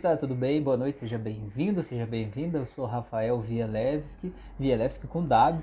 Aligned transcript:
Tá, 0.00 0.16
tudo 0.16 0.34
bem? 0.34 0.62
Boa 0.62 0.76
noite, 0.76 1.00
seja 1.00 1.18
bem-vindo, 1.18 1.82
seja 1.82 2.06
bem-vinda. 2.06 2.56
Eu 2.56 2.66
sou 2.66 2.86
Rafael 2.86 3.38
Vielewski, 3.40 4.32
Vielewski 4.58 5.06
com 5.06 5.22
W. 5.22 5.62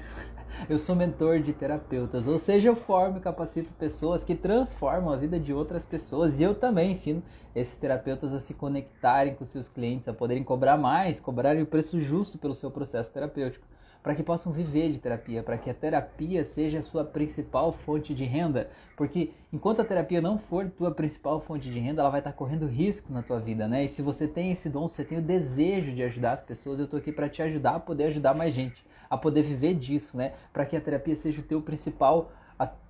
Eu 0.70 0.78
sou 0.78 0.96
mentor 0.96 1.40
de 1.40 1.52
terapeutas, 1.52 2.28
ou 2.28 2.38
seja, 2.38 2.70
eu 2.70 2.76
formo 2.76 3.18
e 3.18 3.22
capacito 3.22 3.74
pessoas 3.74 4.24
que 4.24 4.36
transformam 4.36 5.12
a 5.12 5.18
vida 5.18 5.40
de 5.40 5.52
outras 5.52 5.84
pessoas 5.84 6.40
e 6.40 6.44
eu 6.44 6.54
também 6.54 6.92
ensino 6.92 7.24
esses 7.56 7.76
terapeutas 7.76 8.32
a 8.32 8.40
se 8.40 8.54
conectarem 8.54 9.34
com 9.34 9.46
seus 9.46 9.68
clientes, 9.68 10.08
a 10.08 10.14
poderem 10.14 10.44
cobrar 10.44 10.78
mais, 10.78 11.20
cobrarem 11.20 11.64
o 11.64 11.66
preço 11.66 12.00
justo 12.00 12.38
pelo 12.38 12.54
seu 12.54 12.70
processo 12.70 13.12
terapêutico 13.12 13.66
para 14.02 14.16
que 14.16 14.24
possam 14.24 14.52
viver 14.52 14.92
de 14.92 14.98
terapia, 14.98 15.44
para 15.44 15.58
que 15.58 15.70
a 15.70 15.74
terapia 15.74 16.46
seja 16.46 16.80
a 16.80 16.84
sua 16.84 17.04
principal 17.04 17.74
fonte 17.74 18.14
de 18.14 18.24
renda, 18.24 18.70
porque 18.96 19.32
enquanto 19.52 19.82
a 19.82 19.86
terapia 19.86 20.22
não 20.22 20.38
for 20.38 20.70
tua 20.70 20.92
principal 20.92 21.42
fonte 21.42 21.70
de 21.70 21.80
renda, 21.80 22.02
ela 22.02 22.10
vai 22.10 22.22
estar 22.22 22.34
correndo 22.34 22.66
risco 22.66 23.12
na 23.12 23.22
tua 23.22 23.40
vida, 23.40 23.68
né? 23.68 23.86
E 23.86 23.90
se 23.90 24.02
você 24.02 24.28
tem 24.28 24.52
esse 24.52 24.70
dom, 24.70 24.88
você 24.88 25.04
tem 25.04 25.18
o 25.18 25.22
desejo 25.22 25.92
de 25.92 26.04
ajudar 26.04 26.34
as 26.34 26.42
pessoas, 26.42 26.80
eu 26.80 26.86
estou 26.86 27.00
aqui 27.00 27.12
para 27.12 27.30
te 27.30 27.42
ajudar 27.42 27.76
a 27.76 27.80
poder 27.80 28.06
ajudar 28.06 28.34
mais 28.34 28.54
gente, 28.54 28.86
a 29.10 29.18
poder 29.18 29.42
viver 29.42 29.74
disso, 29.74 30.16
né? 30.16 30.34
Para 30.54 30.66
que 30.66 30.78
a 30.78 30.82
terapia 30.82 31.16
seja 31.16 31.42
o 31.42 31.44
teu 31.44 31.62
principal 31.62 32.32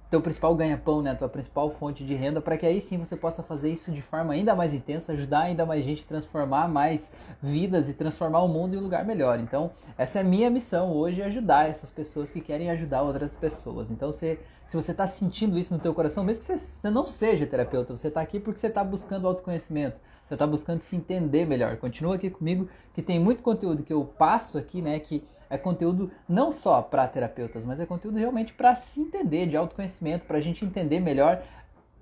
teu 0.09 0.21
principal 0.21 0.55
ganha-pão, 0.55 1.01
né, 1.01 1.13
tua 1.13 1.29
principal 1.29 1.69
fonte 1.69 2.03
de 2.03 2.15
renda, 2.15 2.41
para 2.41 2.57
que 2.57 2.65
aí 2.65 2.81
sim 2.81 2.97
você 2.97 3.15
possa 3.15 3.43
fazer 3.43 3.71
isso 3.71 3.91
de 3.91 4.01
forma 4.01 4.33
ainda 4.33 4.55
mais 4.55 4.73
intensa, 4.73 5.13
ajudar 5.13 5.41
ainda 5.41 5.65
mais 5.65 5.85
gente, 5.85 6.05
transformar 6.07 6.67
mais 6.67 7.13
vidas 7.41 7.89
e 7.89 7.93
transformar 7.93 8.39
o 8.39 8.47
mundo 8.47 8.73
em 8.73 8.77
um 8.77 8.81
lugar 8.81 9.05
melhor. 9.05 9.39
Então, 9.39 9.71
essa 9.97 10.19
é 10.19 10.23
minha 10.23 10.49
missão 10.49 10.91
hoje, 10.91 11.21
ajudar 11.21 11.69
essas 11.69 11.91
pessoas 11.91 12.31
que 12.31 12.41
querem 12.41 12.71
ajudar 12.71 13.03
outras 13.03 13.35
pessoas. 13.35 13.91
Então, 13.91 14.11
se, 14.11 14.39
se 14.65 14.75
você 14.75 14.91
está 14.91 15.05
sentindo 15.05 15.59
isso 15.59 15.73
no 15.75 15.79
teu 15.79 15.93
coração, 15.93 16.23
mesmo 16.23 16.41
que 16.41 16.47
você, 16.47 16.57
você 16.57 16.89
não 16.89 17.05
seja 17.05 17.45
terapeuta, 17.45 17.95
você 17.95 18.07
está 18.07 18.21
aqui 18.21 18.39
porque 18.39 18.59
você 18.59 18.67
está 18.67 18.83
buscando 18.83 19.27
autoconhecimento, 19.27 20.01
você 20.29 20.35
está 20.35 20.45
buscando 20.45 20.81
se 20.81 20.95
entender 20.95 21.45
melhor. 21.45 21.75
Continua 21.77 22.15
aqui 22.15 22.29
comigo, 22.29 22.69
que 22.93 23.01
tem 23.01 23.19
muito 23.19 23.41
conteúdo 23.41 23.81
que 23.81 23.91
eu 23.91 24.05
passo 24.05 24.59
aqui, 24.59 24.79
né, 24.79 24.99
que 24.99 25.23
é 25.49 25.57
conteúdo 25.57 26.11
não 26.27 26.51
só 26.51 26.83
para 26.83 27.07
terapeutas, 27.07 27.65
mas 27.65 27.79
é 27.79 27.85
conteúdo 27.85 28.19
realmente 28.19 28.53
para 28.53 28.75
se 28.75 29.01
entender, 29.01 29.47
de 29.47 29.57
autoconhecimento, 29.57 30.25
para 30.25 30.37
a 30.37 30.41
gente 30.41 30.63
entender 30.63 30.99
melhor 30.99 31.41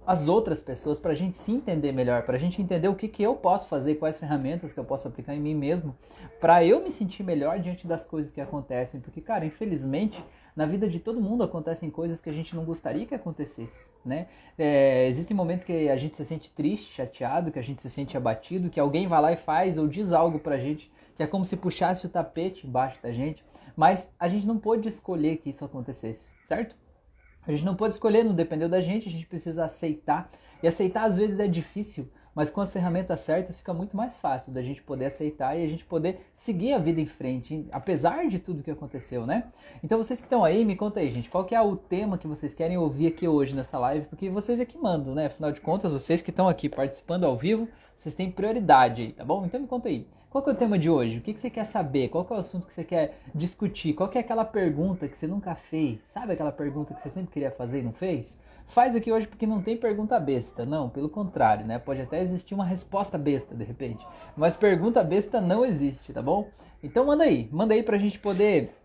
as 0.06 0.28
outras 0.28 0.62
pessoas, 0.62 1.00
para 1.00 1.12
a 1.12 1.16
gente 1.16 1.38
se 1.38 1.54
entender 1.54 1.94
melhor, 1.94 2.24
para 2.24 2.36
a 2.36 2.40
gente 2.40 2.62
entender 2.62 2.90
o 2.90 2.96
que, 2.96 3.08
que 3.08 3.24
eu 3.24 3.36
posso 3.36 3.68
fazer, 3.68 3.96
quais 3.96 4.20
ferramentas 4.20 4.74
que 4.74 4.80
eu 4.80 4.84
posso 4.84 5.08
aplicar 5.08 5.34
em 5.34 5.40
mim 5.40 5.56
mesmo, 5.56 5.96
para 6.42 6.64
eu 6.66 6.84
me 6.84 6.92
sentir 6.92 7.24
melhor 7.24 7.60
diante 7.60 7.88
das 7.88 8.06
coisas 8.06 8.32
que 8.32 8.42
acontecem. 8.42 9.00
Porque, 9.00 9.22
cara, 9.22 9.46
infelizmente, 9.46 10.22
na 10.58 10.66
vida 10.66 10.90
de 10.90 11.00
todo 11.00 11.22
mundo 11.22 11.44
acontecem 11.44 11.92
coisas 11.92 12.20
que 12.20 12.30
a 12.30 12.34
gente 12.34 12.56
não 12.56 12.66
gostaria 12.66 13.06
que 13.06 13.14
acontecesse, 13.14 13.88
né? 14.04 14.28
É, 14.58 15.08
existem 15.08 15.38
momentos 15.38 15.64
que 15.64 15.88
a 15.88 15.96
gente 15.96 16.18
se 16.18 16.26
sente 16.26 16.52
triste, 16.52 16.96
chateado, 16.96 17.52
que 17.52 17.60
a 17.60 17.62
gente 17.62 17.80
se 17.80 17.90
sente 17.90 18.18
abatido, 18.18 18.70
que 18.70 18.80
alguém 18.80 19.08
vai 19.08 19.22
lá 19.22 19.32
e 19.32 19.38
faz 19.38 19.78
ou 19.78 19.88
diz 19.88 20.12
algo 20.12 20.40
pra 20.40 20.58
gente 20.58 20.92
que 21.16 21.24
é 21.24 21.28
como 21.28 21.46
se 21.46 21.56
puxasse 21.58 22.06
o 22.06 22.10
tapete 22.10 22.66
embaixo 22.68 23.02
da 23.02 23.12
gente, 23.12 23.44
mas 23.76 24.12
a 24.20 24.28
gente 24.28 24.46
não 24.46 24.58
pôde 24.58 24.88
escolher 24.88 25.38
que 25.38 25.50
isso 25.50 25.64
acontecesse, 25.64 26.36
certo? 26.46 26.76
A 27.46 27.52
gente 27.52 27.66
não 27.66 27.76
pode 27.76 27.94
escolher, 27.94 28.24
não 28.24 28.36
dependeu 28.36 28.68
da 28.68 28.82
gente, 28.82 29.08
a 29.08 29.12
gente 29.12 29.26
precisa 29.26 29.66
aceitar. 29.66 30.30
E 30.62 30.68
aceitar 30.68 31.06
às 31.06 31.18
vezes 31.18 31.40
é 31.40 31.48
difícil, 31.48 32.10
mas 32.38 32.52
com 32.52 32.62
as 32.62 32.70
ferramentas 32.70 33.22
certas 33.22 33.58
fica 33.58 33.74
muito 33.74 33.98
mais 33.98 34.16
fácil 34.20 34.54
da 34.54 34.62
gente 34.62 34.84
poder 34.84 35.06
aceitar 35.06 35.58
e 35.58 35.64
a 35.64 35.68
gente 35.68 35.84
poder 35.84 36.22
seguir 36.36 36.72
a 36.72 36.78
vida 36.78 37.02
em 37.02 37.06
frente, 37.08 37.66
apesar 37.72 38.28
de 38.28 38.38
tudo 38.38 38.62
que 38.62 38.70
aconteceu, 38.70 39.26
né? 39.26 39.46
Então 39.84 39.98
vocês 39.98 40.20
que 40.20 40.28
estão 40.28 40.46
aí, 40.46 40.64
me 40.64 40.76
conta 40.76 41.00
aí, 41.00 41.10
gente, 41.10 41.32
qual 41.32 41.46
que 41.46 41.56
é 41.56 41.62
o 41.62 41.76
tema 41.76 42.16
que 42.16 42.28
vocês 42.28 42.54
querem 42.54 42.78
ouvir 42.78 43.08
aqui 43.08 43.28
hoje 43.28 43.56
nessa 43.56 43.80
live, 43.80 44.06
porque 44.06 44.30
vocês 44.30 44.60
é 44.60 44.66
que 44.66 44.78
mandam, 44.78 45.16
né? 45.16 45.26
Afinal 45.26 45.52
de 45.52 45.60
contas, 45.60 45.92
vocês 45.92 46.22
que 46.22 46.30
estão 46.30 46.48
aqui 46.48 46.70
participando 46.70 47.24
ao 47.24 47.36
vivo, 47.36 47.68
vocês 47.96 48.14
têm 48.14 48.30
prioridade 48.30 49.02
aí, 49.02 49.12
tá 49.14 49.26
bom? 49.26 49.44
Então 49.44 49.60
me 49.60 49.66
conta 49.66 49.90
aí. 49.90 50.06
Qual 50.30 50.44
que 50.44 50.52
é 50.52 50.54
o 50.54 50.56
tema 50.56 50.78
de 50.78 50.92
hoje? 50.92 51.18
O 51.18 51.22
que, 51.22 51.34
que 51.34 51.42
você 51.42 51.50
quer 51.50 51.66
saber? 51.66 52.10
Qual 52.10 52.24
que 52.24 52.34
é 52.34 52.36
o 52.36 52.40
assunto 52.40 52.68
que 52.68 52.74
você 52.74 52.84
quer 52.84 53.18
discutir? 53.34 53.96
Qual 53.96 54.10
que 54.10 54.20
é 54.20 54.22
aquela 54.22 54.46
pergunta 54.46 55.08
que 55.08 55.18
você 55.18 55.26
nunca 55.26 55.56
fez? 55.56 56.06
Sabe 56.06 56.34
aquela 56.34 56.52
pergunta 56.52 56.94
que 56.94 57.02
você 57.02 57.10
sempre 57.10 57.32
queria 57.32 57.50
fazer 57.50 57.80
e 57.80 57.84
não 57.84 57.94
fez? 57.94 58.38
Faz 58.68 58.96
aqui 58.96 59.12
hoje 59.12 59.28
porque 59.28 59.48
não 59.48 59.62
tem 59.62 59.78
pergunta 59.78 60.20
besta, 60.20 60.66
não, 60.66 60.90
pelo 60.90 61.10
contrário, 61.10 61.66
né? 61.66 61.80
Pode 61.80 62.02
até 62.02 62.22
existir 62.22 62.54
uma 62.54 62.66
resposta 62.66 63.18
besta 63.18 63.56
de 63.56 63.64
repente, 63.64 64.06
mas 64.36 64.56
pergunta 64.56 65.04
besta 65.04 65.40
não 65.40 65.66
existe, 65.66 66.14
tá 66.14 66.22
bom? 66.22 66.50
Então 66.84 67.06
manda 67.06 67.24
aí, 67.24 67.50
manda 67.52 67.74
aí 67.74 67.82
pra 67.82 67.98
gente 67.98 68.20
poder 68.20 68.76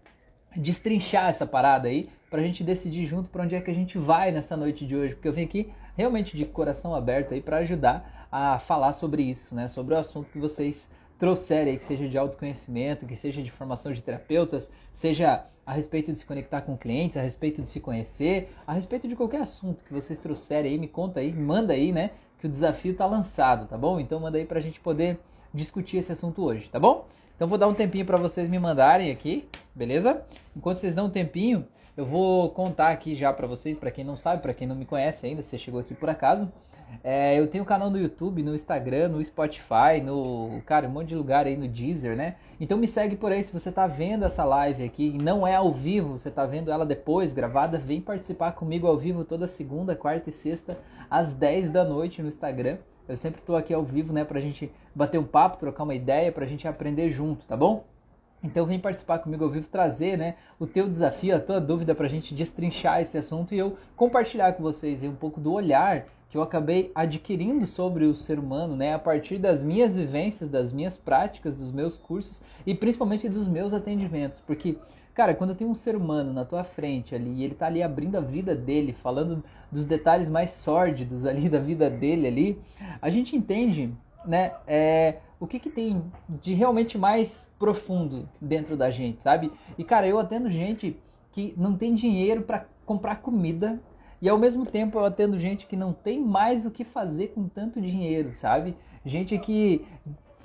destrinchar 0.56 1.28
essa 1.28 1.46
parada 1.46 1.88
aí, 1.88 2.08
pra 2.30 2.40
gente 2.40 2.62
decidir 2.62 3.04
junto 3.06 3.28
para 3.28 3.42
onde 3.42 3.54
é 3.54 3.60
que 3.60 3.70
a 3.70 3.74
gente 3.74 3.98
vai 3.98 4.30
nessa 4.30 4.56
noite 4.56 4.86
de 4.86 4.96
hoje, 4.96 5.14
porque 5.14 5.28
eu 5.28 5.32
vim 5.32 5.44
aqui 5.44 5.72
realmente 5.96 6.36
de 6.36 6.44
coração 6.44 6.94
aberto 6.94 7.34
aí 7.34 7.40
para 7.40 7.58
ajudar 7.58 8.26
a 8.30 8.58
falar 8.58 8.92
sobre 8.92 9.22
isso, 9.22 9.54
né? 9.54 9.68
Sobre 9.68 9.94
o 9.94 9.98
assunto 9.98 10.30
que 10.30 10.38
vocês 10.38 10.88
trouxerem, 11.18 11.76
que 11.76 11.84
seja 11.84 12.08
de 12.08 12.16
autoconhecimento, 12.16 13.06
que 13.06 13.14
seja 13.14 13.42
de 13.42 13.50
formação 13.50 13.92
de 13.92 14.02
terapeutas, 14.02 14.70
seja 14.92 15.44
a 15.64 15.72
respeito 15.72 16.12
de 16.12 16.18
se 16.18 16.26
conectar 16.26 16.62
com 16.62 16.76
clientes, 16.76 17.16
a 17.16 17.22
respeito 17.22 17.62
de 17.62 17.68
se 17.68 17.80
conhecer, 17.80 18.52
a 18.66 18.72
respeito 18.72 19.06
de 19.06 19.14
qualquer 19.14 19.40
assunto 19.40 19.84
que 19.84 19.92
vocês 19.92 20.18
trouxerem 20.18 20.72
aí, 20.72 20.78
me 20.78 20.88
conta 20.88 21.20
aí, 21.20 21.32
manda 21.32 21.72
aí, 21.72 21.92
né? 21.92 22.10
Que 22.38 22.46
o 22.46 22.50
desafio 22.50 22.92
está 22.92 23.06
lançado, 23.06 23.66
tá 23.66 23.78
bom? 23.78 24.00
Então 24.00 24.18
manda 24.18 24.38
aí 24.38 24.44
para 24.44 24.58
a 24.58 24.62
gente 24.62 24.80
poder 24.80 25.20
discutir 25.54 25.98
esse 25.98 26.10
assunto 26.10 26.42
hoje, 26.42 26.68
tá 26.68 26.80
bom? 26.80 27.06
Então 27.36 27.48
vou 27.48 27.58
dar 27.58 27.68
um 27.68 27.74
tempinho 27.74 28.04
para 28.04 28.16
vocês 28.16 28.48
me 28.48 28.58
mandarem 28.58 29.10
aqui, 29.10 29.48
beleza? 29.74 30.22
Enquanto 30.56 30.78
vocês 30.78 30.94
dão 30.94 31.06
um 31.06 31.10
tempinho, 31.10 31.66
eu 31.96 32.06
vou 32.06 32.50
contar 32.50 32.90
aqui 32.90 33.14
já 33.14 33.32
para 33.32 33.46
vocês, 33.46 33.76
para 33.76 33.90
quem 33.90 34.04
não 34.04 34.16
sabe, 34.16 34.42
para 34.42 34.54
quem 34.54 34.66
não 34.66 34.74
me 34.74 34.84
conhece 34.84 35.26
ainda, 35.26 35.42
você 35.42 35.58
chegou 35.58 35.80
aqui 35.80 35.94
por 35.94 36.08
acaso, 36.08 36.50
é, 37.02 37.38
eu 37.38 37.46
tenho 37.46 37.64
canal 37.64 37.90
no 37.90 37.98
YouTube, 37.98 38.42
no 38.42 38.54
Instagram, 38.54 39.08
no 39.08 39.24
Spotify, 39.24 40.00
no. 40.02 40.60
Cara, 40.66 40.86
um 40.86 40.90
monte 40.90 41.08
de 41.08 41.14
lugar 41.14 41.46
aí 41.46 41.56
no 41.56 41.66
Deezer, 41.66 42.16
né? 42.16 42.36
Então 42.60 42.78
me 42.78 42.86
segue 42.86 43.16
por 43.16 43.32
aí. 43.32 43.42
Se 43.42 43.52
você 43.52 43.72
tá 43.72 43.86
vendo 43.86 44.24
essa 44.24 44.44
live 44.44 44.84
aqui 44.84 45.18
não 45.18 45.46
é 45.46 45.54
ao 45.54 45.72
vivo, 45.72 46.18
você 46.18 46.30
tá 46.30 46.44
vendo 46.46 46.70
ela 46.70 46.86
depois, 46.86 47.32
gravada, 47.32 47.78
vem 47.78 48.00
participar 48.00 48.52
comigo 48.52 48.86
ao 48.86 48.96
vivo 48.96 49.24
toda 49.24 49.46
segunda, 49.46 49.96
quarta 49.96 50.28
e 50.28 50.32
sexta, 50.32 50.78
às 51.10 51.32
10 51.32 51.70
da 51.70 51.84
noite 51.84 52.22
no 52.22 52.28
Instagram. 52.28 52.78
Eu 53.08 53.16
sempre 53.16 53.40
tô 53.42 53.56
aqui 53.56 53.74
ao 53.74 53.82
vivo, 53.82 54.12
né, 54.12 54.24
pra 54.24 54.40
gente 54.40 54.70
bater 54.94 55.18
um 55.18 55.24
papo, 55.24 55.58
trocar 55.58 55.82
uma 55.82 55.94
ideia, 55.94 56.30
pra 56.30 56.46
gente 56.46 56.68
aprender 56.68 57.10
junto, 57.10 57.44
tá 57.46 57.56
bom? 57.56 57.84
Então 58.42 58.66
vem 58.66 58.78
participar 58.78 59.18
comigo 59.18 59.44
ao 59.44 59.50
vivo, 59.50 59.68
trazer 59.68 60.16
né, 60.16 60.34
o 60.58 60.66
teu 60.66 60.88
desafio, 60.88 61.36
a 61.36 61.40
tua 61.40 61.60
dúvida 61.60 61.94
para 61.94 62.06
a 62.06 62.08
gente 62.08 62.34
destrinchar 62.34 63.00
esse 63.00 63.16
assunto 63.16 63.54
e 63.54 63.58
eu 63.58 63.76
compartilhar 63.94 64.52
com 64.54 64.62
vocês 64.62 65.02
um 65.04 65.14
pouco 65.14 65.40
do 65.40 65.52
olhar 65.52 66.06
que 66.32 66.38
eu 66.38 66.42
acabei 66.42 66.90
adquirindo 66.94 67.66
sobre 67.66 68.06
o 68.06 68.16
ser 68.16 68.38
humano, 68.38 68.74
né, 68.74 68.94
a 68.94 68.98
partir 68.98 69.36
das 69.36 69.62
minhas 69.62 69.94
vivências, 69.94 70.48
das 70.48 70.72
minhas 70.72 70.96
práticas, 70.96 71.54
dos 71.54 71.70
meus 71.70 71.98
cursos 71.98 72.42
e 72.66 72.74
principalmente 72.74 73.28
dos 73.28 73.46
meus 73.46 73.74
atendimentos, 73.74 74.40
porque 74.40 74.78
Cara, 75.14 75.34
quando 75.34 75.54
tem 75.54 75.66
um 75.66 75.74
ser 75.74 75.94
humano 75.94 76.32
na 76.32 76.42
tua 76.42 76.64
frente 76.64 77.14
ali 77.14 77.34
e 77.34 77.44
ele 77.44 77.54
tá 77.54 77.66
ali 77.66 77.82
abrindo 77.82 78.16
a 78.16 78.20
vida 78.22 78.54
dele, 78.54 78.94
falando 78.94 79.44
dos 79.70 79.84
detalhes 79.84 80.26
mais 80.26 80.52
sórdidos 80.52 81.26
ali 81.26 81.48
da 81.50 81.58
vida 81.58 81.90
dele 81.90 82.26
ali, 82.26 82.58
a 82.98 83.10
gente 83.10 83.36
entende, 83.36 83.92
né, 84.24 84.54
é, 84.66 85.18
o 85.38 85.46
que 85.46 85.58
que 85.60 85.68
tem 85.68 86.02
de 86.30 86.54
realmente 86.54 86.96
mais 86.96 87.46
profundo 87.58 88.26
dentro 88.40 88.74
da 88.74 88.90
gente, 88.90 89.22
sabe? 89.22 89.52
E 89.76 89.84
cara, 89.84 90.06
eu 90.08 90.18
atendo 90.18 90.50
gente 90.50 90.96
que 91.30 91.52
não 91.58 91.76
tem 91.76 91.94
dinheiro 91.94 92.40
para 92.40 92.64
comprar 92.86 93.16
comida 93.16 93.78
e 94.22 94.28
ao 94.28 94.38
mesmo 94.38 94.64
tempo 94.64 94.98
eu 94.98 95.04
atendo 95.04 95.36
gente 95.36 95.66
que 95.66 95.74
não 95.74 95.92
tem 95.92 96.20
mais 96.20 96.64
o 96.64 96.70
que 96.70 96.84
fazer 96.84 97.28
com 97.34 97.48
tanto 97.48 97.80
dinheiro, 97.80 98.34
sabe? 98.36 98.76
Gente 99.04 99.36
que 99.36 99.84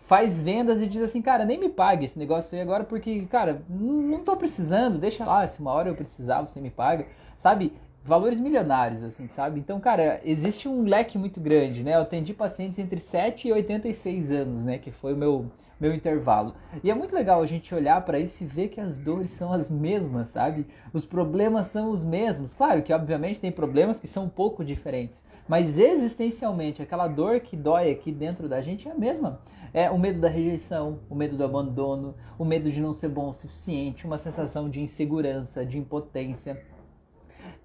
faz 0.08 0.42
vendas 0.42 0.82
e 0.82 0.88
diz 0.88 1.04
assim, 1.04 1.22
cara, 1.22 1.46
nem 1.46 1.60
me 1.60 1.70
pague 1.70 2.06
esse 2.06 2.18
negócio 2.18 2.56
aí 2.56 2.62
agora 2.62 2.84
porque, 2.84 3.28
cara, 3.28 3.62
não 3.70 4.24
tô 4.24 4.36
precisando, 4.36 4.98
deixa 4.98 5.24
lá, 5.24 5.48
se 5.48 5.60
uma 5.60 5.72
hora 5.72 5.90
eu 5.90 5.96
precisar 5.96 6.42
você 6.42 6.60
me 6.60 6.72
paga, 6.72 7.06
sabe? 7.38 7.72
Valores 8.07 8.40
milionários, 8.40 9.03
assim, 9.03 9.28
sabe? 9.28 9.59
Então, 9.59 9.81
cara, 9.81 10.22
existe 10.23 10.66
um 10.66 10.84
leque 10.84 11.18
muito 11.18 11.41
grande, 11.41 11.84
né? 11.84 11.94
Eu 11.95 12.03
atendi 12.03 12.34
pacientes 12.34 12.79
entre 12.79 13.01
7 13.01 13.50
e 13.50 13.51
86 13.51 14.31
anos, 14.31 14.63
né? 14.63 14.78
Que 14.78 14.91
foi 14.91 15.13
o 15.13 15.18
meu, 15.18 15.47
meu 15.78 15.94
intervalo. 15.94 16.56
E 16.81 16.89
é 16.89 16.95
muito 16.95 17.13
legal 17.13 17.42
a 17.42 17.45
gente 17.45 17.75
olhar 17.75 18.00
para 18.06 18.18
isso 18.18 18.45
e 18.45 18.48
ver 18.48 18.69
que 18.69 18.80
as 18.80 18.98
dores 18.98 19.31
são 19.31 19.51
as 19.51 19.69
mesmas, 19.69 20.30
sabe? 20.30 20.65
Os 20.94 21.06
problemas 21.06 21.68
são 21.68 21.92
os 21.92 22.01
mesmos. 22.01 22.54
Claro 22.54 22.81
que, 22.81 22.94
obviamente, 22.94 23.42
tem 23.42 23.51
problemas 23.51 24.00
que 24.00 24.07
são 24.07 24.24
um 24.24 24.30
pouco 24.30 24.63
diferentes, 24.63 25.25
mas 25.45 25.77
existencialmente, 25.77 26.81
aquela 26.81 27.10
dor 27.10 27.42
que 27.42 27.57
dói 27.57 27.92
aqui 27.92 28.13
dentro 28.13 28.48
da 28.48 28.62
gente 28.62 28.88
é 28.88 28.92
a 28.94 28.95
mesma. 28.95 29.42
É 29.74 29.92
o 29.92 30.00
medo 30.00 30.21
da 30.21 30.30
rejeição, 30.30 31.00
o 31.10 31.13
medo 31.13 31.36
do 31.36 31.44
abandono, 31.44 32.15
o 32.39 32.45
medo 32.45 32.71
de 32.71 32.80
não 32.80 32.94
ser 32.94 33.10
bom 33.10 33.27
o 33.27 33.33
suficiente, 33.33 34.06
uma 34.06 34.18
sensação 34.18 34.69
de 34.69 34.80
insegurança, 34.80 35.65
de 35.65 35.77
impotência 35.77 36.57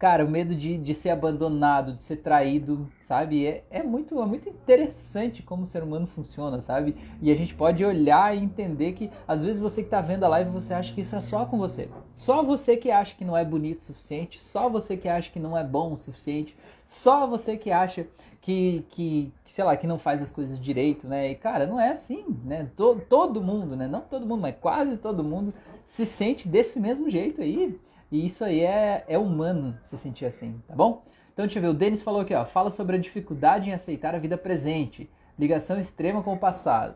Cara, 0.02 0.24
o 0.24 0.28
medo 0.28 0.52
de, 0.56 0.76
de 0.76 0.94
ser 0.96 1.10
abandonado, 1.10 1.92
de 1.92 2.02
ser 2.02 2.16
traído, 2.16 2.88
sabe? 3.00 3.46
É, 3.46 3.62
é, 3.70 3.84
muito, 3.84 4.20
é 4.20 4.26
muito 4.26 4.48
interessante 4.48 5.44
como 5.44 5.62
o 5.62 5.64
ser 5.64 5.80
humano 5.84 6.08
funciona, 6.08 6.60
sabe? 6.60 6.96
E 7.20 7.30
a 7.30 7.36
gente 7.36 7.54
pode 7.54 7.84
olhar 7.84 8.36
e 8.36 8.40
entender 8.42 8.94
que 8.94 9.12
às 9.28 9.40
vezes 9.40 9.60
você 9.60 9.80
que 9.80 9.86
está 9.86 10.00
vendo 10.00 10.24
a 10.24 10.28
live, 10.28 10.50
você 10.50 10.74
acha 10.74 10.92
que 10.92 11.02
isso 11.02 11.14
é 11.14 11.20
só 11.20 11.46
com 11.46 11.56
você. 11.56 11.88
Só 12.12 12.42
você 12.42 12.76
que 12.76 12.90
acha 12.90 13.14
que 13.14 13.24
não 13.24 13.36
é 13.36 13.44
bonito 13.44 13.78
o 13.78 13.82
suficiente, 13.82 14.42
só 14.42 14.68
você 14.68 14.96
que 14.96 15.08
acha 15.08 15.30
que 15.30 15.38
não 15.38 15.56
é 15.56 15.62
bom 15.62 15.92
o 15.92 15.96
suficiente, 15.96 16.56
só 16.84 17.24
você 17.24 17.56
que 17.56 17.70
acha 17.70 18.04
que, 18.40 18.84
que, 18.88 19.32
sei 19.46 19.62
lá, 19.62 19.76
que 19.76 19.86
não 19.86 20.00
faz 20.00 20.20
as 20.20 20.32
coisas 20.32 20.58
direito, 20.58 21.06
né? 21.06 21.30
E 21.30 21.36
cara, 21.36 21.64
não 21.64 21.80
é 21.80 21.92
assim, 21.92 22.24
né? 22.44 22.68
Todo, 22.76 23.02
todo 23.02 23.40
mundo, 23.40 23.76
né? 23.76 23.86
Não 23.86 24.00
todo 24.00 24.26
mundo, 24.26 24.40
mas 24.40 24.56
quase 24.60 24.96
todo 24.96 25.22
mundo 25.22 25.54
se 25.86 26.04
sente 26.04 26.48
desse 26.48 26.80
mesmo 26.80 27.08
jeito 27.08 27.40
aí. 27.40 27.78
E 28.12 28.26
isso 28.26 28.44
aí 28.44 28.60
é, 28.60 29.04
é 29.08 29.16
humano 29.16 29.74
se 29.80 29.96
sentir 29.96 30.26
assim, 30.26 30.60
tá 30.68 30.76
bom? 30.76 31.02
Então 31.32 31.46
deixa 31.46 31.58
eu 31.58 31.62
ver, 31.62 31.68
o 31.68 31.74
Denis 31.74 32.02
falou 32.02 32.20
aqui, 32.20 32.34
ó, 32.34 32.44
fala 32.44 32.70
sobre 32.70 32.96
a 32.96 33.00
dificuldade 33.00 33.70
em 33.70 33.72
aceitar 33.72 34.14
a 34.14 34.18
vida 34.18 34.36
presente, 34.36 35.08
ligação 35.38 35.80
extrema 35.80 36.22
com 36.22 36.34
o 36.34 36.38
passado. 36.38 36.94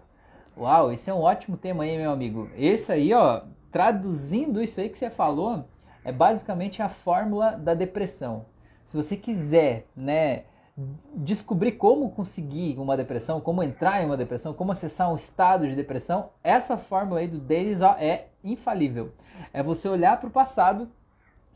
Uau, 0.54 0.92
esse 0.92 1.08
é 1.08 1.14
um 1.14 1.22
ótimo 1.22 1.56
tema 1.56 1.84
aí, 1.84 1.96
meu 1.96 2.10
amigo. 2.10 2.50
Esse 2.54 2.92
aí, 2.92 3.14
ó, 3.14 3.44
traduzindo 3.72 4.62
isso 4.62 4.78
aí 4.78 4.90
que 4.90 4.98
você 4.98 5.08
falou, 5.08 5.64
é 6.04 6.12
basicamente 6.12 6.82
a 6.82 6.90
fórmula 6.90 7.52
da 7.52 7.72
depressão. 7.72 8.44
Se 8.84 8.94
você 8.94 9.16
quiser, 9.16 9.86
né, 9.96 10.44
descobrir 11.14 11.72
como 11.72 12.10
conseguir 12.10 12.78
uma 12.78 12.94
depressão, 12.94 13.40
como 13.40 13.62
entrar 13.62 14.02
em 14.02 14.04
uma 14.04 14.18
depressão, 14.18 14.52
como 14.52 14.70
acessar 14.70 15.10
um 15.10 15.16
estado 15.16 15.66
de 15.66 15.74
depressão, 15.74 16.28
essa 16.44 16.76
fórmula 16.76 17.20
aí 17.20 17.26
do 17.26 17.38
Denis 17.38 17.80
ó, 17.80 17.96
é 17.98 18.26
infalível. 18.44 19.14
É 19.50 19.62
você 19.62 19.88
olhar 19.88 20.20
para 20.20 20.28
o 20.28 20.32
passado 20.32 20.90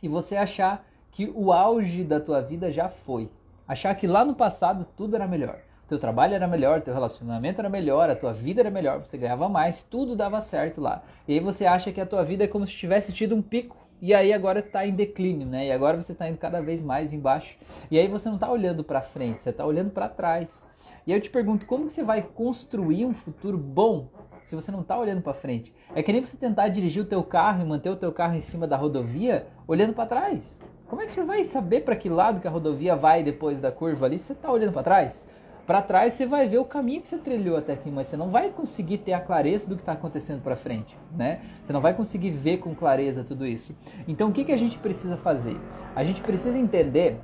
e 0.03 0.09
você 0.09 0.37
achar 0.37 0.87
que 1.11 1.31
o 1.35 1.53
auge 1.53 2.05
da 2.05 2.21
tua 2.21 2.41
vida 2.41 2.71
já 2.71 2.89
foi. 2.89 3.31
Achar 3.67 3.95
que 3.95 4.07
lá 4.07 4.25
no 4.25 4.35
passado 4.35 4.87
tudo 4.97 5.17
era 5.17 5.27
melhor. 5.27 5.59
Teu 5.89 5.99
trabalho 5.99 6.35
era 6.35 6.47
melhor, 6.47 6.81
teu 6.83 6.95
relacionamento 6.95 7.61
era 7.61 7.69
melhor, 7.69 8.09
a 8.09 8.15
tua 8.15 8.33
vida 8.33 8.61
era 8.61 8.71
melhor, 8.71 9.01
você 9.01 9.19
ganhava 9.19 9.49
mais, 9.49 9.83
tudo 9.83 10.15
dava 10.15 10.41
certo 10.41 10.81
lá. 10.81 11.03
E 11.27 11.35
aí 11.35 11.41
você 11.41 11.67
acha 11.67 11.91
que 11.91 12.01
a 12.01 12.07
tua 12.07 12.25
vida 12.25 12.45
é 12.45 12.47
como 12.47 12.65
se 12.65 12.75
tivesse 12.75 13.13
tido 13.13 13.35
um 13.35 13.43
pico 13.43 13.77
e 14.01 14.15
aí 14.15 14.33
agora 14.33 14.61
está 14.61 14.87
em 14.87 14.95
declínio, 14.95 15.47
né? 15.47 15.67
E 15.67 15.73
agora 15.73 16.01
você 16.01 16.13
está 16.13 16.29
indo 16.29 16.39
cada 16.39 16.63
vez 16.63 16.81
mais 16.81 17.13
embaixo. 17.13 17.59
E 17.91 17.99
aí 17.99 18.07
você 18.07 18.29
não 18.29 18.37
está 18.37 18.51
olhando 18.51 18.85
para 18.85 19.03
frente, 19.03 19.43
você 19.43 19.51
está 19.51 19.67
olhando 19.67 19.91
para 19.91 20.09
trás. 20.09 20.65
E 21.07 21.13
eu 21.13 21.21
te 21.21 21.29
pergunto, 21.29 21.67
como 21.67 21.87
que 21.87 21.93
você 21.93 22.05
vai 22.05 22.23
construir 22.23 23.05
um 23.05 23.13
futuro 23.13 23.59
bom 23.59 24.07
se 24.45 24.55
você 24.55 24.71
não 24.71 24.81
está 24.81 24.99
olhando 24.99 25.23
para 25.23 25.35
frente? 25.35 25.73
É 25.95 26.03
que 26.03 26.13
nem 26.13 26.25
você 26.25 26.37
tentar 26.37 26.69
dirigir 26.69 27.03
o 27.03 27.07
teu 27.07 27.23
carro 27.23 27.63
e 27.63 27.65
manter 27.65 27.91
o 27.91 27.97
teu 27.97 28.13
carro 28.13 28.35
em 28.35 28.41
cima 28.41 28.67
da 28.67 28.77
rodovia 28.77 29.47
olhando 29.67 29.93
para 29.93 30.07
trás. 30.07 30.61
Como 30.87 31.03
é 31.03 31.07
que 31.07 31.13
você 31.13 31.23
vai 31.23 31.45
saber 31.45 31.83
para 31.83 31.95
que 31.95 32.09
lado 32.09 32.41
que 32.41 32.49
a 32.49 32.51
rodovia 32.51 32.97
vai 32.97 33.23
depois 33.23 33.61
da 33.61 33.71
curva 33.71 34.07
ali 34.07 34.19
se 34.19 34.27
você 34.27 34.33
está 34.33 34.51
olhando 34.51 34.73
para 34.73 34.83
trás? 34.83 35.27
Para 35.67 35.83
trás 35.83 36.15
você 36.15 36.27
vai 36.27 36.49
ver 36.49 36.59
o 36.59 36.65
caminho 36.65 37.01
que 37.01 37.07
você 37.07 37.17
trilhou 37.17 37.57
até 37.57 37.75
aqui, 37.75 37.91
mas 37.91 38.09
você 38.09 38.17
não 38.17 38.29
vai 38.29 38.51
conseguir 38.51 38.99
ter 38.99 39.13
a 39.13 39.21
clareza 39.21 39.69
do 39.69 39.77
que 39.77 39.83
está 39.83 39.93
acontecendo 39.93 40.43
para 40.43 40.57
frente, 40.57 40.97
né? 41.17 41.41
Você 41.63 41.73
não 41.73 41.81
vai 41.81 41.95
conseguir 41.95 42.31
ver 42.31 42.59
com 42.59 42.75
clareza 42.75 43.23
tudo 43.23 43.47
isso. 43.47 43.73
Então 44.09 44.31
o 44.31 44.33
que, 44.33 44.45
que 44.45 44.51
a 44.51 44.57
gente 44.57 44.79
precisa 44.79 45.17
fazer? 45.17 45.57
A 45.95 46.03
gente 46.03 46.21
precisa 46.23 46.59
entender 46.59 47.21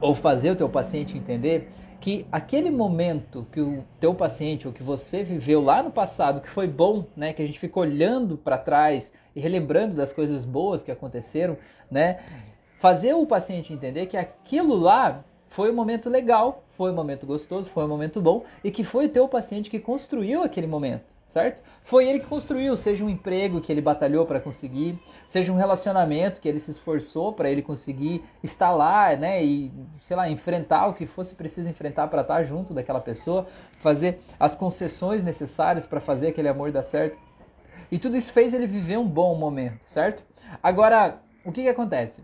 ou 0.00 0.14
fazer 0.16 0.50
o 0.50 0.56
teu 0.56 0.68
paciente 0.68 1.16
entender 1.16 1.70
que 2.00 2.26
aquele 2.32 2.70
momento 2.70 3.46
que 3.52 3.60
o 3.60 3.84
teu 4.00 4.14
paciente 4.14 4.66
ou 4.66 4.72
que 4.72 4.82
você 4.82 5.22
viveu 5.22 5.62
lá 5.62 5.82
no 5.82 5.90
passado, 5.90 6.40
que 6.40 6.48
foi 6.48 6.66
bom, 6.66 7.04
né, 7.14 7.32
que 7.32 7.42
a 7.42 7.46
gente 7.46 7.58
fica 7.58 7.78
olhando 7.78 8.38
para 8.38 8.56
trás 8.56 9.12
e 9.36 9.40
relembrando 9.40 9.94
das 9.94 10.12
coisas 10.12 10.44
boas 10.44 10.82
que 10.82 10.90
aconteceram, 10.90 11.58
né, 11.90 12.20
fazer 12.78 13.12
o 13.12 13.26
paciente 13.26 13.72
entender 13.72 14.06
que 14.06 14.16
aquilo 14.16 14.74
lá 14.74 15.22
foi 15.50 15.70
um 15.70 15.74
momento 15.74 16.08
legal, 16.08 16.64
foi 16.70 16.90
um 16.90 16.94
momento 16.94 17.26
gostoso, 17.26 17.68
foi 17.68 17.84
um 17.84 17.88
momento 17.88 18.20
bom 18.20 18.44
e 18.64 18.70
que 18.70 18.82
foi 18.82 19.06
o 19.06 19.10
teu 19.10 19.28
paciente 19.28 19.68
que 19.68 19.78
construiu 19.78 20.42
aquele 20.42 20.66
momento 20.66 21.09
certo? 21.30 21.62
Foi 21.84 22.06
ele 22.06 22.18
que 22.18 22.26
construiu, 22.26 22.76
seja 22.76 23.04
um 23.04 23.08
emprego 23.08 23.60
que 23.60 23.72
ele 23.72 23.80
batalhou 23.80 24.26
para 24.26 24.40
conseguir, 24.40 25.00
seja 25.28 25.52
um 25.52 25.56
relacionamento 25.56 26.40
que 26.40 26.48
ele 26.48 26.60
se 26.60 26.72
esforçou 26.72 27.32
para 27.32 27.48
ele 27.48 27.62
conseguir 27.62 28.22
lá, 28.60 29.16
né, 29.16 29.42
e 29.42 29.72
sei 30.00 30.16
lá, 30.16 30.28
enfrentar 30.28 30.88
o 30.88 30.94
que 30.94 31.06
fosse 31.06 31.34
preciso 31.34 31.70
enfrentar 31.70 32.08
para 32.08 32.22
estar 32.22 32.42
junto 32.44 32.74
daquela 32.74 33.00
pessoa, 33.00 33.46
fazer 33.78 34.20
as 34.38 34.54
concessões 34.54 35.22
necessárias 35.22 35.86
para 35.86 36.00
fazer 36.00 36.28
aquele 36.28 36.48
amor 36.48 36.72
dar 36.72 36.82
certo. 36.82 37.16
E 37.90 37.98
tudo 37.98 38.16
isso 38.16 38.32
fez 38.32 38.52
ele 38.52 38.66
viver 38.66 38.98
um 38.98 39.08
bom 39.08 39.34
momento, 39.36 39.80
certo? 39.86 40.22
Agora, 40.62 41.20
o 41.44 41.52
que, 41.52 41.62
que 41.62 41.68
acontece? 41.68 42.22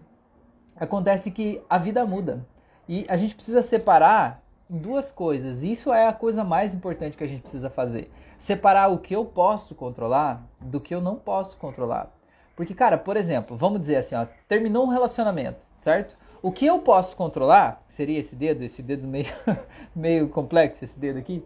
Acontece 0.76 1.30
que 1.30 1.62
a 1.70 1.78
vida 1.78 2.04
muda. 2.04 2.44
E 2.88 3.06
a 3.08 3.16
gente 3.16 3.34
precisa 3.34 3.62
separar 3.62 4.42
duas 4.68 5.10
coisas. 5.10 5.62
Isso 5.62 5.92
é 5.92 6.06
a 6.06 6.12
coisa 6.12 6.44
mais 6.44 6.74
importante 6.74 7.16
que 7.16 7.24
a 7.24 7.26
gente 7.26 7.42
precisa 7.42 7.70
fazer 7.70 8.10
separar 8.38 8.88
o 8.88 8.98
que 8.98 9.14
eu 9.14 9.24
posso 9.24 9.74
controlar 9.74 10.42
do 10.60 10.80
que 10.80 10.94
eu 10.94 11.00
não 11.00 11.16
posso 11.16 11.56
controlar. 11.56 12.10
Porque, 12.54 12.74
cara, 12.74 12.96
por 12.96 13.16
exemplo, 13.16 13.56
vamos 13.56 13.80
dizer 13.80 13.96
assim, 13.96 14.14
ó, 14.14 14.26
terminou 14.48 14.84
um 14.84 14.88
relacionamento, 14.88 15.60
certo? 15.78 16.16
O 16.42 16.52
que 16.52 16.64
eu 16.64 16.78
posso 16.78 17.16
controlar, 17.16 17.82
seria 17.88 18.18
esse 18.18 18.34
dedo, 18.34 18.62
esse 18.62 18.82
dedo 18.82 19.06
meio, 19.06 19.26
meio 19.94 20.28
complexo, 20.28 20.84
esse 20.84 20.98
dedo 20.98 21.18
aqui. 21.18 21.44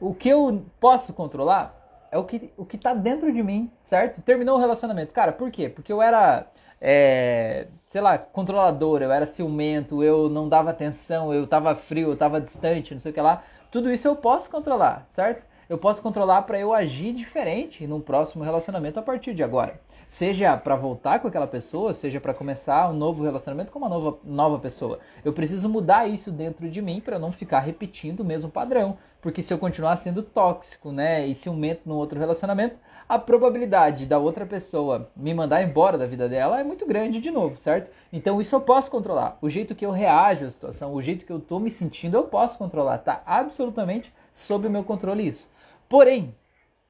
O 0.00 0.14
que 0.14 0.28
eu 0.28 0.64
posso 0.80 1.12
controlar 1.12 1.78
é 2.10 2.18
o 2.18 2.24
que 2.24 2.52
o 2.56 2.64
que 2.64 2.76
tá 2.76 2.92
dentro 2.92 3.32
de 3.32 3.42
mim, 3.42 3.70
certo? 3.84 4.20
Terminou 4.22 4.56
o 4.56 4.60
relacionamento. 4.60 5.14
Cara, 5.14 5.32
por 5.32 5.50
quê? 5.50 5.68
Porque 5.68 5.92
eu 5.92 6.02
era, 6.02 6.46
é, 6.80 7.68
sei 7.86 8.00
lá, 8.00 8.18
controlador, 8.18 9.00
eu 9.00 9.10
era 9.10 9.24
ciumento, 9.24 10.02
eu 10.02 10.28
não 10.28 10.48
dava 10.48 10.70
atenção, 10.70 11.32
eu 11.32 11.46
tava 11.46 11.74
frio, 11.74 12.10
eu 12.10 12.16
tava 12.16 12.40
distante, 12.40 12.92
não 12.92 13.00
sei 13.00 13.12
o 13.12 13.14
que 13.14 13.20
lá. 13.20 13.42
Tudo 13.70 13.90
isso 13.90 14.06
eu 14.06 14.16
posso 14.16 14.50
controlar, 14.50 15.06
certo? 15.10 15.46
Eu 15.72 15.78
posso 15.78 16.02
controlar 16.02 16.42
para 16.42 16.60
eu 16.60 16.74
agir 16.74 17.14
diferente 17.14 17.86
num 17.86 17.98
próximo 17.98 18.44
relacionamento 18.44 19.00
a 19.00 19.02
partir 19.02 19.32
de 19.32 19.42
agora. 19.42 19.80
Seja 20.06 20.54
para 20.54 20.76
voltar 20.76 21.18
com 21.18 21.26
aquela 21.26 21.46
pessoa, 21.46 21.94
seja 21.94 22.20
para 22.20 22.34
começar 22.34 22.90
um 22.90 22.92
novo 22.92 23.24
relacionamento 23.24 23.72
com 23.72 23.78
uma 23.78 23.88
nova, 23.88 24.18
nova 24.22 24.58
pessoa. 24.58 24.98
Eu 25.24 25.32
preciso 25.32 25.70
mudar 25.70 26.06
isso 26.06 26.30
dentro 26.30 26.68
de 26.68 26.82
mim 26.82 27.00
para 27.00 27.18
não 27.18 27.32
ficar 27.32 27.60
repetindo 27.60 28.20
o 28.20 28.24
mesmo 28.24 28.50
padrão. 28.50 28.98
Porque 29.22 29.42
se 29.42 29.54
eu 29.54 29.56
continuar 29.56 29.96
sendo 29.96 30.22
tóxico 30.22 30.92
né, 30.92 31.26
e 31.26 31.34
ciumento 31.34 31.88
no 31.88 31.96
outro 31.96 32.18
relacionamento, 32.18 32.78
a 33.08 33.18
probabilidade 33.18 34.04
da 34.04 34.18
outra 34.18 34.44
pessoa 34.44 35.10
me 35.16 35.32
mandar 35.32 35.62
embora 35.62 35.96
da 35.96 36.06
vida 36.06 36.28
dela 36.28 36.60
é 36.60 36.64
muito 36.64 36.84
grande 36.84 37.18
de 37.18 37.30
novo, 37.30 37.56
certo? 37.56 37.90
Então 38.12 38.42
isso 38.42 38.54
eu 38.54 38.60
posso 38.60 38.90
controlar. 38.90 39.38
O 39.40 39.48
jeito 39.48 39.74
que 39.74 39.86
eu 39.86 39.90
reajo 39.90 40.44
à 40.44 40.50
situação, 40.50 40.92
o 40.92 41.00
jeito 41.00 41.24
que 41.24 41.32
eu 41.32 41.38
estou 41.38 41.58
me 41.58 41.70
sentindo, 41.70 42.18
eu 42.18 42.24
posso 42.24 42.58
controlar. 42.58 42.98
Tá 42.98 43.22
absolutamente 43.24 44.12
sob 44.34 44.66
o 44.66 44.70
meu 44.70 44.84
controle 44.84 45.26
isso. 45.26 45.50
Porém, 45.92 46.34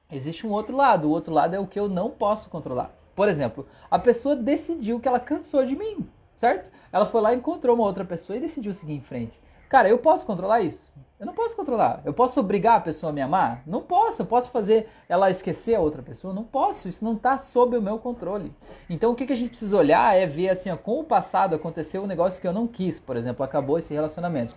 existe 0.09 0.47
um 0.47 0.51
outro 0.51 0.77
lado. 0.77 1.09
O 1.09 1.11
outro 1.11 1.33
lado 1.33 1.53
é 1.53 1.59
o 1.59 1.67
que 1.67 1.77
eu 1.77 1.89
não 1.89 2.09
posso 2.09 2.49
controlar. 2.49 2.89
Por 3.13 3.27
exemplo, 3.27 3.67
a 3.91 3.99
pessoa 3.99 4.33
decidiu 4.33 4.97
que 4.97 5.09
ela 5.09 5.19
cansou 5.19 5.65
de 5.65 5.75
mim, 5.75 6.09
certo? 6.37 6.71
Ela 6.89 7.05
foi 7.05 7.19
lá, 7.19 7.33
encontrou 7.33 7.75
uma 7.75 7.83
outra 7.83 8.05
pessoa 8.05 8.37
e 8.37 8.39
decidiu 8.39 8.73
seguir 8.73 8.93
em 8.93 9.01
frente. 9.01 9.37
Cara, 9.67 9.89
eu 9.89 9.97
posso 9.97 10.25
controlar 10.25 10.61
isso? 10.61 10.89
Eu 11.19 11.25
não 11.25 11.33
posso 11.33 11.53
controlar. 11.53 12.01
Eu 12.05 12.13
posso 12.13 12.39
obrigar 12.39 12.77
a 12.77 12.79
pessoa 12.79 13.09
a 13.09 13.13
me 13.13 13.21
amar? 13.21 13.61
Não 13.67 13.81
posso. 13.81 14.21
Eu 14.21 14.25
posso 14.25 14.49
fazer 14.49 14.87
ela 15.09 15.29
esquecer 15.29 15.75
a 15.75 15.81
outra 15.81 16.01
pessoa? 16.01 16.33
Não 16.33 16.45
posso. 16.45 16.87
Isso 16.87 17.03
não 17.03 17.15
está 17.15 17.37
sob 17.37 17.75
o 17.75 17.81
meu 17.81 17.99
controle. 17.99 18.55
Então 18.89 19.11
o 19.11 19.15
que, 19.15 19.27
que 19.27 19.33
a 19.33 19.35
gente 19.35 19.49
precisa 19.49 19.75
olhar 19.75 20.15
é 20.15 20.25
ver 20.25 20.47
assim, 20.47 20.69
ó, 20.69 20.77
com 20.77 21.01
o 21.01 21.03
passado 21.03 21.57
aconteceu 21.57 22.03
um 22.03 22.07
negócio 22.07 22.39
que 22.39 22.47
eu 22.47 22.53
não 22.53 22.67
quis. 22.67 23.01
Por 23.01 23.17
exemplo, 23.17 23.43
acabou 23.43 23.77
esse 23.77 23.93
relacionamento. 23.93 24.55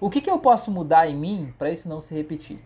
O 0.00 0.10
que, 0.10 0.20
que 0.20 0.30
eu 0.30 0.40
posso 0.40 0.68
mudar 0.68 1.08
em 1.08 1.16
mim 1.16 1.54
para 1.56 1.70
isso 1.70 1.88
não 1.88 2.02
se 2.02 2.12
repetir? 2.12 2.58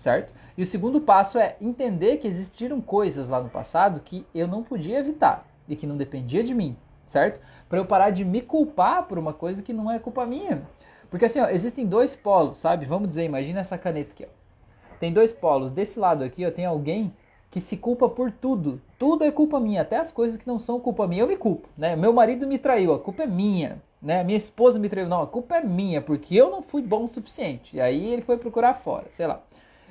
certo? 0.00 0.32
E 0.60 0.62
o 0.62 0.66
segundo 0.66 1.00
passo 1.00 1.38
é 1.38 1.56
entender 1.58 2.18
que 2.18 2.28
existiram 2.28 2.82
coisas 2.82 3.26
lá 3.30 3.40
no 3.40 3.48
passado 3.48 3.98
que 4.00 4.26
eu 4.34 4.46
não 4.46 4.62
podia 4.62 4.98
evitar 4.98 5.46
e 5.66 5.74
que 5.74 5.86
não 5.86 5.96
dependia 5.96 6.44
de 6.44 6.54
mim, 6.54 6.76
certo? 7.06 7.40
Para 7.66 7.78
eu 7.78 7.86
parar 7.86 8.10
de 8.10 8.26
me 8.26 8.42
culpar 8.42 9.04
por 9.04 9.18
uma 9.18 9.32
coisa 9.32 9.62
que 9.62 9.72
não 9.72 9.90
é 9.90 9.98
culpa 9.98 10.26
minha. 10.26 10.60
Porque 11.08 11.24
assim, 11.24 11.40
ó, 11.40 11.48
existem 11.48 11.86
dois 11.86 12.14
polos, 12.14 12.58
sabe? 12.58 12.84
Vamos 12.84 13.08
dizer, 13.08 13.24
imagina 13.24 13.60
essa 13.60 13.78
caneta 13.78 14.12
aqui, 14.12 14.26
ó. 14.26 14.96
Tem 14.98 15.10
dois 15.10 15.32
polos. 15.32 15.72
Desse 15.72 15.98
lado 15.98 16.22
aqui, 16.22 16.44
ó, 16.44 16.50
tem 16.50 16.66
alguém 16.66 17.10
que 17.50 17.58
se 17.58 17.78
culpa 17.78 18.06
por 18.06 18.30
tudo. 18.30 18.82
Tudo 18.98 19.24
é 19.24 19.30
culpa 19.30 19.58
minha, 19.58 19.80
até 19.80 19.96
as 19.96 20.12
coisas 20.12 20.36
que 20.36 20.46
não 20.46 20.58
são 20.58 20.78
culpa 20.78 21.06
minha, 21.06 21.22
eu 21.22 21.26
me 21.26 21.38
culpo, 21.38 21.70
né? 21.74 21.96
Meu 21.96 22.12
marido 22.12 22.46
me 22.46 22.58
traiu, 22.58 22.92
a 22.92 22.98
culpa 22.98 23.22
é 23.22 23.26
minha, 23.26 23.80
né? 24.02 24.22
Minha 24.22 24.36
esposa 24.36 24.78
me 24.78 24.90
traiu, 24.90 25.08
não, 25.08 25.22
a 25.22 25.26
culpa 25.26 25.56
é 25.56 25.64
minha, 25.64 26.02
porque 26.02 26.34
eu 26.34 26.50
não 26.50 26.60
fui 26.60 26.82
bom 26.82 27.04
o 27.04 27.08
suficiente. 27.08 27.74
E 27.74 27.80
aí 27.80 28.12
ele 28.12 28.20
foi 28.20 28.36
procurar 28.36 28.74
fora, 28.74 29.06
sei 29.12 29.26
lá. 29.26 29.40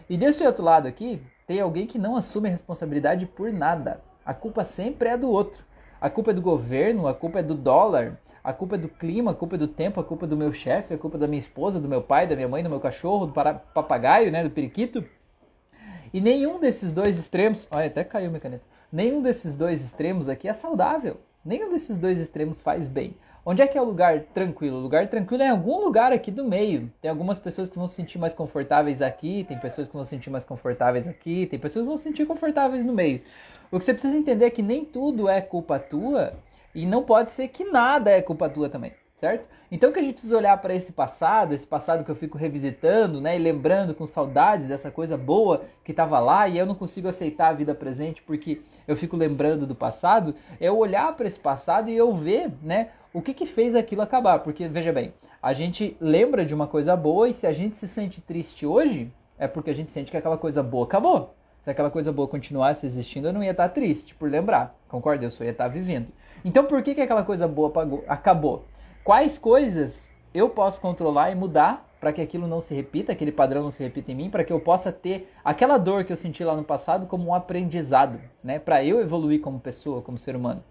E 0.10 0.18
desse 0.18 0.44
outro 0.44 0.63
lado 0.63 0.88
aqui, 0.88 1.22
tem 1.46 1.62
alguém 1.62 1.86
que 1.86 2.00
não 2.00 2.16
assume 2.16 2.48
a 2.48 2.51
responsabilidade 2.51 3.28
por 3.28 3.54
nada. 3.54 4.01
A 4.25 4.34
culpa 4.34 4.66
sempre 4.66 5.10
é 5.10 5.16
do 5.16 5.30
outro. 5.30 5.63
A 6.01 6.10
culpa 6.10 6.32
é 6.32 6.34
do 6.34 6.42
governo, 6.42 7.08
a 7.08 7.13
culpa 7.13 7.39
é 7.39 7.44
do 7.44 7.54
dólar, 7.54 8.18
a 8.44 8.51
culpa 8.51 8.75
é 8.75 8.78
do 8.80 8.88
clima, 8.88 9.32
a 9.32 9.34
culpa 9.36 9.56
é 9.56 9.60
do 9.60 9.68
tempo, 9.68 10.00
a 10.00 10.04
culpa 10.04 10.25
é 10.25 10.28
do 10.28 10.36
meu 10.36 10.51
chefe, 10.51 10.94
a 10.94 10.98
culpa 10.98 11.18
é 11.18 11.20
da 11.20 11.28
minha 11.28 11.39
esposa, 11.39 11.80
do 11.80 11.88
meu 11.88 12.01
pai, 12.01 12.25
da 12.25 12.36
minha 12.36 12.48
mãe, 12.48 12.63
do 12.63 12.70
meu 12.70 12.80
cachorro, 12.80 13.28
do 13.28 13.34
papagaio, 13.34 14.32
né, 14.32 14.44
do 14.44 14.50
periquito. 14.50 15.06
E 16.12 16.20
nenhum 16.20 16.60
desses 16.60 16.92
dois 16.92 17.20
extremos, 17.20 17.68
olha, 17.70 17.86
até 17.86 18.04
caiu 18.04 18.30
minha 18.30 18.39
caneta. 18.39 18.63
Nenhum 18.92 19.22
desses 19.22 19.54
dois 19.54 19.86
extremos 19.86 20.28
aqui 20.28 20.48
é 20.48 20.54
saudável. 20.54 21.18
Nenhum 21.46 21.70
desses 21.70 21.98
dois 21.98 22.20
extremos 22.20 22.62
faz 22.63 22.88
bem. 22.88 23.16
Onde 23.50 23.63
é 23.63 23.68
que 23.68 23.75
é 23.75 23.82
o 23.82 23.86
lugar 23.86 24.20
tranquilo? 24.25 24.77
O 24.77 24.79
lugar 24.79 25.08
tranquilo 25.08 25.41
é 25.41 25.48
em 25.48 25.50
algum 25.50 25.84
lugar 25.84 26.12
aqui 26.12 26.29
do 26.29 26.46
meio. 26.46 26.88
Tem 27.01 27.10
algumas 27.10 27.39
pessoas 27.39 27.68
que 27.68 27.75
vão 27.75 27.88
se 27.88 27.96
sentir 27.96 28.20
mais 28.20 28.32
confortáveis 28.32 29.01
aqui, 29.01 29.44
tem 29.44 29.58
pessoas 29.58 29.88
que 29.88 29.94
vão 29.96 30.03
se 30.03 30.12
sentir 30.12 30.29
mais 30.29 30.46
confortáveis 30.46 31.08
aqui, 31.08 31.48
tem 31.48 31.58
pessoas 31.58 31.82
que 31.82 31.88
vão 31.88 31.98
se 31.98 32.03
sentir 32.03 32.27
confortáveis 32.27 32.86
no 32.86 32.94
meio. 32.94 33.24
O 33.72 33.79
que 33.79 33.86
você 33.86 33.91
precisa 33.91 34.15
entender 34.15 34.46
é 34.46 34.50
que 34.51 34.62
nem 34.62 34.86
tudo 34.86 35.27
é 35.27 35.41
culpa 35.41 35.79
tua 35.79 36.34
e 36.75 36.86
não 36.86 37.01
pode 37.01 37.32
ser 37.32 37.48
que 37.48 37.63
nada 37.63 38.12
é 38.12 38.22
culpa 38.22 38.48
tua 38.48 38.70
também 38.70 38.94
certo? 39.19 39.49
Então 39.69 39.91
que 39.91 39.99
a 39.99 40.01
gente 40.01 40.13
precisa 40.13 40.38
olhar 40.38 40.57
para 40.57 40.73
esse 40.73 40.93
passado, 40.93 41.53
esse 41.53 41.67
passado 41.67 42.05
que 42.05 42.09
eu 42.09 42.15
fico 42.15 42.38
revisitando, 42.38 43.19
né, 43.19 43.35
e 43.35 43.39
lembrando 43.39 43.93
com 43.93 44.07
saudades 44.07 44.67
dessa 44.67 44.89
coisa 44.89 45.17
boa 45.17 45.65
que 45.83 45.91
estava 45.91 46.19
lá 46.19 46.47
e 46.47 46.57
eu 46.57 46.65
não 46.65 46.73
consigo 46.73 47.09
aceitar 47.09 47.49
a 47.49 47.53
vida 47.53 47.75
presente 47.75 48.23
porque 48.23 48.61
eu 48.88 48.95
fico 48.95 49.17
lembrando 49.17 49.67
do 49.67 49.75
passado, 49.75 50.33
é 50.59 50.71
olhar 50.71 51.13
para 51.15 51.27
esse 51.27 51.39
passado 51.39 51.89
e 51.89 51.97
eu 51.97 52.15
ver, 52.15 52.49
né, 52.63 52.91
o 53.13 53.21
que 53.21 53.33
que 53.33 53.45
fez 53.45 53.75
aquilo 53.75 54.01
acabar, 54.01 54.39
porque 54.39 54.67
veja 54.69 54.93
bem, 54.93 55.13
a 55.43 55.51
gente 55.51 55.97
lembra 55.99 56.45
de 56.45 56.55
uma 56.55 56.65
coisa 56.65 56.95
boa 56.95 57.27
e 57.27 57.33
se 57.33 57.45
a 57.45 57.51
gente 57.51 57.77
se 57.77 57.88
sente 57.88 58.21
triste 58.21 58.65
hoje, 58.65 59.11
é 59.38 59.47
porque 59.47 59.69
a 59.69 59.75
gente 59.75 59.91
sente 59.91 60.11
que 60.11 60.17
aquela 60.17 60.38
coisa 60.38 60.63
boa 60.63 60.85
acabou. 60.85 61.35
Se 61.61 61.69
aquela 61.69 61.91
coisa 61.91 62.11
boa 62.11 62.27
continuasse 62.27 62.85
existindo, 62.85 63.27
eu 63.27 63.33
não 63.33 63.43
ia 63.43 63.51
estar 63.51 63.67
triste 63.69 64.15
por 64.15 64.31
lembrar, 64.31 64.73
concorda? 64.88 65.25
Eu 65.25 65.31
só 65.31 65.43
ia 65.43 65.51
estar 65.51 65.67
vivendo. 65.67 66.11
Então 66.43 66.63
por 66.63 66.81
que, 66.81 66.95
que 66.95 67.01
aquela 67.01 67.23
coisa 67.23 67.47
boa 67.47 67.71
acabou? 68.07 68.65
Quais 69.10 69.39
coisas 69.39 70.08
eu 70.36 70.51
posso 70.51 70.80
controlar 70.80 71.32
e 71.32 71.36
mudar 71.36 71.84
para 72.00 72.13
que 72.13 72.22
aquilo 72.22 72.46
não 72.46 72.62
se 72.62 72.75
repita, 72.75 73.12
aquele 73.12 73.32
padrão 73.32 73.63
não 73.63 73.72
se 73.72 73.82
repita 73.82 74.12
em 74.12 74.16
mim, 74.16 74.30
para 74.30 74.44
que 74.44 74.54
eu 74.54 74.60
possa 74.60 74.92
ter 74.92 75.34
aquela 75.44 75.80
dor 75.80 76.04
que 76.04 76.13
eu 76.13 76.16
senti 76.16 76.44
lá 76.44 76.56
no 76.56 76.63
passado 76.63 77.08
como 77.08 77.25
um 77.25 77.34
aprendizado, 77.34 78.22
né, 78.44 78.60
para 78.60 78.86
eu 78.86 79.00
evoluir 79.00 79.42
como 79.42 79.60
pessoa, 79.60 80.00
como 80.00 80.20
ser 80.20 80.36
humano. 80.36 80.63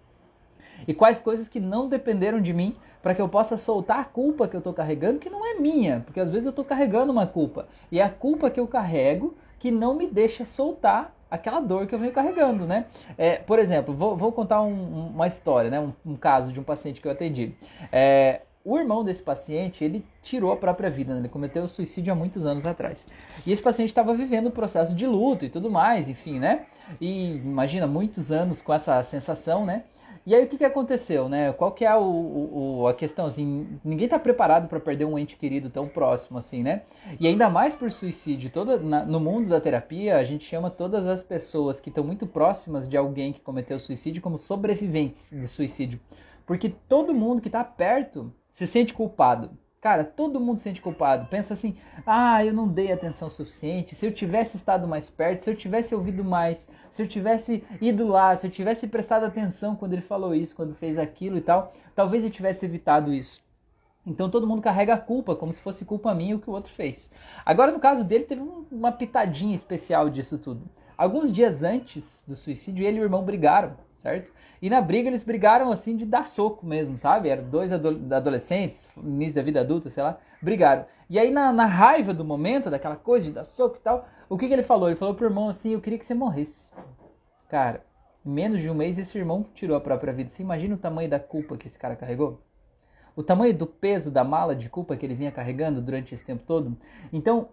E 0.87 0.93
quais 0.93 1.19
coisas 1.19 1.49
que 1.49 1.59
não 1.59 1.89
dependeram 1.89 2.39
de 2.39 2.53
mim 2.53 2.77
para 3.03 3.13
que 3.13 3.21
eu 3.21 3.27
possa 3.27 3.57
soltar 3.57 3.99
a 3.99 4.05
culpa 4.05 4.47
que 4.47 4.55
eu 4.55 4.59
estou 4.59 4.73
carregando, 4.73 5.19
que 5.19 5.29
não 5.29 5.45
é 5.45 5.55
minha, 5.55 5.99
porque 6.05 6.21
às 6.21 6.29
vezes 6.29 6.45
eu 6.45 6.51
estou 6.51 6.63
carregando 6.63 7.11
uma 7.11 7.27
culpa 7.27 7.67
e 7.91 7.99
é 7.99 8.03
a 8.03 8.09
culpa 8.09 8.49
que 8.49 8.61
eu 8.61 8.69
carrego 8.69 9.35
que 9.59 9.69
não 9.69 9.93
me 9.93 10.07
deixa 10.07 10.45
soltar 10.45 11.13
aquela 11.29 11.59
dor 11.59 11.87
que 11.87 11.93
eu 11.93 11.99
venho 11.99 12.11
carregando, 12.11 12.65
né? 12.65 12.85
É, 13.17 13.37
por 13.37 13.59
exemplo, 13.59 13.93
vou, 13.93 14.15
vou 14.17 14.31
contar 14.31 14.61
um, 14.61 15.09
uma 15.09 15.27
história, 15.27 15.69
né? 15.69 15.79
Um, 15.79 15.93
um, 16.05 16.15
caso 16.15 16.51
de 16.51 16.59
um 16.59 16.63
paciente 16.63 17.01
que 17.01 17.07
eu 17.07 17.11
atendi. 17.11 17.53
É, 17.91 18.41
o 18.63 18.77
irmão 18.77 19.03
desse 19.03 19.21
paciente, 19.21 19.83
ele 19.83 20.05
tirou 20.21 20.51
a 20.51 20.57
própria 20.57 20.89
vida, 20.89 21.13
né? 21.13 21.19
ele 21.19 21.29
cometeu 21.29 21.67
suicídio 21.67 22.11
há 22.11 22.15
muitos 22.15 22.45
anos 22.45 22.65
atrás. 22.65 22.97
E 23.45 23.51
esse 23.51 23.61
paciente 23.61 23.89
estava 23.89 24.13
vivendo 24.13 24.47
um 24.47 24.51
processo 24.51 24.93
de 24.93 25.07
luto 25.07 25.45
e 25.45 25.49
tudo 25.49 25.71
mais, 25.71 26.09
enfim, 26.09 26.39
né? 26.39 26.65
E 26.99 27.37
imagina, 27.37 27.87
muitos 27.87 28.31
anos 28.31 28.61
com 28.61 28.73
essa 28.73 29.01
sensação, 29.03 29.65
né? 29.65 29.83
E 30.25 30.35
aí 30.35 30.45
o 30.45 30.47
que, 30.47 30.57
que 30.57 30.65
aconteceu, 30.65 31.27
né? 31.27 31.51
Qual 31.53 31.71
que 31.71 31.85
é 31.85 31.95
o, 31.95 32.81
o 32.81 32.87
a 32.87 32.93
questão, 32.93 33.25
assim, 33.25 33.79
ninguém 33.83 34.05
está 34.05 34.19
preparado 34.19 34.67
para 34.67 34.79
perder 34.79 35.05
um 35.05 35.17
ente 35.17 35.35
querido 35.35 35.69
tão 35.69 35.87
próximo, 35.87 36.37
assim, 36.37 36.61
né? 36.61 36.83
E 37.19 37.27
ainda 37.27 37.49
mais 37.49 37.75
por 37.75 37.91
suicídio, 37.91 38.49
toda, 38.49 38.77
na, 38.77 39.05
no 39.05 39.19
mundo 39.19 39.49
da 39.49 39.59
terapia, 39.61 40.17
a 40.17 40.23
gente 40.23 40.45
chama 40.45 40.69
todas 40.69 41.07
as 41.07 41.23
pessoas 41.23 41.79
que 41.79 41.89
estão 41.89 42.03
muito 42.03 42.27
próximas 42.27 42.87
de 42.87 42.97
alguém 42.97 43.33
que 43.33 43.41
cometeu 43.41 43.79
suicídio 43.79 44.21
como 44.21 44.37
sobreviventes 44.37 45.29
de 45.31 45.47
suicídio. 45.47 45.99
Porque 46.45 46.69
todo 46.87 47.13
mundo 47.13 47.41
que 47.41 47.47
está 47.47 47.63
perto 47.63 48.33
se 48.51 48.65
sente 48.65 48.93
culpado. 48.93 49.51
Cara, 49.81 50.03
todo 50.03 50.41
mundo 50.41 50.57
se 50.57 50.63
sente 50.63 50.81
culpado. 50.81 51.27
Pensa 51.27 51.53
assim: 51.53 51.77
ah, 52.05 52.43
eu 52.43 52.53
não 52.53 52.67
dei 52.67 52.91
atenção 52.91 53.29
suficiente. 53.29 53.95
Se 53.95 54.05
eu 54.05 54.13
tivesse 54.13 54.57
estado 54.57 54.87
mais 54.87 55.09
perto, 55.09 55.43
se 55.43 55.49
eu 55.49 55.55
tivesse 55.55 55.95
ouvido 55.95 56.23
mais, 56.23 56.67
se 56.91 57.01
eu 57.01 57.07
tivesse 57.07 57.63
ido 57.79 58.07
lá, 58.07 58.35
se 58.35 58.45
eu 58.45 58.51
tivesse 58.51 58.87
prestado 58.87 59.25
atenção 59.25 59.75
quando 59.75 59.93
ele 59.93 60.01
falou 60.01 60.35
isso, 60.35 60.55
quando 60.55 60.75
fez 60.75 60.97
aquilo 60.97 61.37
e 61.37 61.41
tal, 61.41 61.73
talvez 61.95 62.25
eu 62.25 62.29
tivesse 62.29 62.65
evitado 62.65 63.13
isso. 63.13 63.41
Então 64.05 64.29
todo 64.29 64.47
mundo 64.47 64.61
carrega 64.61 64.95
a 64.95 64.99
culpa, 64.99 65.35
como 65.35 65.53
se 65.53 65.61
fosse 65.61 65.85
culpa 65.85 66.13
minha 66.13 66.35
o 66.35 66.39
que 66.39 66.49
o 66.49 66.53
outro 66.53 66.73
fez. 66.73 67.09
Agora, 67.45 67.71
no 67.71 67.79
caso 67.79 68.03
dele, 68.03 68.25
teve 68.25 68.41
uma 68.71 68.91
pitadinha 68.91 69.55
especial 69.55 70.09
disso 70.09 70.37
tudo. 70.37 70.69
Alguns 70.97 71.31
dias 71.31 71.63
antes 71.63 72.21
do 72.27 72.35
suicídio, 72.35 72.85
ele 72.85 72.97
e 72.97 73.01
o 73.01 73.03
irmão 73.03 73.23
brigaram, 73.23 73.77
certo? 73.97 74.31
E 74.61 74.69
na 74.69 74.81
briga 74.81 75.07
eles 75.07 75.23
brigaram 75.23 75.71
assim 75.71 75.95
de 75.95 76.05
dar 76.05 76.27
soco 76.27 76.65
mesmo, 76.65 76.97
sabe? 76.97 77.29
Eram 77.29 77.49
dois 77.49 77.71
adolescentes, 77.71 78.87
início 78.97 79.35
da 79.35 79.41
vida 79.41 79.61
adulta, 79.61 79.89
sei 79.89 80.03
lá, 80.03 80.17
brigaram. 80.41 80.85
E 81.09 81.17
aí 81.17 81.31
na, 81.31 81.51
na, 81.53 81.65
raiva 81.65 82.13
do 82.13 82.25
momento, 82.25 82.69
daquela 82.69 82.95
coisa 82.95 83.27
de 83.27 83.33
dar 83.33 83.45
soco 83.45 83.77
e 83.77 83.81
tal, 83.81 84.07
o 84.27 84.37
que, 84.37 84.47
que 84.47 84.53
ele 84.53 84.63
falou? 84.63 84.89
Ele 84.89 84.97
falou 84.97 85.15
pro 85.15 85.25
irmão 85.25 85.49
assim, 85.49 85.73
eu 85.73 85.81
queria 85.81 85.97
que 85.97 86.05
você 86.05 86.13
morresse. 86.13 86.69
Cara, 87.47 87.83
em 88.25 88.29
menos 88.29 88.61
de 88.61 88.69
um 88.69 88.75
mês 88.75 88.97
esse 88.97 89.17
irmão 89.17 89.45
tirou 89.53 89.77
a 89.77 89.81
própria 89.81 90.13
vida. 90.13 90.29
Você 90.29 90.43
imagina 90.43 90.75
o 90.75 90.79
tamanho 90.79 91.09
da 91.09 91.19
culpa 91.19 91.57
que 91.57 91.67
esse 91.67 91.79
cara 91.79 91.95
carregou? 91.95 92.41
O 93.15 93.23
tamanho 93.23 93.53
do 93.53 93.65
peso 93.65 94.11
da 94.11 94.23
mala 94.23 94.55
de 94.55 94.69
culpa 94.69 94.95
que 94.95 95.05
ele 95.05 95.15
vinha 95.15 95.31
carregando 95.31 95.81
durante 95.81 96.13
esse 96.13 96.23
tempo 96.23 96.43
todo? 96.45 96.77
Então, 97.11 97.49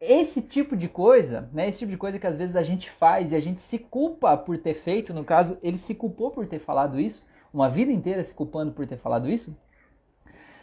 esse 0.00 0.40
tipo 0.40 0.74
de 0.76 0.88
coisa, 0.88 1.50
né, 1.52 1.68
esse 1.68 1.80
tipo 1.80 1.90
de 1.90 1.98
coisa 1.98 2.18
que 2.18 2.26
às 2.26 2.36
vezes 2.36 2.56
a 2.56 2.62
gente 2.62 2.90
faz 2.90 3.32
e 3.32 3.36
a 3.36 3.40
gente 3.40 3.60
se 3.60 3.78
culpa 3.78 4.34
por 4.36 4.56
ter 4.56 4.74
feito, 4.74 5.12
no 5.12 5.24
caso, 5.24 5.58
ele 5.62 5.76
se 5.76 5.94
culpou 5.94 6.30
por 6.30 6.46
ter 6.46 6.58
falado 6.58 6.98
isso, 6.98 7.26
uma 7.52 7.68
vida 7.68 7.92
inteira 7.92 8.24
se 8.24 8.32
culpando 8.32 8.72
por 8.72 8.86
ter 8.86 8.96
falado 8.96 9.28
isso, 9.28 9.54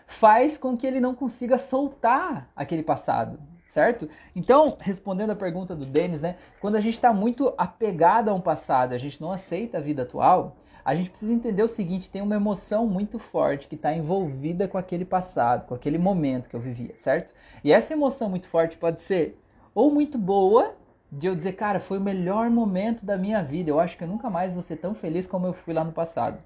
faz 0.07 0.57
com 0.57 0.75
que 0.75 0.87
ele 0.87 0.99
não 0.99 1.13
consiga 1.13 1.59
soltar 1.59 2.49
aquele 2.55 2.81
passado, 2.81 3.39
certo? 3.67 4.09
Então, 4.35 4.75
respondendo 4.79 5.31
a 5.31 5.35
pergunta 5.35 5.75
do 5.75 5.85
Denis, 5.85 6.21
né, 6.21 6.37
quando 6.59 6.75
a 6.75 6.81
gente 6.81 6.95
está 6.95 7.13
muito 7.13 7.53
apegado 7.57 8.29
a 8.29 8.33
um 8.33 8.41
passado, 8.41 8.93
a 8.93 8.97
gente 8.97 9.21
não 9.21 9.31
aceita 9.31 9.77
a 9.77 9.81
vida 9.81 10.01
atual, 10.01 10.57
a 10.87 10.95
gente 10.95 11.09
precisa 11.09 11.33
entender 11.33 11.61
o 11.61 11.67
seguinte: 11.67 12.09
tem 12.09 12.21
uma 12.21 12.35
emoção 12.35 12.87
muito 12.87 13.19
forte 13.19 13.67
que 13.67 13.75
está 13.75 13.93
envolvida 13.93 14.69
com 14.69 14.77
aquele 14.77 15.03
passado, 15.03 15.67
com 15.67 15.75
aquele 15.75 15.97
momento 15.97 16.49
que 16.49 16.55
eu 16.55 16.61
vivia, 16.61 16.93
certo? 16.95 17.33
E 17.61 17.73
essa 17.73 17.91
emoção 17.91 18.29
muito 18.29 18.47
forte 18.47 18.77
pode 18.77 19.01
ser 19.01 19.37
ou 19.75 19.93
muito 19.93 20.17
boa, 20.17 20.75
de 21.11 21.27
eu 21.27 21.35
dizer, 21.35 21.57
cara, 21.57 21.81
foi 21.81 21.97
o 21.97 22.01
melhor 22.01 22.49
momento 22.49 23.05
da 23.05 23.17
minha 23.17 23.43
vida, 23.43 23.69
eu 23.69 23.81
acho 23.81 23.97
que 23.97 24.05
eu 24.05 24.07
nunca 24.07 24.29
mais 24.29 24.53
vou 24.53 24.61
ser 24.61 24.77
tão 24.77 24.95
feliz 24.95 25.27
como 25.27 25.45
eu 25.45 25.51
fui 25.51 25.73
lá 25.73 25.83
no 25.83 25.91
passado. 25.91 26.39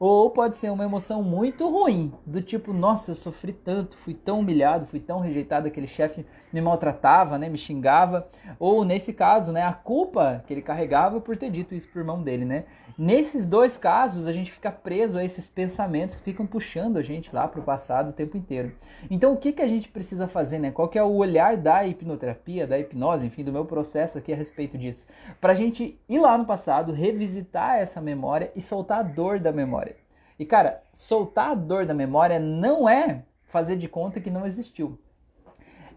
Ou 0.00 0.30
pode 0.30 0.56
ser 0.56 0.70
uma 0.70 0.84
emoção 0.84 1.22
muito 1.22 1.68
ruim, 1.68 2.14
do 2.26 2.40
tipo, 2.40 2.72
nossa, 2.72 3.10
eu 3.10 3.14
sofri 3.14 3.52
tanto, 3.52 3.98
fui 3.98 4.14
tão 4.14 4.40
humilhado, 4.40 4.86
fui 4.86 5.00
tão 5.00 5.20
rejeitado, 5.20 5.68
aquele 5.68 5.86
chefe 5.86 6.24
me 6.52 6.60
maltratava, 6.60 7.38
né, 7.38 7.48
me 7.48 7.58
xingava. 7.58 8.28
Ou 8.58 8.84
nesse 8.84 9.12
caso, 9.12 9.52
né, 9.52 9.62
a 9.62 9.72
culpa 9.72 10.44
que 10.46 10.52
ele 10.52 10.62
carregava 10.62 11.20
por 11.20 11.36
ter 11.36 11.50
dito 11.50 11.74
isso 11.74 11.88
pro 11.88 12.00
irmão 12.00 12.22
dele, 12.22 12.44
né? 12.44 12.64
Nesses 12.98 13.46
dois 13.46 13.76
casos, 13.76 14.26
a 14.26 14.32
gente 14.32 14.52
fica 14.52 14.70
preso 14.70 15.16
a 15.16 15.24
esses 15.24 15.48
pensamentos 15.48 16.16
que 16.16 16.22
ficam 16.22 16.46
puxando 16.46 16.98
a 16.98 17.02
gente 17.02 17.34
lá 17.34 17.48
pro 17.48 17.62
passado 17.62 18.10
o 18.10 18.12
tempo 18.12 18.36
inteiro. 18.36 18.72
Então, 19.10 19.32
o 19.32 19.36
que 19.36 19.52
que 19.52 19.62
a 19.62 19.66
gente 19.66 19.88
precisa 19.88 20.28
fazer, 20.28 20.58
né? 20.58 20.70
Qual 20.70 20.88
que 20.88 20.98
é 20.98 21.02
o 21.02 21.14
olhar 21.14 21.56
da 21.56 21.86
hipnoterapia, 21.86 22.66
da 22.66 22.78
hipnose, 22.78 23.26
enfim, 23.26 23.44
do 23.44 23.52
meu 23.52 23.64
processo 23.64 24.18
aqui 24.18 24.32
a 24.32 24.36
respeito 24.36 24.76
disso? 24.76 25.06
Pra 25.40 25.54
gente 25.54 25.98
ir 26.06 26.18
lá 26.18 26.36
no 26.36 26.44
passado, 26.44 26.92
revisitar 26.92 27.78
essa 27.78 28.00
memória 28.00 28.52
e 28.54 28.60
soltar 28.60 29.00
a 29.00 29.02
dor 29.02 29.40
da 29.40 29.52
memória. 29.52 29.96
E 30.38 30.44
cara, 30.44 30.82
soltar 30.92 31.52
a 31.52 31.54
dor 31.54 31.86
da 31.86 31.94
memória 31.94 32.38
não 32.38 32.88
é 32.88 33.22
fazer 33.46 33.76
de 33.76 33.88
conta 33.88 34.20
que 34.20 34.30
não 34.30 34.46
existiu. 34.46 34.98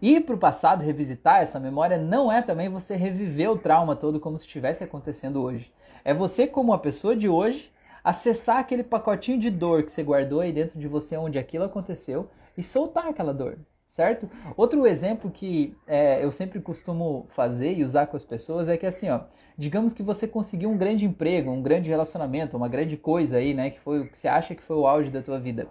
Ir 0.00 0.22
para 0.22 0.34
o 0.34 0.38
passado, 0.38 0.84
revisitar 0.84 1.40
essa 1.40 1.58
memória, 1.58 1.98
não 1.98 2.30
é 2.30 2.42
também 2.42 2.68
você 2.68 2.96
reviver 2.96 3.50
o 3.50 3.58
trauma 3.58 3.96
todo 3.96 4.20
como 4.20 4.38
se 4.38 4.46
estivesse 4.46 4.84
acontecendo 4.84 5.42
hoje. 5.42 5.70
É 6.04 6.12
você, 6.14 6.46
como 6.46 6.72
a 6.72 6.78
pessoa 6.78 7.16
de 7.16 7.28
hoje, 7.28 7.70
acessar 8.04 8.58
aquele 8.58 8.84
pacotinho 8.84 9.38
de 9.38 9.50
dor 9.50 9.82
que 9.82 9.92
você 9.92 10.02
guardou 10.02 10.40
aí 10.40 10.52
dentro 10.52 10.78
de 10.78 10.86
você 10.86 11.16
onde 11.16 11.38
aquilo 11.38 11.64
aconteceu 11.64 12.28
e 12.56 12.62
soltar 12.62 13.08
aquela 13.08 13.34
dor 13.34 13.58
certo? 13.88 14.28
Outro 14.56 14.86
exemplo 14.86 15.30
que 15.30 15.74
é, 15.86 16.22
eu 16.24 16.32
sempre 16.32 16.60
costumo 16.60 17.26
fazer 17.30 17.72
e 17.74 17.84
usar 17.84 18.06
com 18.06 18.16
as 18.16 18.24
pessoas 18.24 18.68
é 18.68 18.76
que 18.76 18.86
assim, 18.86 19.08
ó, 19.08 19.20
digamos 19.56 19.92
que 19.92 20.02
você 20.02 20.26
conseguiu 20.26 20.70
um 20.70 20.76
grande 20.76 21.04
emprego, 21.04 21.50
um 21.50 21.62
grande 21.62 21.88
relacionamento, 21.88 22.56
uma 22.56 22.68
grande 22.68 22.96
coisa 22.96 23.38
aí, 23.38 23.54
né, 23.54 23.70
que 23.70 23.80
foi 23.80 24.00
o 24.00 24.08
que 24.08 24.18
você 24.18 24.28
acha 24.28 24.54
que 24.54 24.62
foi 24.62 24.76
o 24.76 24.86
auge 24.86 25.10
da 25.10 25.22
tua 25.22 25.38
vida. 25.38 25.66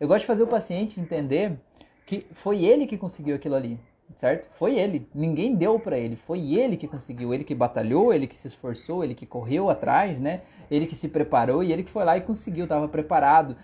Eu 0.00 0.08
gosto 0.08 0.20
de 0.20 0.26
fazer 0.26 0.42
o 0.42 0.46
paciente 0.46 1.00
entender 1.00 1.58
que 2.08 2.26
foi 2.32 2.64
ele 2.64 2.86
que 2.86 2.96
conseguiu 2.96 3.36
aquilo 3.36 3.54
ali 3.54 3.78
certo? 4.16 4.48
Foi 4.58 4.78
ele. 4.78 5.08
Ninguém 5.14 5.54
deu 5.54 5.78
para 5.78 5.98
ele. 5.98 6.16
Foi 6.16 6.54
ele 6.54 6.76
que 6.76 6.88
conseguiu. 6.88 7.34
Ele 7.34 7.44
que 7.44 7.54
batalhou, 7.54 8.12
ele 8.12 8.26
que 8.26 8.36
se 8.36 8.48
esforçou, 8.48 9.04
ele 9.04 9.14
que 9.14 9.26
correu 9.26 9.68
atrás, 9.68 10.18
né? 10.18 10.42
Ele 10.70 10.86
que 10.86 10.96
se 10.96 11.08
preparou 11.08 11.62
e 11.62 11.72
ele 11.72 11.82
que 11.82 11.90
foi 11.90 12.04
lá 12.04 12.16
e 12.16 12.20
conseguiu, 12.20 12.64
estava 12.64 12.88
preparado. 12.88 13.56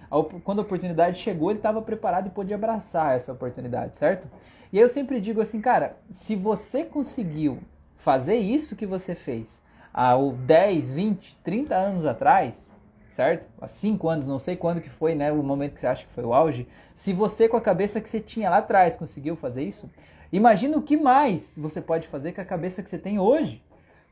Quando 0.42 0.60
a 0.60 0.62
oportunidade 0.62 1.18
chegou, 1.18 1.50
ele 1.50 1.58
estava 1.58 1.82
preparado 1.82 2.26
e 2.26 2.30
pôde 2.30 2.54
abraçar 2.54 3.16
essa 3.16 3.32
oportunidade, 3.32 3.96
certo? 3.96 4.28
E 4.72 4.78
eu 4.78 4.88
sempre 4.88 5.20
digo 5.20 5.40
assim, 5.40 5.60
cara, 5.60 5.96
se 6.10 6.34
você 6.34 6.84
conseguiu 6.84 7.58
fazer 7.96 8.36
isso 8.36 8.76
que 8.76 8.86
você 8.86 9.14
fez 9.14 9.62
há 9.92 10.14
10, 10.16 10.90
20, 10.90 11.36
30 11.44 11.74
anos 11.74 12.06
atrás, 12.06 12.70
certo? 13.14 13.46
Há 13.60 13.68
5 13.68 14.08
anos, 14.08 14.26
não 14.26 14.38
sei 14.38 14.56
quando 14.56 14.80
que 14.80 14.90
foi, 14.90 15.14
né, 15.14 15.32
o 15.32 15.42
momento 15.42 15.74
que 15.74 15.80
você 15.80 15.86
acha 15.86 16.06
que 16.06 16.12
foi 16.12 16.24
o 16.24 16.34
auge. 16.34 16.68
Se 16.94 17.12
você 17.12 17.48
com 17.48 17.56
a 17.56 17.60
cabeça 17.60 18.00
que 18.00 18.08
você 18.10 18.20
tinha 18.20 18.50
lá 18.50 18.58
atrás 18.58 18.96
conseguiu 18.96 19.36
fazer 19.36 19.62
isso, 19.62 19.88
Imagina 20.32 20.76
o 20.76 20.82
que 20.82 20.96
mais 20.96 21.56
você 21.56 21.80
pode 21.80 22.08
fazer 22.08 22.32
com 22.32 22.40
a 22.40 22.44
cabeça 22.44 22.82
que 22.82 22.90
você 22.90 22.98
tem 22.98 23.20
hoje. 23.20 23.62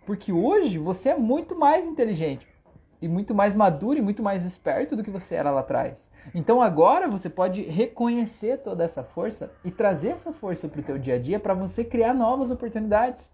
Porque 0.06 0.32
hoje 0.32 0.78
você 0.78 1.08
é 1.08 1.16
muito 1.18 1.58
mais 1.58 1.84
inteligente. 1.84 2.46
e 3.00 3.08
muito 3.08 3.34
mais 3.34 3.52
maduro 3.56 3.98
e 3.98 4.02
muito 4.02 4.22
mais 4.22 4.44
esperto 4.44 4.94
do 4.94 5.02
que 5.02 5.10
você 5.10 5.34
era 5.34 5.50
lá 5.50 5.60
atrás. 5.60 6.08
Então 6.32 6.62
agora 6.62 7.08
você 7.08 7.28
pode 7.28 7.62
reconhecer 7.62 8.58
toda 8.58 8.84
essa 8.84 9.02
força 9.02 9.50
e 9.64 9.72
trazer 9.72 10.10
essa 10.10 10.32
força 10.32 10.68
para 10.68 10.80
o 10.80 10.84
teu 10.84 10.96
dia 10.96 11.16
a 11.16 11.18
dia 11.18 11.40
para 11.40 11.52
você 11.54 11.82
criar 11.84 12.14
novas 12.14 12.52
oportunidades 12.52 13.28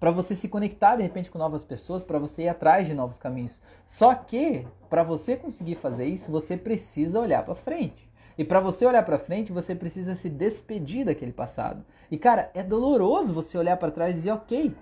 para 0.00 0.10
você 0.10 0.34
se 0.34 0.48
conectar 0.48 0.96
de 0.96 1.02
repente 1.02 1.30
com 1.30 1.38
novas 1.38 1.62
pessoas, 1.62 2.02
para 2.02 2.18
você 2.18 2.44
ir 2.44 2.48
atrás 2.48 2.86
de 2.86 2.94
novos 2.94 3.18
caminhos. 3.18 3.60
Só 3.86 4.14
que 4.14 4.64
para 4.88 5.02
você 5.02 5.36
conseguir 5.36 5.74
fazer 5.74 6.06
isso, 6.06 6.32
você 6.32 6.56
precisa 6.56 7.20
olhar 7.20 7.44
para 7.44 7.54
frente. 7.54 8.08
E 8.38 8.42
para 8.42 8.60
você 8.60 8.86
olhar 8.86 9.04
para 9.04 9.18
frente, 9.18 9.52
você 9.52 9.74
precisa 9.74 10.16
se 10.16 10.30
despedir 10.30 11.04
daquele 11.04 11.32
passado. 11.32 11.84
E 12.10 12.16
cara, 12.16 12.50
é 12.54 12.62
doloroso 12.62 13.34
você 13.34 13.58
olhar 13.58 13.76
para 13.76 13.90
trás 13.90 14.12
e 14.12 14.14
dizer, 14.14 14.30
ok, 14.32 14.74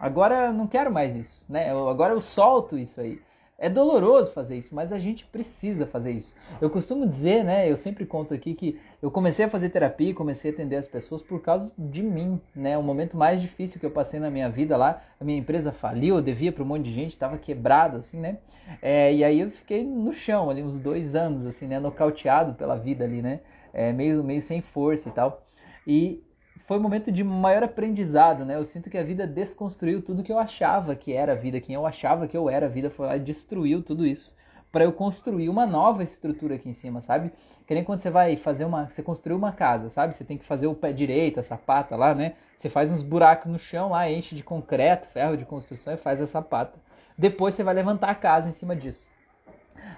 agora 0.00 0.46
eu 0.46 0.52
não 0.52 0.66
quero 0.66 0.92
mais 0.92 1.14
isso, 1.14 1.44
né? 1.48 1.70
Agora 1.70 2.12
eu 2.12 2.20
solto 2.20 2.76
isso 2.76 3.00
aí. 3.00 3.22
É 3.64 3.70
doloroso 3.70 4.30
fazer 4.30 4.58
isso, 4.58 4.74
mas 4.74 4.92
a 4.92 4.98
gente 4.98 5.24
precisa 5.24 5.86
fazer 5.86 6.10
isso. 6.10 6.34
Eu 6.60 6.68
costumo 6.68 7.06
dizer, 7.06 7.42
né? 7.42 7.66
Eu 7.66 7.78
sempre 7.78 8.04
conto 8.04 8.34
aqui 8.34 8.52
que 8.52 8.78
eu 9.00 9.10
comecei 9.10 9.46
a 9.46 9.48
fazer 9.48 9.70
terapia, 9.70 10.12
comecei 10.12 10.50
a 10.50 10.54
atender 10.54 10.76
as 10.76 10.86
pessoas 10.86 11.22
por 11.22 11.40
causa 11.40 11.72
de 11.78 12.02
mim, 12.02 12.38
né? 12.54 12.76
O 12.76 12.82
momento 12.82 13.16
mais 13.16 13.40
difícil 13.40 13.80
que 13.80 13.86
eu 13.86 13.90
passei 13.90 14.20
na 14.20 14.28
minha 14.28 14.50
vida 14.50 14.76
lá, 14.76 15.02
a 15.18 15.24
minha 15.24 15.38
empresa 15.38 15.72
faliu, 15.72 16.16
eu 16.16 16.20
devia 16.20 16.52
para 16.52 16.62
um 16.62 16.66
monte 16.66 16.84
de 16.84 16.92
gente, 16.92 17.12
estava 17.12 17.38
quebrado, 17.38 17.96
assim, 17.96 18.20
né? 18.20 18.36
É, 18.82 19.14
e 19.14 19.24
aí 19.24 19.40
eu 19.40 19.50
fiquei 19.50 19.82
no 19.82 20.12
chão 20.12 20.50
ali 20.50 20.62
uns 20.62 20.78
dois 20.78 21.14
anos, 21.14 21.46
assim, 21.46 21.66
né? 21.66 21.80
Nocauteado 21.80 22.52
pela 22.52 22.76
vida 22.76 23.02
ali, 23.04 23.22
né? 23.22 23.40
É, 23.72 23.94
meio, 23.94 24.22
meio 24.22 24.42
sem 24.42 24.60
força 24.60 25.08
e 25.08 25.12
tal. 25.12 25.42
E 25.86 26.22
foi 26.64 26.78
um 26.78 26.82
momento 26.82 27.12
de 27.12 27.22
maior 27.22 27.62
aprendizado, 27.62 28.44
né? 28.44 28.56
Eu 28.56 28.66
sinto 28.66 28.90
que 28.90 28.98
a 28.98 29.02
vida 29.02 29.26
desconstruiu 29.26 30.02
tudo 30.02 30.22
que 30.22 30.32
eu 30.32 30.38
achava 30.38 30.96
que 30.96 31.12
era 31.12 31.32
a 31.32 31.36
vida, 31.36 31.60
quem 31.60 31.74
eu 31.74 31.86
achava 31.86 32.26
que 32.26 32.36
eu 32.36 32.50
era 32.50 32.66
a 32.66 32.68
vida 32.68 32.90
foi 32.90 33.06
lá 33.06 33.16
e 33.16 33.20
destruiu 33.20 33.82
tudo 33.82 34.06
isso 34.06 34.34
para 34.74 34.82
eu 34.82 34.92
construir 34.92 35.48
uma 35.48 35.64
nova 35.64 36.02
estrutura 36.02 36.56
aqui 36.56 36.68
em 36.68 36.74
cima, 36.74 37.00
sabe? 37.00 37.30
Que 37.64 37.74
nem 37.74 37.84
quando 37.84 38.00
você 38.00 38.10
vai 38.10 38.36
fazer 38.36 38.64
uma, 38.64 38.86
você 38.86 39.04
construiu 39.04 39.38
uma 39.38 39.52
casa, 39.52 39.88
sabe? 39.88 40.16
Você 40.16 40.24
tem 40.24 40.36
que 40.36 40.44
fazer 40.44 40.66
o 40.66 40.74
pé 40.74 40.92
direito, 40.92 41.38
a 41.38 41.44
sapata 41.44 41.94
lá, 41.94 42.12
né? 42.12 42.34
Você 42.56 42.68
faz 42.68 42.90
uns 42.90 43.00
buracos 43.00 43.52
no 43.52 43.56
chão 43.56 43.90
lá, 43.90 44.10
enche 44.10 44.34
de 44.34 44.42
concreto, 44.42 45.06
ferro 45.06 45.36
de 45.36 45.44
construção 45.44 45.94
e 45.94 45.96
faz 45.96 46.20
a 46.20 46.26
sapata. 46.26 46.76
Depois 47.16 47.54
você 47.54 47.62
vai 47.62 47.72
levantar 47.72 48.10
a 48.10 48.14
casa 48.16 48.48
em 48.48 48.52
cima 48.52 48.74
disso. 48.74 49.06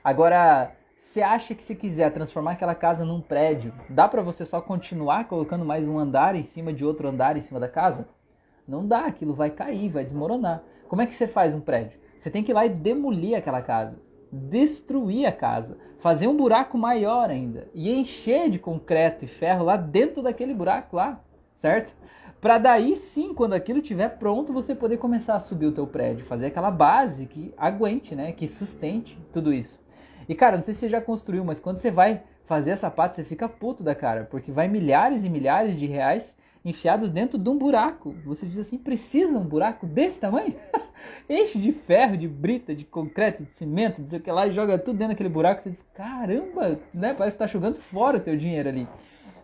Agora, 0.04 0.70
você 1.06 1.22
acha 1.22 1.54
que 1.54 1.62
se 1.62 1.74
quiser 1.74 2.12
transformar 2.12 2.52
aquela 2.52 2.74
casa 2.74 3.04
num 3.04 3.20
prédio, 3.20 3.72
dá 3.88 4.06
para 4.08 4.20
você 4.22 4.44
só 4.44 4.60
continuar 4.60 5.26
colocando 5.26 5.64
mais 5.64 5.88
um 5.88 5.98
andar 5.98 6.34
em 6.34 6.44
cima 6.44 6.72
de 6.72 6.84
outro 6.84 7.08
andar 7.08 7.36
em 7.36 7.40
cima 7.40 7.60
da 7.60 7.68
casa? 7.68 8.08
Não 8.68 8.86
dá, 8.86 9.06
aquilo 9.06 9.32
vai 9.32 9.50
cair, 9.50 9.88
vai 9.88 10.04
desmoronar. 10.04 10.62
Como 10.88 11.00
é 11.00 11.06
que 11.06 11.14
você 11.14 11.26
faz 11.26 11.54
um 11.54 11.60
prédio? 11.60 11.98
Você 12.18 12.28
tem 12.28 12.42
que 12.42 12.50
ir 12.50 12.54
lá 12.54 12.66
e 12.66 12.70
demolir 12.70 13.36
aquela 13.36 13.62
casa, 13.62 13.98
destruir 14.30 15.26
a 15.26 15.32
casa, 15.32 15.78
fazer 16.00 16.26
um 16.26 16.36
buraco 16.36 16.76
maior 16.76 17.30
ainda 17.30 17.68
e 17.72 17.90
encher 17.90 18.50
de 18.50 18.58
concreto 18.58 19.24
e 19.24 19.28
ferro 19.28 19.64
lá 19.64 19.76
dentro 19.76 20.22
daquele 20.22 20.52
buraco 20.52 20.96
lá, 20.96 21.20
certo? 21.54 21.94
Para 22.40 22.58
daí 22.58 22.96
sim, 22.96 23.32
quando 23.32 23.54
aquilo 23.54 23.78
estiver 23.78 24.18
pronto, 24.18 24.52
você 24.52 24.74
poder 24.74 24.98
começar 24.98 25.36
a 25.36 25.40
subir 25.40 25.66
o 25.66 25.72
teu 25.72 25.86
prédio, 25.86 26.26
fazer 26.26 26.46
aquela 26.46 26.70
base 26.70 27.26
que 27.26 27.54
aguente, 27.56 28.14
né, 28.14 28.32
que 28.32 28.46
sustente 28.46 29.18
tudo 29.32 29.52
isso. 29.52 29.85
E 30.28 30.34
cara, 30.34 30.56
não 30.56 30.64
sei 30.64 30.74
se 30.74 30.80
você 30.80 30.88
já 30.88 31.00
construiu, 31.00 31.44
mas 31.44 31.60
quando 31.60 31.78
você 31.78 31.90
vai 31.90 32.22
fazer 32.46 32.70
essa 32.70 32.90
pata, 32.90 33.14
você 33.14 33.24
fica 33.24 33.48
puto 33.48 33.82
da 33.82 33.94
cara, 33.94 34.24
porque 34.30 34.50
vai 34.50 34.68
milhares 34.68 35.24
e 35.24 35.28
milhares 35.28 35.76
de 35.78 35.86
reais 35.86 36.36
enfiados 36.64 37.10
dentro 37.10 37.38
de 37.38 37.48
um 37.48 37.56
buraco. 37.56 38.14
Você 38.24 38.44
diz 38.46 38.58
assim: 38.58 38.76
precisa 38.76 39.38
um 39.38 39.44
buraco 39.44 39.86
desse 39.86 40.20
tamanho? 40.20 40.54
Enche 41.30 41.58
de 41.58 41.72
ferro, 41.72 42.16
de 42.16 42.26
brita, 42.26 42.74
de 42.74 42.84
concreto, 42.84 43.44
de 43.44 43.54
cimento, 43.54 44.02
de 44.02 44.10
sei 44.10 44.18
o 44.18 44.22
que 44.22 44.30
lá, 44.30 44.46
e 44.46 44.52
joga 44.52 44.78
tudo 44.78 44.98
dentro 44.98 45.14
daquele 45.14 45.28
buraco. 45.28 45.62
Você 45.62 45.70
diz: 45.70 45.84
caramba, 45.94 46.78
né? 46.92 47.14
Parece 47.14 47.36
que 47.36 47.44
está 47.44 47.46
jogando 47.46 47.78
fora 47.78 48.16
o 48.16 48.20
teu 48.20 48.36
dinheiro 48.36 48.68
ali. 48.68 48.88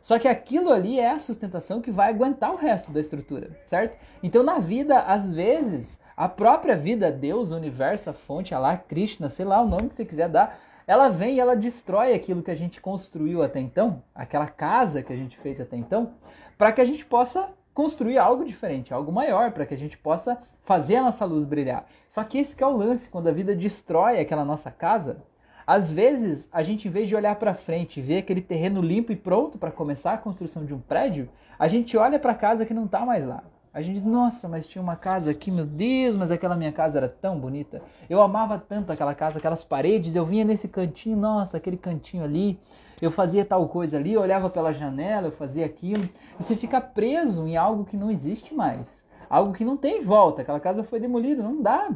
Só 0.03 0.19
que 0.19 0.27
aquilo 0.27 0.73
ali 0.73 0.99
é 0.99 1.13
a 1.13 1.21
sustentação 1.21 1.81
que 1.81 1.93
vai 1.93 2.11
aguentar 2.11 2.53
o 2.53 2.57
resto 2.57 2.91
da 2.91 3.01
estrutura, 3.01 3.51
certo? 3.65 3.97
Então 4.21 4.43
na 4.43 4.59
vida, 4.59 4.99
às 4.99 5.33
vezes, 5.33 6.01
a 6.17 6.29
própria 6.29 6.77
vida, 6.77 7.11
Deus, 7.13 7.53
o 7.53 7.57
universo, 7.57 8.11
a 8.11 8.13
fonte, 8.13 8.53
Allah, 8.53 8.77
Krishna, 8.77 9.31
sei 9.31 9.45
lá 9.45 9.63
o 9.63 9.69
nome 9.69 9.89
que 9.89 9.95
você 9.95 10.05
quiser 10.05 10.29
dar, 10.29 10.59
ela 10.87 11.09
vem 11.09 11.37
e 11.37 11.41
ela 11.41 11.57
destrói 11.57 12.15
aquilo 12.15 12.43
que 12.43 12.51
a 12.51 12.55
gente 12.55 12.81
construiu 12.81 13.43
até 13.43 13.61
então, 13.61 14.03
aquela 14.15 14.47
casa 14.47 15.03
que 15.03 15.13
a 15.13 15.17
gente 15.17 15.39
fez 15.39 15.61
até 15.61 15.77
então, 15.77 16.15
para 16.59 16.73
que 16.73 16.81
a 16.81 16.85
gente 16.85 17.05
possa 17.05 17.49
construir 17.75 18.19
algo 18.19 18.45
diferente, 18.45 18.93
algo 18.93 19.11
maior, 19.11 19.53
para 19.53 19.65
que 19.65 19.75
a 19.75 19.79
gente 19.79 19.97
possa 19.97 20.39
fazer 20.63 20.97
a 20.97 21.03
nossa 21.03 21.25
luz 21.25 21.45
brilhar. 21.45 21.87
Só 22.09 22.23
que 22.23 22.39
esse 22.39 22.55
que 22.55 22.63
é 22.63 22.67
o 22.67 22.77
lance, 22.77 23.09
quando 23.09 23.29
a 23.29 23.33
vida 23.33 23.55
destrói 23.55 24.21
aquela 24.21 24.45
nossa 24.45 24.71
casa, 24.71 25.23
às 25.67 25.91
vezes 25.91 26.49
a 26.53 26.63
gente, 26.63 26.89
em 26.89 26.91
vez 26.91 27.09
de 27.09 27.17
olhar 27.17 27.37
para 27.37 27.55
frente 27.55 27.99
e 27.99 28.03
ver 28.03 28.19
aquele 28.19 28.41
terreno 28.41 28.81
limpo 28.81 29.13
e 29.13 29.17
pronto 29.17 29.59
para 29.59 29.71
começar 29.71 30.13
a 30.13 30.19
construção 30.19 30.65
de 30.65 30.75
um 30.75 30.81
prédio, 30.81 31.29
a 31.59 31.69
gente 31.69 31.97
olha 31.97 32.19
para 32.19 32.33
a 32.33 32.37
casa 32.37 32.67
que 32.67 32.75
não 32.75 32.85
está 32.85 33.07
mais 33.07 33.27
lá. 33.27 33.43
A 33.75 33.81
gente 33.81 33.95
diz, 33.95 34.05
nossa, 34.05 34.47
mas 34.49 34.67
tinha 34.67 34.83
uma 34.83 34.97
casa 34.97 35.31
aqui, 35.31 35.51
meu 35.51 35.65
Deus, 35.65 36.15
mas 36.15 36.31
aquela 36.31 36.55
minha 36.55 36.73
casa 36.73 36.99
era 36.99 37.09
tão 37.09 37.41
bonita. 37.41 37.81
Eu 38.09 38.21
amava 38.21 38.59
tanto 38.59 38.93
aquela 38.93 39.15
casa, 39.15 39.39
aquelas 39.39 39.65
paredes, 39.65 40.15
eu 40.15 40.27
vinha 40.27 40.45
nesse 40.45 40.69
cantinho, 40.69 41.17
nossa, 41.17 41.57
aquele 41.57 41.79
cantinho 41.79 42.23
ali, 42.23 42.61
eu 43.01 43.11
fazia 43.11 43.47
tal 43.47 43.67
coisa 43.69 43.97
ali, 43.97 44.13
eu 44.13 44.21
olhava 44.21 44.51
pela 44.51 44.75
janela, 44.75 45.29
eu 45.29 45.33
fazia 45.33 45.65
aquilo. 45.65 46.05
E 46.39 46.43
você 46.43 46.55
fica 46.55 46.83
preso 46.83 47.47
em 47.47 47.57
algo 47.57 47.87
que 47.87 47.97
não 47.97 48.11
existe 48.11 48.55
mais. 48.55 49.07
Algo 49.29 49.55
que 49.55 49.65
não 49.65 49.79
tem 49.79 50.05
volta, 50.05 50.43
aquela 50.43 50.61
casa 50.61 50.85
foi 50.85 51.01
demolida, 51.01 51.43
não 51.43 51.63
dá 51.63 51.91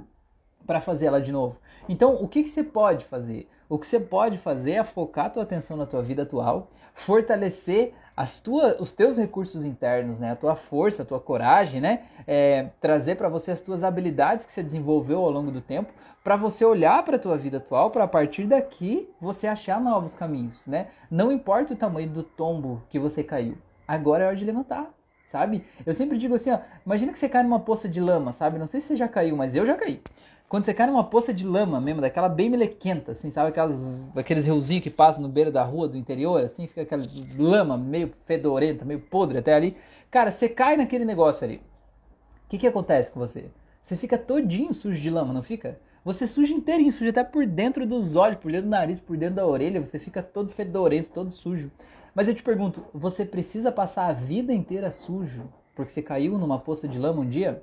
para 0.67 0.81
fazer 0.81 1.07
ela 1.07 1.21
de 1.21 1.31
novo. 1.31 1.59
Então, 1.87 2.15
o 2.15 2.27
que, 2.27 2.43
que 2.43 2.49
você 2.49 2.65
pode 2.65 3.05
fazer? 3.05 3.51
O 3.69 3.79
que 3.79 3.87
você 3.87 4.01
pode 4.01 4.39
fazer 4.39 4.73
é 4.73 4.85
focar 4.85 5.27
a 5.27 5.31
tua 5.31 5.43
atenção 5.43 5.77
na 5.77 5.85
tua 5.85 6.03
vida 6.03 6.23
atual, 6.23 6.71
fortalecer 6.95 7.93
as 8.17 8.41
tua, 8.41 8.77
os 8.81 8.93
teus 8.93 9.19
recursos 9.19 9.63
internos, 9.63 10.19
né? 10.19 10.33
a 10.33 10.37
tua 10.37 10.57
força, 10.57 11.03
a 11.03 11.05
tua 11.05 11.21
coragem, 11.21 11.81
né? 11.81 12.05
É, 12.27 12.71
trazer 12.81 13.17
para 13.17 13.29
você 13.29 13.51
as 13.51 13.61
tuas 13.61 13.85
habilidades 13.85 14.47
que 14.47 14.53
você 14.53 14.63
desenvolveu 14.63 15.19
ao 15.19 15.31
longo 15.31 15.51
do 15.51 15.61
tempo, 15.61 15.93
para 16.25 16.35
você 16.35 16.65
olhar 16.65 17.05
para 17.05 17.17
a 17.17 17.19
tua 17.19 17.37
vida 17.37 17.59
atual, 17.59 17.91
para 17.91 18.05
a 18.05 18.09
partir 18.09 18.47
daqui 18.47 19.09
você 19.21 19.47
achar 19.47 19.79
novos 19.81 20.15
caminhos, 20.15 20.67
né? 20.67 20.89
Não 21.11 21.31
importa 21.31 21.75
o 21.75 21.77
tamanho 21.77 22.09
do 22.09 22.23
tombo 22.23 22.83
que 22.89 22.99
você 22.99 23.23
caiu, 23.23 23.59
agora 23.87 24.25
é 24.25 24.27
hora 24.29 24.37
de 24.37 24.45
levantar, 24.45 24.91
sabe? 25.27 25.65
Eu 25.85 25.93
sempre 25.93 26.17
digo 26.17 26.35
assim, 26.35 26.51
ó, 26.51 26.59
imagina 26.85 27.13
que 27.13 27.19
você 27.19 27.29
cai 27.29 27.43
numa 27.43 27.61
poça 27.61 27.87
de 27.87 28.01
lama, 28.01 28.33
sabe? 28.33 28.59
Não 28.59 28.67
sei 28.67 28.81
se 28.81 28.89
você 28.89 28.97
já 28.97 29.07
caiu, 29.07 29.37
mas 29.37 29.55
eu 29.55 29.67
já 29.67 29.75
caí. 29.75 30.01
Quando 30.49 30.65
você 30.65 30.73
cai 30.73 30.87
numa 30.87 31.03
poça 31.03 31.35
de 31.35 31.45
lama 31.45 31.81
mesmo, 31.81 32.01
daquela 32.01 32.29
bem 32.29 32.49
melequenta, 32.49 33.13
assim, 33.13 33.33
sabe? 33.33 33.49
Aquelas, 33.49 33.79
aqueles 34.15 34.45
riozinhos 34.45 34.83
que 34.83 34.91
passam 34.91 35.23
no 35.23 35.29
beiro 35.29 35.51
da 35.51 35.65
rua 35.65 35.89
do 35.89 35.97
interior, 35.97 36.41
assim, 36.41 36.67
fica 36.69 36.83
aquela 36.83 37.05
lama 37.37 37.77
meio 37.77 38.13
fedorenta, 38.25 38.85
meio 38.85 39.01
podre 39.01 39.39
até 39.39 39.55
ali. 39.55 39.77
Cara, 40.11 40.31
você 40.31 40.49
cai 40.49 40.77
naquele 40.77 41.05
negócio 41.05 41.45
ali. 41.45 41.57
O 41.57 42.49
que, 42.49 42.59
que 42.59 42.67
acontece 42.67 43.11
com 43.11 43.19
você? 43.19 43.51
Você 43.83 43.97
fica 43.97 44.17
todinho 44.17 44.73
sujo 44.73 45.01
de 45.01 45.11
lama, 45.11 45.33
não 45.33 45.43
fica? 45.43 45.81
Você 46.05 46.27
suja 46.27 46.55
inteirinho, 46.55 46.93
suja 46.93 47.11
até 47.11 47.25
por 47.25 47.45
dentro 47.45 47.85
dos 47.85 48.15
olhos, 48.15 48.39
por 48.39 48.53
dentro 48.53 48.67
do 48.67 48.71
nariz, 48.71 49.01
por 49.01 49.17
dentro 49.17 49.37
da 49.37 49.47
orelha, 49.47 49.85
você 49.85 49.99
fica 49.99 50.23
todo 50.23 50.53
fedorento, 50.53 51.11
todo 51.11 51.33
sujo. 51.33 51.71
Mas 52.15 52.29
eu 52.29 52.35
te 52.35 52.43
pergunto, 52.43 52.85
você 52.95 53.25
precisa 53.25 53.73
passar 53.73 54.07
a 54.07 54.13
vida 54.13 54.53
inteira 54.53 54.93
sujo 54.93 55.49
porque 55.77 55.93
você 55.93 56.03
caiu 56.03 56.39
numa 56.39 56.59
poça 56.59 56.89
de 56.89 56.99
lama 56.99 57.21
um 57.21 57.29
dia? 57.29 57.63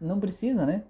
Não 0.00 0.18
precisa, 0.18 0.66
né? 0.66 0.82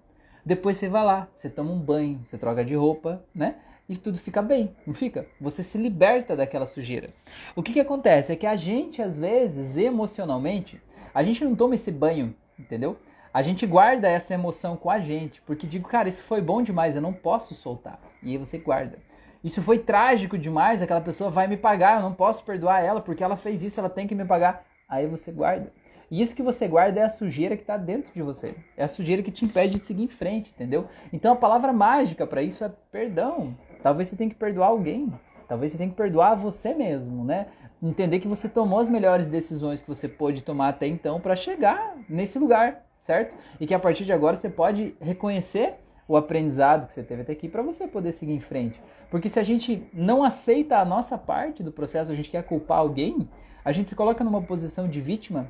Depois 0.47 0.77
você 0.77 0.89
vai 0.89 1.05
lá, 1.05 1.27
você 1.35 1.51
toma 1.51 1.73
um 1.73 1.81
banho, 1.81 2.21
você 2.25 2.39
troca 2.39 2.65
de 2.65 2.73
roupa, 2.73 3.21
né? 3.35 3.57
E 3.89 3.97
tudo 3.97 4.17
fica 4.17 4.41
bem, 4.41 4.77
não 4.87 4.95
fica? 4.95 5.27
Você 5.41 5.65
se 5.65 5.77
liberta 5.77 6.37
daquela 6.37 6.69
sujeira. 6.69 7.11
O 7.57 7.65
que, 7.65 7.73
que 7.73 7.81
acontece 7.81 8.33
é 8.33 8.37
que 8.37 8.47
a 8.47 8.55
gente, 8.55 9.03
às 9.03 9.19
vezes, 9.19 9.77
emocionalmente, 9.77 10.81
a 11.13 11.25
gente 11.25 11.45
não 11.45 11.57
toma 11.57 11.75
esse 11.75 11.91
banho, 11.91 12.33
entendeu? 12.57 12.97
A 13.35 13.43
gente 13.43 13.67
guarda 13.67 14.09
essa 14.09 14.35
emoção 14.35 14.77
com 14.77 14.89
a 14.89 15.01
gente, 15.01 15.43
porque 15.43 15.67
digo, 15.67 15.89
cara, 15.89 16.09
isso 16.09 16.23
foi 16.23 16.41
bom 16.41 16.63
demais, 16.63 16.95
eu 16.95 17.03
não 17.03 17.13
posso 17.13 17.53
soltar. 17.53 18.01
E 18.23 18.31
aí 18.31 18.39
você 18.39 18.57
guarda. 18.57 18.99
Isso 19.43 19.61
foi 19.61 19.81
trágico 19.81 20.39
demais, 20.39 20.81
aquela 20.81 21.01
pessoa 21.01 21.29
vai 21.29 21.49
me 21.49 21.57
pagar, 21.57 21.97
eu 21.97 22.03
não 22.03 22.15
posso 22.15 22.45
perdoar 22.45 22.85
ela 22.85 23.01
porque 23.01 23.25
ela 23.25 23.37
fez 23.37 23.65
isso, 23.65 23.81
ela 23.81 23.91
tem 23.91 24.07
que 24.07 24.15
me 24.15 24.25
pagar. 24.25 24.65
Aí 24.89 25.09
você 25.09 25.33
guarda. 25.33 25.73
E 26.11 26.23
isso 26.23 26.37
que 26.37 26.43
você 26.43 26.69
guarda 26.69 27.01
é 27.01 27.05
a 27.05 27.09
sujeira 27.09 27.57
que 27.57 27.63
está 27.63 27.77
dentro 27.77 28.13
de 28.13 28.23
você. 28.23 28.55
É 28.77 28.85
a 28.85 28.89
sujeira 28.89 29.23
que 29.23 29.31
te 29.31 29.45
impede 29.45 29.79
de 29.79 29.87
seguir 29.87 30.05
em 30.05 30.09
frente, 30.09 30.53
entendeu? 30.55 30.87
Então 31.13 31.33
a 31.33 31.37
palavra 31.37 31.73
mágica 31.73 32.27
para 32.27 32.43
isso 32.43 32.65
é 32.65 32.71
perdão. 32.93 33.57
Talvez 33.83 34.09
você 34.09 34.17
tenha 34.17 34.31
que 34.31 34.37
perdoar 34.37 34.69
alguém. 34.69 35.13
Talvez 35.49 35.73
você 35.73 35.79
tenha 35.79 35.91
que 35.91 35.97
perdoar 35.97 36.35
você 36.35 36.75
mesmo, 36.75 37.25
né? 37.25 37.47
Entender 37.83 38.21
que 38.21 38.29
você 38.29 38.49
tomou 38.49 38.79
as 38.79 38.89
melhores 38.89 39.29
decisões 39.29 39.83
que 39.83 39.89
você 39.89 40.09
pôde 40.09 40.43
tomar 40.43 40.69
até 40.69 40.87
então 40.87 41.21
para 41.21 41.37
chegar 41.37 41.97
nesse 42.09 42.39
lugar, 42.39 42.85
certo? 42.99 43.37
E 43.61 43.67
que 43.67 43.75
a 43.75 43.79
partir 43.79 44.05
de 44.05 44.13
agora 44.13 44.37
você 44.37 44.49
pode 44.49 44.97
reconhecer 45.01 45.75
o 46.09 46.17
aprendizado 46.17 46.87
que 46.87 46.95
você 46.95 47.03
teve 47.03 47.23
até 47.23 47.33
aqui 47.33 47.49
para 47.49 47.63
você 47.63 47.87
poder 47.87 48.13
seguir 48.13 48.33
em 48.33 48.41
frente. 48.41 48.81
Porque 49.11 49.29
se 49.29 49.39
a 49.39 49.43
gente 49.43 49.87
não 49.93 50.23
aceita 50.23 50.79
a 50.79 50.85
nossa 50.85 51.19
parte 51.19 51.63
do 51.63 51.73
processo, 51.73 52.11
a 52.11 52.15
gente 52.15 52.31
quer 52.31 52.45
culpar 52.45 52.79
alguém, 52.79 53.29
a 53.65 53.73
gente 53.73 53.89
se 53.89 53.97
coloca 53.97 54.23
numa 54.23 54.43
posição 54.43 54.89
de 54.89 55.01
vítima 55.01 55.49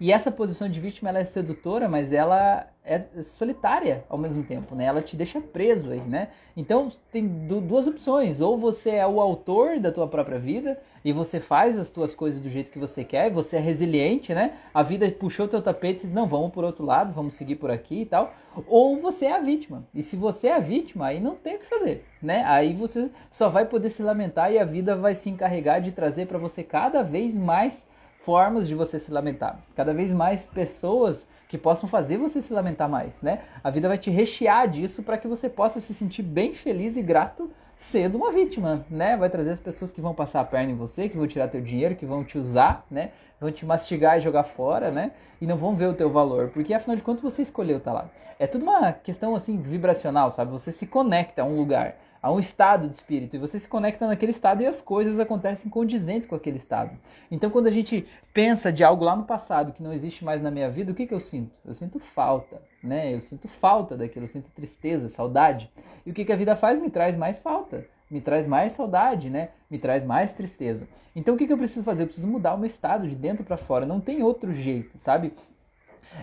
e 0.00 0.12
essa 0.12 0.30
posição 0.30 0.68
de 0.68 0.80
vítima 0.80 1.08
ela 1.08 1.20
é 1.20 1.24
sedutora, 1.24 1.88
mas 1.88 2.12
ela 2.12 2.66
é 2.84 3.02
solitária 3.24 4.04
ao 4.08 4.18
mesmo 4.18 4.42
tempo, 4.42 4.74
né? 4.74 4.84
Ela 4.84 5.00
te 5.00 5.16
deixa 5.16 5.40
preso 5.40 5.90
aí, 5.90 6.00
né? 6.00 6.28
Então 6.56 6.92
tem 7.10 7.26
duas 7.26 7.86
opções: 7.86 8.40
ou 8.40 8.58
você 8.58 8.90
é 8.90 9.06
o 9.06 9.20
autor 9.20 9.78
da 9.80 9.90
tua 9.90 10.06
própria 10.06 10.38
vida 10.38 10.78
e 11.04 11.12
você 11.12 11.40
faz 11.40 11.78
as 11.78 11.88
tuas 11.88 12.14
coisas 12.14 12.40
do 12.40 12.48
jeito 12.48 12.70
que 12.70 12.78
você 12.78 13.04
quer, 13.04 13.30
você 13.30 13.56
é 13.56 13.60
resiliente, 13.60 14.34
né? 14.34 14.54
A 14.74 14.82
vida 14.82 15.10
puxou 15.10 15.48
teu 15.48 15.62
tapete 15.62 16.00
e 16.00 16.06
diz: 16.06 16.12
não, 16.12 16.26
vamos 16.26 16.50
por 16.50 16.64
outro 16.64 16.84
lado, 16.84 17.12
vamos 17.12 17.34
seguir 17.34 17.56
por 17.56 17.70
aqui 17.70 18.02
e 18.02 18.06
tal. 18.06 18.34
Ou 18.66 19.00
você 19.00 19.26
é 19.26 19.32
a 19.32 19.40
vítima. 19.40 19.86
E 19.94 20.02
se 20.02 20.16
você 20.16 20.48
é 20.48 20.54
a 20.54 20.60
vítima, 20.60 21.06
aí 21.06 21.20
não 21.20 21.36
tem 21.36 21.56
o 21.56 21.58
que 21.60 21.66
fazer, 21.66 22.04
né? 22.20 22.44
Aí 22.44 22.74
você 22.74 23.08
só 23.30 23.48
vai 23.48 23.64
poder 23.64 23.90
se 23.90 24.02
lamentar 24.02 24.52
e 24.52 24.58
a 24.58 24.64
vida 24.64 24.96
vai 24.96 25.14
se 25.14 25.30
encarregar 25.30 25.80
de 25.80 25.92
trazer 25.92 26.26
para 26.26 26.38
você 26.38 26.62
cada 26.62 27.02
vez 27.02 27.36
mais 27.36 27.86
formas 28.24 28.66
de 28.66 28.74
você 28.74 28.98
se 28.98 29.10
lamentar, 29.10 29.58
cada 29.76 29.92
vez 29.92 30.12
mais 30.12 30.46
pessoas 30.46 31.26
que 31.48 31.58
possam 31.58 31.88
fazer 31.88 32.16
você 32.16 32.42
se 32.42 32.52
lamentar 32.52 32.88
mais, 32.88 33.22
né? 33.22 33.42
A 33.62 33.70
vida 33.70 33.86
vai 33.86 33.98
te 33.98 34.10
rechear 34.10 34.68
disso 34.68 35.02
para 35.02 35.18
que 35.18 35.28
você 35.28 35.48
possa 35.48 35.78
se 35.78 35.94
sentir 35.94 36.22
bem 36.22 36.54
feliz 36.54 36.96
e 36.96 37.02
grato 37.02 37.50
sendo 37.76 38.16
uma 38.16 38.32
vítima, 38.32 38.84
né? 38.90 39.16
Vai 39.16 39.28
trazer 39.28 39.50
as 39.50 39.60
pessoas 39.60 39.92
que 39.92 40.00
vão 40.00 40.14
passar 40.14 40.40
a 40.40 40.44
perna 40.44 40.72
em 40.72 40.76
você, 40.76 41.08
que 41.08 41.16
vão 41.16 41.26
tirar 41.26 41.48
teu 41.48 41.60
dinheiro, 41.60 41.94
que 41.94 42.06
vão 42.06 42.24
te 42.24 42.38
usar, 42.38 42.86
né? 42.90 43.10
Vão 43.40 43.52
te 43.52 43.66
mastigar 43.66 44.18
e 44.18 44.20
jogar 44.20 44.44
fora, 44.44 44.90
né? 44.90 45.12
E 45.40 45.46
não 45.46 45.56
vão 45.56 45.76
ver 45.76 45.86
o 45.86 45.94
teu 45.94 46.10
valor, 46.10 46.48
porque 46.48 46.72
afinal 46.72 46.96
de 46.96 47.02
contas 47.02 47.22
você 47.22 47.42
escolheu 47.42 47.78
estar 47.78 47.92
tá 47.92 47.98
lá. 47.98 48.10
É 48.38 48.46
tudo 48.46 48.62
uma 48.62 48.92
questão 48.92 49.34
assim 49.36 49.60
vibracional, 49.60 50.32
sabe? 50.32 50.50
Você 50.50 50.72
se 50.72 50.86
conecta 50.86 51.42
a 51.42 51.44
um 51.44 51.56
lugar 51.56 51.96
a 52.24 52.32
um 52.32 52.38
estado 52.38 52.88
de 52.88 52.94
espírito 52.94 53.36
e 53.36 53.38
você 53.38 53.58
se 53.58 53.68
conecta 53.68 54.06
naquele 54.06 54.32
estado 54.32 54.62
e 54.62 54.66
as 54.66 54.80
coisas 54.80 55.20
acontecem 55.20 55.70
condizentes 55.70 56.26
com 56.26 56.34
aquele 56.34 56.56
estado. 56.56 56.96
Então, 57.30 57.50
quando 57.50 57.66
a 57.66 57.70
gente 57.70 58.06
pensa 58.32 58.72
de 58.72 58.82
algo 58.82 59.04
lá 59.04 59.14
no 59.14 59.24
passado 59.24 59.74
que 59.74 59.82
não 59.82 59.92
existe 59.92 60.24
mais 60.24 60.40
na 60.40 60.50
minha 60.50 60.70
vida, 60.70 60.90
o 60.90 60.94
que, 60.94 61.06
que 61.06 61.12
eu 61.12 61.20
sinto? 61.20 61.54
Eu 61.62 61.74
sinto 61.74 61.98
falta, 61.98 62.62
né? 62.82 63.12
Eu 63.12 63.20
sinto 63.20 63.46
falta 63.46 63.94
daquilo, 63.94 64.24
eu 64.24 64.28
sinto 64.30 64.50
tristeza, 64.52 65.10
saudade. 65.10 65.70
E 66.06 66.12
o 66.12 66.14
que, 66.14 66.24
que 66.24 66.32
a 66.32 66.36
vida 66.36 66.56
faz? 66.56 66.80
Me 66.80 66.88
traz 66.88 67.14
mais 67.14 67.40
falta, 67.40 67.84
me 68.10 68.22
traz 68.22 68.46
mais 68.46 68.72
saudade, 68.72 69.28
né? 69.28 69.50
Me 69.70 69.78
traz 69.78 70.02
mais 70.02 70.32
tristeza. 70.32 70.88
Então, 71.14 71.34
o 71.34 71.36
que, 71.36 71.46
que 71.46 71.52
eu 71.52 71.58
preciso 71.58 71.84
fazer? 71.84 72.04
Eu 72.04 72.06
preciso 72.06 72.26
mudar 72.26 72.54
o 72.54 72.58
meu 72.58 72.68
estado 72.68 73.06
de 73.06 73.16
dentro 73.16 73.44
para 73.44 73.58
fora. 73.58 73.84
Não 73.84 74.00
tem 74.00 74.22
outro 74.22 74.50
jeito, 74.54 74.98
sabe? 74.98 75.34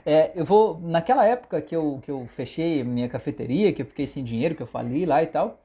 É, 0.04 0.32
eu 0.34 0.46
vou 0.46 0.80
naquela 0.80 1.28
época 1.28 1.62
que 1.62 1.76
eu, 1.76 2.00
que 2.02 2.10
eu 2.10 2.28
fechei 2.36 2.84
minha 2.84 3.08
cafeteria, 3.08 3.72
que 3.72 3.84
eu 3.84 3.86
fiquei 3.86 4.08
sem 4.08 4.24
dinheiro, 4.24 4.56
que 4.56 4.64
eu 4.64 4.68
fali 4.68 5.06
lá 5.06 5.22
e 5.22 5.28
tal 5.28 5.60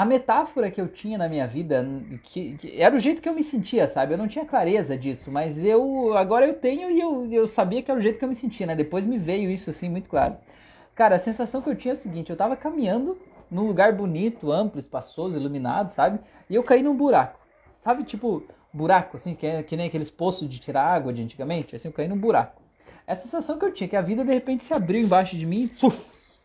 a 0.00 0.04
metáfora 0.06 0.70
que 0.70 0.80
eu 0.80 0.88
tinha 0.88 1.18
na 1.18 1.28
minha 1.28 1.46
vida, 1.46 1.86
que, 2.22 2.56
que, 2.56 2.80
era 2.80 2.96
o 2.96 2.98
jeito 2.98 3.20
que 3.20 3.28
eu 3.28 3.34
me 3.34 3.44
sentia, 3.44 3.86
sabe? 3.86 4.14
Eu 4.14 4.18
não 4.18 4.26
tinha 4.26 4.46
clareza 4.46 4.96
disso, 4.96 5.30
mas 5.30 5.62
eu 5.62 6.16
agora 6.16 6.46
eu 6.46 6.54
tenho 6.54 6.90
e 6.90 6.98
eu, 6.98 7.30
eu 7.30 7.46
sabia 7.46 7.82
que 7.82 7.90
era 7.90 8.00
o 8.00 8.02
jeito 8.02 8.18
que 8.18 8.24
eu 8.24 8.28
me 8.30 8.34
sentia, 8.34 8.66
né? 8.66 8.74
Depois 8.74 9.04
me 9.04 9.18
veio 9.18 9.50
isso 9.50 9.68
assim 9.68 9.90
muito 9.90 10.08
claro. 10.08 10.38
Cara, 10.94 11.16
a 11.16 11.18
sensação 11.18 11.60
que 11.60 11.68
eu 11.68 11.76
tinha 11.76 11.92
é 11.92 11.96
a 11.96 11.98
seguinte: 11.98 12.30
eu 12.30 12.36
tava 12.36 12.56
caminhando 12.56 13.18
num 13.50 13.66
lugar 13.66 13.92
bonito, 13.92 14.50
amplo, 14.50 14.80
espaçoso, 14.80 15.36
iluminado, 15.36 15.90
sabe? 15.90 16.18
E 16.48 16.54
eu 16.54 16.64
caí 16.64 16.82
num 16.82 16.96
buraco, 16.96 17.38
sabe? 17.84 18.02
Tipo, 18.02 18.42
buraco, 18.72 19.18
assim, 19.18 19.34
que, 19.34 19.46
é, 19.46 19.62
que 19.62 19.76
nem 19.76 19.88
aqueles 19.88 20.08
poços 20.08 20.48
de 20.48 20.58
tirar 20.58 20.82
água 20.82 21.12
de 21.12 21.20
antigamente, 21.20 21.76
assim, 21.76 21.88
eu 21.88 21.92
caí 21.92 22.08
num 22.08 22.16
buraco. 22.16 22.58
Essa 23.06 23.24
sensação 23.24 23.58
que 23.58 23.66
eu 23.66 23.72
tinha, 23.74 23.86
que 23.86 23.96
a 23.96 24.00
vida 24.00 24.24
de 24.24 24.32
repente 24.32 24.64
se 24.64 24.72
abriu 24.72 25.02
embaixo 25.02 25.36
de 25.36 25.44
mim, 25.44 25.70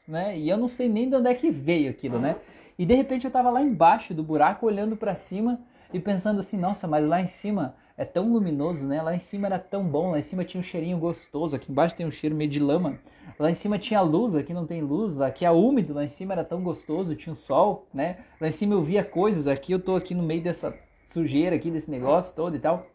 né? 0.06 0.38
E 0.38 0.50
eu 0.50 0.58
não 0.58 0.68
sei 0.68 0.90
nem 0.90 1.10
de 1.10 1.16
onde 1.16 1.30
é 1.30 1.34
que 1.34 1.50
veio 1.50 1.90
aquilo, 1.90 2.20
né? 2.20 2.36
E 2.78 2.86
de 2.86 2.94
repente 2.94 3.26
eu 3.26 3.30
estava 3.30 3.50
lá 3.50 3.62
embaixo 3.62 4.14
do 4.14 4.24
buraco 4.24 4.66
olhando 4.66 4.98
para 4.98 5.16
cima 5.16 5.60
e 5.94 6.00
pensando 6.00 6.40
assim, 6.40 6.58
nossa, 6.58 6.88
mas 6.88 7.08
lá 7.08 7.22
em 7.22 7.28
cima 7.28 7.76
é 7.98 8.04
tão 8.04 8.32
luminoso, 8.32 8.86
né? 8.86 9.02
Lá 9.02 9.16
em 9.16 9.20
cima 9.20 9.48
era 9.48 9.58
tão 9.58 9.88
bom, 9.88 10.12
lá 10.12 10.20
em 10.20 10.24
cima 10.24 10.44
tinha 10.44 10.60
um 10.60 10.64
cheirinho 10.64 10.98
gostoso, 10.98 11.56
aqui 11.56 11.72
embaixo 11.72 11.96
tem 11.96 12.06
um 12.06 12.12
cheiro 12.12 12.36
meio 12.36 12.50
de 12.50 12.60
lama. 12.60 13.00
Lá 13.40 13.50
em 13.50 13.56
cima 13.56 13.80
tinha 13.80 14.02
luz, 14.02 14.36
aqui 14.36 14.54
não 14.54 14.66
tem 14.66 14.82
luz, 14.82 15.20
aqui 15.22 15.46
é 15.46 15.52
úmido, 15.52 15.94
lá 15.94 16.04
em 16.04 16.10
cima 16.10 16.34
era 16.34 16.44
tão 16.44 16.62
gostoso, 16.62 17.16
tinha 17.16 17.32
o 17.32 17.36
um 17.36 17.40
sol, 17.40 17.88
né? 17.94 18.18
Lá 18.42 18.50
em 18.50 18.52
cima 18.52 18.74
eu 18.74 18.84
via 18.84 19.04
coisas, 19.04 19.48
aqui 19.48 19.72
eu 19.72 19.80
tô 19.80 19.96
aqui 19.96 20.14
no 20.14 20.24
meio 20.24 20.44
dessa 20.44 20.78
sujeira 21.08 21.56
aqui, 21.56 21.72
desse 21.72 21.90
negócio 21.90 22.36
todo 22.36 22.56
e 22.56 22.60
tal. 22.60 22.88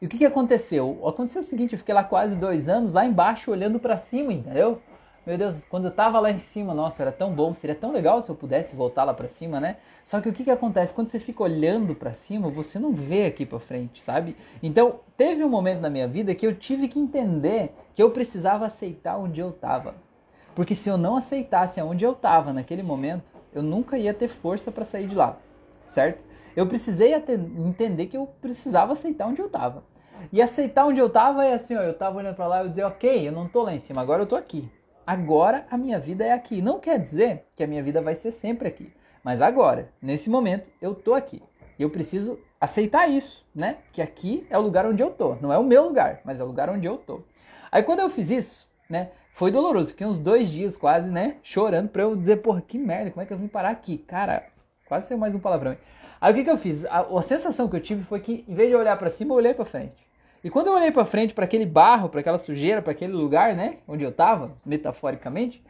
E 0.00 0.06
o 0.06 0.08
que, 0.08 0.18
que 0.18 0.24
aconteceu? 0.24 1.00
Aconteceu 1.06 1.42
o 1.42 1.44
seguinte, 1.44 1.74
eu 1.74 1.78
fiquei 1.78 1.94
lá 1.94 2.02
quase 2.02 2.34
dois 2.34 2.68
anos, 2.68 2.92
lá 2.92 3.04
embaixo 3.04 3.52
olhando 3.52 3.78
para 3.78 3.96
cima, 3.98 4.32
entendeu? 4.32 4.82
Meu 5.24 5.38
Deus, 5.38 5.62
quando 5.70 5.84
eu 5.84 5.92
tava 5.92 6.18
lá 6.18 6.32
em 6.32 6.40
cima, 6.40 6.74
nossa, 6.74 7.00
era 7.00 7.12
tão 7.12 7.32
bom, 7.32 7.54
seria 7.54 7.76
tão 7.76 7.92
legal 7.92 8.20
se 8.20 8.28
eu 8.28 8.34
pudesse 8.34 8.74
voltar 8.74 9.04
lá 9.04 9.14
para 9.14 9.28
cima, 9.28 9.60
né? 9.60 9.76
Só 10.04 10.20
que 10.20 10.28
o 10.28 10.32
que 10.32 10.42
que 10.42 10.50
acontece? 10.50 10.92
Quando 10.92 11.10
você 11.10 11.20
fica 11.20 11.44
olhando 11.44 11.94
para 11.94 12.12
cima, 12.12 12.50
você 12.50 12.76
não 12.76 12.92
vê 12.92 13.26
aqui 13.26 13.46
para 13.46 13.60
frente, 13.60 14.02
sabe? 14.02 14.36
Então, 14.60 14.98
teve 15.16 15.44
um 15.44 15.48
momento 15.48 15.78
na 15.78 15.88
minha 15.88 16.08
vida 16.08 16.34
que 16.34 16.44
eu 16.44 16.52
tive 16.56 16.88
que 16.88 16.98
entender 16.98 17.72
que 17.94 18.02
eu 18.02 18.10
precisava 18.10 18.66
aceitar 18.66 19.16
onde 19.16 19.40
eu 19.40 19.52
tava. 19.52 19.94
Porque 20.56 20.74
se 20.74 20.88
eu 20.88 20.96
não 20.96 21.14
aceitasse 21.14 21.78
aonde 21.78 22.04
eu 22.04 22.16
tava 22.16 22.52
naquele 22.52 22.82
momento, 22.82 23.22
eu 23.54 23.62
nunca 23.62 23.96
ia 23.96 24.12
ter 24.12 24.26
força 24.26 24.72
para 24.72 24.84
sair 24.84 25.06
de 25.06 25.14
lá, 25.14 25.38
certo? 25.86 26.20
Eu 26.56 26.66
precisei 26.66 27.14
entender 27.14 28.06
que 28.06 28.16
eu 28.16 28.26
precisava 28.40 28.94
aceitar 28.94 29.28
onde 29.28 29.40
eu 29.40 29.48
tava. 29.48 29.84
E 30.32 30.42
aceitar 30.42 30.84
onde 30.84 30.98
eu 30.98 31.08
tava 31.08 31.44
é 31.44 31.54
assim, 31.54 31.76
ó, 31.76 31.80
eu 31.80 31.94
tava 31.94 32.18
olhando 32.18 32.34
para 32.34 32.46
lá 32.48 32.58
e 32.58 32.66
eu 32.66 32.70
dizer, 32.70 32.84
ok, 32.84 33.28
eu 33.28 33.32
não 33.32 33.46
tô 33.46 33.62
lá 33.62 33.72
em 33.72 33.78
cima, 33.78 34.02
agora 34.02 34.22
eu 34.22 34.26
tô 34.26 34.34
aqui 34.34 34.68
agora 35.06 35.66
a 35.70 35.76
minha 35.76 35.98
vida 35.98 36.24
é 36.24 36.32
aqui. 36.32 36.62
Não 36.62 36.78
quer 36.78 36.98
dizer 36.98 37.46
que 37.56 37.62
a 37.62 37.66
minha 37.66 37.82
vida 37.82 38.00
vai 38.00 38.14
ser 38.14 38.32
sempre 38.32 38.68
aqui, 38.68 38.92
mas 39.22 39.40
agora, 39.40 39.90
nesse 40.00 40.28
momento, 40.28 40.70
eu 40.80 40.94
tô 40.94 41.14
aqui. 41.14 41.42
E 41.78 41.82
eu 41.82 41.90
preciso 41.90 42.38
aceitar 42.60 43.08
isso, 43.08 43.44
né? 43.54 43.78
Que 43.92 44.02
aqui 44.02 44.46
é 44.48 44.58
o 44.58 44.62
lugar 44.62 44.86
onde 44.86 45.02
eu 45.02 45.10
tô. 45.10 45.34
Não 45.36 45.52
é 45.52 45.58
o 45.58 45.64
meu 45.64 45.84
lugar, 45.84 46.20
mas 46.24 46.38
é 46.38 46.44
o 46.44 46.46
lugar 46.46 46.68
onde 46.70 46.86
eu 46.86 46.96
tô. 46.96 47.22
Aí 47.70 47.82
quando 47.82 48.00
eu 48.00 48.10
fiz 48.10 48.30
isso, 48.30 48.68
né? 48.88 49.10
Foi 49.34 49.50
doloroso. 49.50 49.90
Fiquei 49.90 50.06
uns 50.06 50.18
dois 50.18 50.48
dias 50.48 50.76
quase, 50.76 51.10
né? 51.10 51.36
Chorando 51.42 51.88
pra 51.88 52.02
eu 52.02 52.14
dizer, 52.14 52.36
porra, 52.36 52.60
que 52.60 52.78
merda, 52.78 53.10
como 53.10 53.22
é 53.22 53.26
que 53.26 53.32
eu 53.32 53.38
vim 53.38 53.48
parar 53.48 53.70
aqui? 53.70 53.98
Cara, 53.98 54.46
quase 54.86 55.08
saiu 55.08 55.18
mais 55.18 55.34
um 55.34 55.40
palavrão. 55.40 55.76
Aí 56.20 56.32
o 56.32 56.36
que, 56.36 56.44
que 56.44 56.50
eu 56.50 56.58
fiz? 56.58 56.84
A, 56.84 57.00
a 57.00 57.22
sensação 57.22 57.68
que 57.68 57.74
eu 57.74 57.80
tive 57.80 58.04
foi 58.04 58.20
que, 58.20 58.44
em 58.46 58.54
vez 58.54 58.68
de 58.68 58.76
olhar 58.76 58.96
para 58.96 59.10
cima, 59.10 59.32
eu 59.32 59.38
olhei 59.38 59.54
para 59.54 59.64
frente. 59.64 60.06
E 60.44 60.50
quando 60.50 60.66
eu 60.66 60.72
olhei 60.72 60.90
para 60.90 61.04
frente, 61.04 61.32
para 61.32 61.44
aquele 61.44 61.64
barro, 61.64 62.08
para 62.08 62.20
aquela 62.20 62.38
sujeira, 62.38 62.82
para 62.82 62.92
aquele 62.92 63.12
lugar, 63.12 63.54
né, 63.54 63.78
onde 63.86 64.02
eu 64.02 64.10
estava, 64.10 64.56
metaforicamente, 64.66 65.62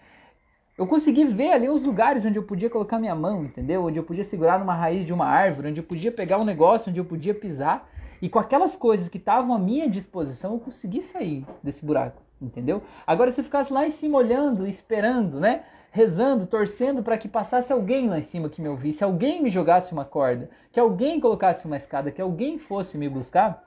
eu 0.78 0.86
consegui 0.86 1.26
ver 1.26 1.52
ali 1.52 1.68
os 1.68 1.82
lugares 1.82 2.24
onde 2.24 2.38
eu 2.38 2.42
podia 2.42 2.70
colocar 2.70 2.98
minha 2.98 3.14
mão, 3.14 3.44
entendeu? 3.44 3.84
Onde 3.84 3.98
eu 3.98 4.02
podia 4.02 4.24
segurar 4.24 4.58
numa 4.58 4.74
raiz 4.74 5.04
de 5.04 5.12
uma 5.12 5.26
árvore, 5.26 5.68
onde 5.68 5.80
eu 5.80 5.84
podia 5.84 6.10
pegar 6.10 6.38
um 6.38 6.44
negócio, 6.44 6.88
onde 6.88 6.98
eu 6.98 7.04
podia 7.04 7.34
pisar. 7.34 7.86
E 8.22 8.28
com 8.28 8.38
aquelas 8.38 8.74
coisas 8.74 9.08
que 9.08 9.18
estavam 9.18 9.54
à 9.54 9.58
minha 9.58 9.88
disposição, 9.90 10.54
eu 10.54 10.60
consegui 10.60 11.02
sair 11.02 11.44
desse 11.62 11.84
buraco, 11.84 12.22
entendeu? 12.40 12.82
Agora, 13.06 13.30
se 13.30 13.40
eu 13.40 13.44
ficasse 13.44 13.70
lá 13.70 13.86
em 13.86 13.90
cima 13.90 14.16
olhando, 14.16 14.66
esperando, 14.66 15.38
né? 15.38 15.64
Rezando, 15.90 16.46
torcendo 16.46 17.02
para 17.02 17.18
que 17.18 17.28
passasse 17.28 17.70
alguém 17.70 18.08
lá 18.08 18.18
em 18.18 18.22
cima 18.22 18.48
que 18.48 18.62
me 18.62 18.68
ouvisse, 18.68 19.04
alguém 19.04 19.42
me 19.42 19.50
jogasse 19.50 19.92
uma 19.92 20.06
corda, 20.06 20.48
que 20.72 20.80
alguém 20.80 21.20
colocasse 21.20 21.66
uma 21.66 21.76
escada, 21.76 22.10
que 22.10 22.22
alguém 22.22 22.58
fosse 22.58 22.96
me 22.96 23.10
buscar, 23.10 23.62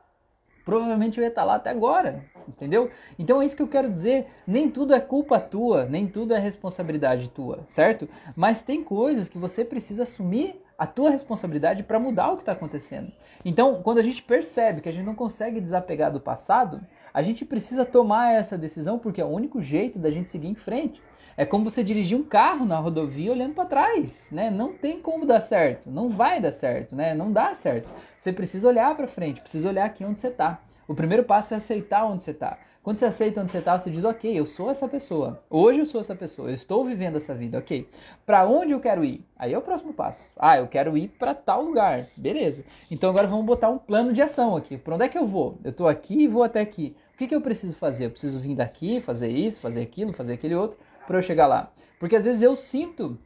provavelmente 0.65 1.17
eu 1.17 1.23
ia 1.23 1.29
estar 1.29 1.43
lá 1.43 1.55
até 1.55 1.69
agora, 1.69 2.25
entendeu? 2.47 2.89
Então 3.17 3.41
é 3.41 3.45
isso 3.45 3.55
que 3.55 3.61
eu 3.61 3.67
quero 3.67 3.89
dizer. 3.89 4.25
Nem 4.45 4.69
tudo 4.69 4.93
é 4.93 4.99
culpa 4.99 5.39
tua, 5.39 5.85
nem 5.85 6.07
tudo 6.07 6.33
é 6.33 6.39
responsabilidade 6.39 7.29
tua, 7.29 7.63
certo? 7.67 8.09
Mas 8.35 8.63
tem 8.63 8.83
coisas 8.83 9.29
que 9.29 9.37
você 9.37 9.63
precisa 9.63 10.03
assumir 10.03 10.59
a 10.77 10.85
tua 10.85 11.09
responsabilidade 11.09 11.83
para 11.83 11.99
mudar 11.99 12.31
o 12.31 12.35
que 12.35 12.41
está 12.41 12.51
acontecendo. 12.51 13.11
Então, 13.45 13.81
quando 13.81 13.99
a 13.99 14.03
gente 14.03 14.21
percebe 14.21 14.81
que 14.81 14.89
a 14.89 14.91
gente 14.91 15.05
não 15.05 15.15
consegue 15.15 15.61
desapegar 15.61 16.11
do 16.11 16.19
passado, 16.19 16.81
a 17.13 17.21
gente 17.21 17.45
precisa 17.45 17.85
tomar 17.85 18.33
essa 18.33 18.57
decisão 18.57 18.99
porque 18.99 19.21
é 19.21 19.25
o 19.25 19.29
único 19.29 19.61
jeito 19.61 19.97
da 19.97 20.11
gente 20.11 20.29
seguir 20.29 20.49
em 20.49 20.55
frente. 20.55 21.01
É 21.37 21.45
como 21.45 21.69
você 21.69 21.83
dirigir 21.83 22.17
um 22.17 22.23
carro 22.23 22.65
na 22.65 22.79
rodovia 22.79 23.29
olhando 23.29 23.55
para 23.55 23.65
trás, 23.65 24.25
né? 24.31 24.49
Não 24.49 24.71
tem 24.71 25.01
como 25.01 25.25
dar 25.25 25.41
certo, 25.41 25.89
não 25.91 26.07
vai 26.07 26.39
dar 26.39 26.53
certo, 26.53 26.95
né? 26.95 27.13
Não 27.13 27.29
dá 27.29 27.53
certo. 27.53 27.89
Você 28.17 28.31
precisa 28.31 28.69
olhar 28.69 28.95
para 28.95 29.05
frente, 29.05 29.41
precisa 29.41 29.67
olhar 29.67 29.85
aqui 29.85 30.05
onde 30.05 30.21
você 30.21 30.29
está. 30.29 30.61
O 30.87 30.95
primeiro 30.95 31.25
passo 31.25 31.53
é 31.53 31.57
aceitar 31.57 32.05
onde 32.05 32.23
você 32.23 32.31
está. 32.31 32.57
Quando 32.81 32.99
você 32.99 33.05
aceita 33.05 33.41
onde 33.41 33.51
você 33.51 33.57
está, 33.57 33.77
você 33.77 33.89
diz, 33.89 34.05
ok, 34.05 34.39
eu 34.39 34.45
sou 34.45 34.71
essa 34.71 34.87
pessoa. 34.87 35.43
Hoje 35.49 35.79
eu 35.79 35.85
sou 35.85 35.99
essa 35.99 36.15
pessoa, 36.15 36.49
eu 36.49 36.53
estou 36.53 36.85
vivendo 36.85 37.17
essa 37.17 37.35
vida, 37.35 37.57
ok. 37.57 37.89
Para 38.25 38.47
onde 38.47 38.71
eu 38.71 38.79
quero 38.79 39.03
ir? 39.03 39.25
Aí 39.37 39.51
é 39.51 39.57
o 39.57 39.61
próximo 39.61 39.91
passo. 39.91 40.23
Ah, 40.37 40.57
eu 40.57 40.67
quero 40.67 40.97
ir 40.97 41.09
para 41.19 41.33
tal 41.33 41.63
lugar. 41.63 42.05
Beleza. 42.15 42.63
Então 42.89 43.09
agora 43.09 43.27
vamos 43.27 43.45
botar 43.45 43.69
um 43.69 43.77
plano 43.77 44.13
de 44.13 44.21
ação 44.21 44.55
aqui. 44.55 44.77
Para 44.77 44.95
onde 44.95 45.03
é 45.03 45.09
que 45.09 45.17
eu 45.17 45.27
vou? 45.27 45.57
Eu 45.65 45.71
estou 45.71 45.87
aqui 45.87 46.21
e 46.21 46.27
vou 46.27 46.43
até 46.43 46.61
aqui. 46.61 46.95
O 47.13 47.17
que, 47.17 47.27
que 47.27 47.35
eu 47.35 47.41
preciso 47.41 47.75
fazer? 47.75 48.05
Eu 48.05 48.11
preciso 48.11 48.39
vir 48.39 48.55
daqui, 48.55 49.01
fazer 49.01 49.29
isso, 49.29 49.59
fazer 49.59 49.81
aquilo, 49.81 50.13
fazer 50.13 50.33
aquele 50.33 50.55
outro 50.55 50.77
para 51.05 51.17
eu 51.17 51.23
chegar 51.23 51.47
lá. 51.47 51.71
Porque 51.99 52.15
às 52.15 52.23
vezes 52.23 52.41
eu 52.41 52.55
sinto 52.55 53.17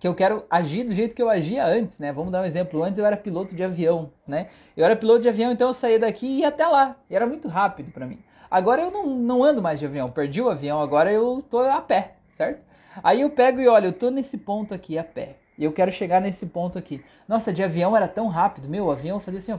que 0.00 0.08
eu 0.08 0.14
quero 0.14 0.44
agir 0.50 0.84
do 0.84 0.92
jeito 0.92 1.14
que 1.14 1.22
eu 1.22 1.30
agia 1.30 1.64
antes, 1.64 1.98
né? 1.98 2.12
Vamos 2.12 2.32
dar 2.32 2.42
um 2.42 2.44
exemplo. 2.44 2.82
Antes 2.82 2.98
eu 2.98 3.06
era 3.06 3.16
piloto 3.16 3.54
de 3.54 3.62
avião, 3.62 4.12
né? 4.26 4.48
Eu 4.76 4.84
era 4.84 4.96
piloto 4.96 5.22
de 5.22 5.28
avião, 5.28 5.52
então 5.52 5.68
eu 5.68 5.74
saía 5.74 5.98
daqui 5.98 6.26
e 6.26 6.38
ia 6.40 6.48
até 6.48 6.66
lá. 6.66 6.96
E 7.08 7.16
era 7.16 7.26
muito 7.26 7.48
rápido 7.48 7.92
para 7.92 8.06
mim. 8.06 8.18
Agora 8.50 8.82
eu 8.82 8.90
não, 8.90 9.06
não 9.06 9.42
ando 9.42 9.62
mais 9.62 9.78
de 9.78 9.86
avião, 9.86 10.10
perdi 10.10 10.40
o 10.40 10.50
avião, 10.50 10.80
agora 10.80 11.10
eu 11.12 11.42
tô 11.50 11.60
a 11.60 11.80
pé, 11.80 12.16
certo? 12.30 12.62
Aí 13.02 13.22
eu 13.22 13.30
pego 13.30 13.60
e 13.60 13.68
olho, 13.68 13.86
eu 13.86 13.92
tô 13.92 14.10
nesse 14.10 14.38
ponto 14.38 14.72
aqui 14.72 14.98
a 14.98 15.04
pé. 15.04 15.36
E 15.58 15.64
eu 15.64 15.72
quero 15.72 15.90
chegar 15.90 16.20
nesse 16.20 16.46
ponto 16.46 16.78
aqui. 16.78 17.02
Nossa, 17.28 17.52
de 17.52 17.62
avião 17.62 17.96
era 17.96 18.06
tão 18.06 18.28
rápido. 18.28 18.68
Meu, 18.68 18.86
o 18.86 18.90
avião 18.90 19.20
fazia 19.20 19.38
assim, 19.38 19.52
ó, 19.52 19.58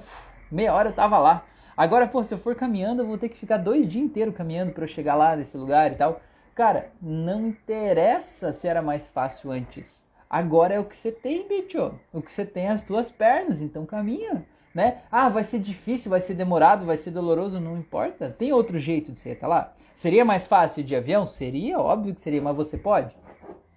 meia 0.52 0.74
hora 0.74 0.90
eu 0.90 0.94
tava 0.94 1.18
lá. 1.18 1.44
Agora, 1.76 2.08
pô, 2.08 2.24
se 2.24 2.34
eu 2.34 2.38
for 2.38 2.56
caminhando, 2.56 3.02
eu 3.02 3.08
vou 3.08 3.18
ter 3.18 3.30
que 3.30 3.38
ficar 3.38 3.58
dois 3.58 3.88
dias 3.88 4.06
inteiros 4.06 4.36
caminhando 4.36 4.72
para 4.72 4.84
eu 4.84 4.88
chegar 4.88 5.16
lá 5.16 5.36
nesse 5.36 5.58
lugar 5.58 5.92
e 5.92 5.96
tal. 5.96 6.22
Cara, 6.56 6.90
não 7.02 7.48
interessa 7.48 8.54
se 8.54 8.66
era 8.66 8.82
mais 8.82 9.06
fácil 9.10 9.52
antes. 9.52 10.02
Agora 10.30 10.74
é 10.74 10.80
o 10.80 10.86
que 10.86 10.96
você 10.96 11.12
tem, 11.12 11.46
bicho. 11.46 11.94
O 12.14 12.22
que 12.22 12.32
você 12.32 12.46
tem 12.46 12.68
é 12.68 12.72
as 12.72 12.82
duas 12.82 13.12
pernas, 13.12 13.60
então 13.60 13.86
caminha, 13.86 14.42
né? 14.74 15.02
Ah, 15.12 15.28
vai 15.28 15.44
ser 15.44 15.60
difícil, 15.60 16.10
vai 16.10 16.22
ser 16.22 16.34
demorado, 16.34 16.86
vai 16.86 16.98
ser 16.98 17.12
doloroso, 17.12 17.60
não 17.60 17.78
importa. 17.78 18.32
Tem 18.32 18.54
outro 18.54 18.80
jeito 18.80 19.12
de 19.12 19.20
você 19.20 19.32
estar 19.32 19.50
lá? 19.50 19.74
Seria 19.96 20.24
mais 20.24 20.48
fácil 20.48 20.82
de 20.82 20.96
avião? 20.96 21.28
Seria, 21.28 21.78
óbvio 21.78 22.16
que 22.16 22.22
seria, 22.22 22.42
mas 22.42 22.56
você 22.56 22.78
pode? 22.78 23.14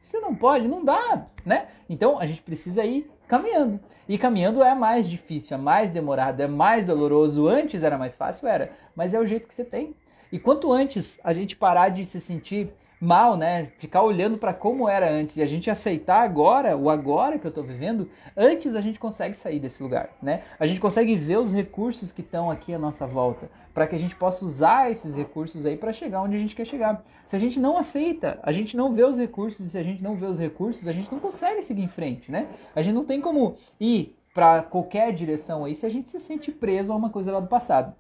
Você 0.01 0.21
não 0.21 0.33
pode, 0.33 0.69
não 0.69 0.85
dá, 0.85 1.27
né? 1.45 1.67
Então 1.91 2.17
a 2.17 2.27
gente 2.27 2.43
precisa 2.43 2.85
ir 2.85 3.11
caminhando. 3.27 3.81
E 4.09 4.17
caminhando 4.17 4.63
é 4.63 4.75
mais 4.77 5.09
difícil, 5.09 5.57
é 5.57 5.61
mais 5.61 5.91
demorado, 5.91 6.41
é 6.41 6.47
mais 6.47 6.85
doloroso. 6.85 7.49
Antes 7.49 7.83
era 7.83 7.99
mais 7.99 8.15
fácil, 8.15 8.47
era, 8.47 8.71
mas 8.95 9.13
é 9.13 9.19
o 9.19 9.27
jeito 9.27 9.49
que 9.49 9.55
você 9.55 9.65
tem. 9.65 9.97
E 10.31 10.39
quanto 10.39 10.73
antes 10.73 11.19
a 11.23 11.33
gente 11.33 11.57
parar 11.57 11.89
de 11.89 12.05
se 12.05 12.21
sentir 12.21 12.71
mal, 13.01 13.37
né? 13.37 13.71
Ficar 13.79 14.03
olhando 14.03 14.39
para 14.39 14.53
como 14.53 14.89
era 14.89 15.11
antes 15.11 15.37
e 15.37 15.43
a 15.43 15.47
gente 15.47 15.71
aceitar 15.71 16.23
agora, 16.23 16.77
o 16.77 16.91
agora 16.91 17.39
que 17.39 17.47
eu 17.47 17.51
estou 17.51 17.65
vivendo, 17.65 18.09
antes 18.37 18.75
a 18.75 18.81
gente 18.81 18.99
consegue 18.99 19.37
sair 19.37 19.61
desse 19.61 19.83
lugar, 19.83 20.11
né? 20.21 20.43
A 20.59 20.67
gente 20.67 20.81
consegue 20.81 21.15
ver 21.17 21.39
os 21.39 21.53
recursos 21.53 22.11
que 22.11 22.21
estão 22.21 22.51
aqui 22.51 22.75
à 22.75 22.79
nossa 22.79 23.07
volta, 23.07 23.49
para 23.73 23.87
que 23.87 23.95
a 23.95 23.99
gente 23.99 24.17
possa 24.17 24.45
usar 24.45 24.91
esses 24.91 25.17
recursos 25.17 25.65
aí 25.65 25.77
para 25.77 25.93
chegar 25.93 26.23
onde 26.23 26.37
a 26.37 26.41
gente 26.41 26.57
quer 26.57 26.67
chegar. 26.67 27.05
Se 27.27 27.37
a 27.37 27.39
gente 27.39 27.61
não 27.61 27.79
aceita, 27.79 28.39
a 28.43 28.53
gente 28.53 28.77
não 28.77 28.93
vê 28.93 29.05
os 29.05 29.19
recursos, 29.19 29.67
e 29.67 29.71
se 29.71 29.79
a 29.79 29.83
gente 29.83 30.03
não 30.03 30.17
vê 30.17 30.27
os 30.27 30.39
recursos, 30.39 30.89
a 30.89 30.93
gente 30.93 31.11
não 31.13 31.21
consegue 31.21 31.63
seguir 31.63 31.83
em 31.83 31.89
frente, 31.89 32.31
né? 32.31 32.49
A 32.75 32.83
gente 32.83 32.95
não 32.95 33.05
tem 33.05 33.21
como 33.21 33.57
ir 33.79 34.17
para 34.35 34.63
qualquer 34.63 35.13
direção 35.13 35.65
aí 35.65 35.75
se 35.75 35.85
a 35.85 35.89
gente 35.89 36.11
se 36.11 36.21
sente 36.21 36.53
preso 36.53 36.93
a 36.93 36.97
uma 36.97 37.11
coisa 37.11 37.33
lá 37.33 37.41
do 37.41 37.49
passado. 37.49 37.95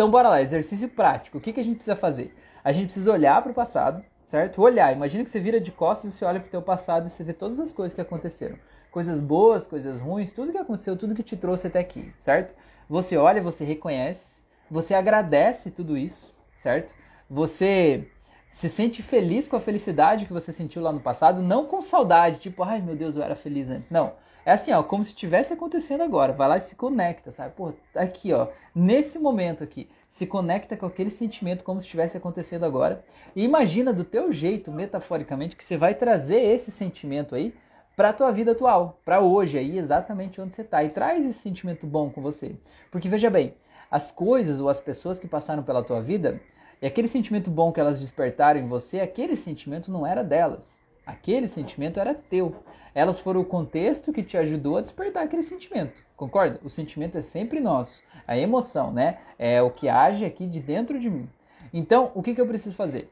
Então 0.00 0.10
bora 0.10 0.30
lá, 0.30 0.40
exercício 0.40 0.88
prático. 0.88 1.36
O 1.36 1.40
que, 1.42 1.52
que 1.52 1.60
a 1.60 1.62
gente 1.62 1.74
precisa 1.74 1.94
fazer? 1.94 2.34
A 2.64 2.72
gente 2.72 2.86
precisa 2.86 3.12
olhar 3.12 3.42
para 3.42 3.52
o 3.52 3.54
passado, 3.54 4.02
certo? 4.26 4.62
Olhar. 4.62 4.96
Imagina 4.96 5.22
que 5.22 5.28
você 5.28 5.38
vira 5.38 5.60
de 5.60 5.70
costas 5.70 6.10
e 6.10 6.16
você 6.16 6.24
olha 6.24 6.40
para 6.40 6.48
o 6.48 6.50
teu 6.50 6.62
passado 6.62 7.06
e 7.06 7.10
você 7.10 7.22
vê 7.22 7.34
todas 7.34 7.60
as 7.60 7.70
coisas 7.70 7.92
que 7.92 8.00
aconteceram. 8.00 8.56
Coisas 8.90 9.20
boas, 9.20 9.66
coisas 9.66 10.00
ruins, 10.00 10.32
tudo 10.32 10.52
que 10.52 10.56
aconteceu, 10.56 10.96
tudo 10.96 11.14
que 11.14 11.22
te 11.22 11.36
trouxe 11.36 11.66
até 11.66 11.80
aqui, 11.80 12.10
certo? 12.18 12.54
Você 12.88 13.18
olha, 13.18 13.42
você 13.42 13.62
reconhece, 13.62 14.40
você 14.70 14.94
agradece 14.94 15.70
tudo 15.70 15.98
isso, 15.98 16.34
certo? 16.56 16.94
Você 17.28 18.08
se 18.48 18.70
sente 18.70 19.02
feliz 19.02 19.46
com 19.46 19.56
a 19.56 19.60
felicidade 19.60 20.24
que 20.24 20.32
você 20.32 20.50
sentiu 20.50 20.80
lá 20.80 20.92
no 20.92 21.00
passado, 21.00 21.42
não 21.42 21.66
com 21.66 21.82
saudade, 21.82 22.40
tipo, 22.40 22.62
ai 22.62 22.80
meu 22.80 22.96
Deus, 22.96 23.16
eu 23.16 23.22
era 23.22 23.36
feliz 23.36 23.68
antes. 23.68 23.90
Não. 23.90 24.14
É 24.44 24.52
assim, 24.52 24.72
ó, 24.72 24.82
como 24.82 25.04
se 25.04 25.10
estivesse 25.10 25.52
acontecendo 25.52 26.02
agora. 26.02 26.32
Vai 26.32 26.48
lá 26.48 26.56
e 26.56 26.62
se 26.62 26.74
conecta, 26.74 27.30
sabe? 27.30 27.54
Pô, 27.54 27.72
tá 27.92 28.00
aqui, 28.00 28.32
ó, 28.32 28.48
nesse 28.74 29.18
momento 29.18 29.62
aqui, 29.62 29.88
se 30.08 30.26
conecta 30.26 30.76
com 30.76 30.86
aquele 30.86 31.10
sentimento 31.10 31.62
como 31.62 31.78
se 31.80 31.86
estivesse 31.86 32.16
acontecendo 32.16 32.64
agora. 32.64 33.04
E 33.36 33.44
imagina 33.44 33.92
do 33.92 34.04
teu 34.04 34.32
jeito, 34.32 34.72
metaforicamente, 34.72 35.56
que 35.56 35.64
você 35.64 35.76
vai 35.76 35.94
trazer 35.94 36.40
esse 36.40 36.70
sentimento 36.70 37.34
aí 37.34 37.54
para 37.96 38.12
tua 38.12 38.32
vida 38.32 38.52
atual, 38.52 38.98
para 39.04 39.20
hoje 39.20 39.58
aí, 39.58 39.78
exatamente 39.78 40.40
onde 40.40 40.54
você 40.54 40.62
está. 40.62 40.82
E 40.82 40.88
traz 40.88 41.24
esse 41.24 41.40
sentimento 41.40 41.86
bom 41.86 42.08
com 42.08 42.22
você. 42.22 42.56
Porque 42.90 43.08
veja 43.08 43.28
bem, 43.28 43.54
as 43.90 44.10
coisas 44.10 44.58
ou 44.58 44.70
as 44.70 44.80
pessoas 44.80 45.20
que 45.20 45.28
passaram 45.28 45.62
pela 45.62 45.84
tua 45.84 46.00
vida, 46.00 46.40
e 46.80 46.86
aquele 46.86 47.08
sentimento 47.08 47.50
bom 47.50 47.70
que 47.70 47.78
elas 47.78 48.00
despertaram 48.00 48.58
em 48.58 48.66
você, 48.66 49.00
aquele 49.00 49.36
sentimento 49.36 49.92
não 49.92 50.06
era 50.06 50.24
delas. 50.24 50.79
Aquele 51.10 51.48
sentimento 51.48 51.98
era 51.98 52.14
teu. 52.14 52.54
Elas 52.94 53.18
foram 53.18 53.40
o 53.40 53.44
contexto 53.44 54.12
que 54.12 54.22
te 54.22 54.36
ajudou 54.36 54.76
a 54.76 54.80
despertar 54.80 55.24
aquele 55.24 55.42
sentimento. 55.42 55.92
Concorda? 56.16 56.60
O 56.64 56.70
sentimento 56.70 57.18
é 57.18 57.22
sempre 57.22 57.58
nosso. 57.60 58.00
A 58.28 58.38
emoção, 58.38 58.92
né? 58.92 59.18
É 59.36 59.60
o 59.60 59.70
que 59.70 59.88
age 59.88 60.24
aqui 60.24 60.46
de 60.46 60.60
dentro 60.60 61.00
de 61.00 61.10
mim. 61.10 61.28
Então, 61.72 62.12
o 62.14 62.22
que, 62.22 62.32
que 62.32 62.40
eu 62.40 62.46
preciso 62.46 62.76
fazer? 62.76 63.10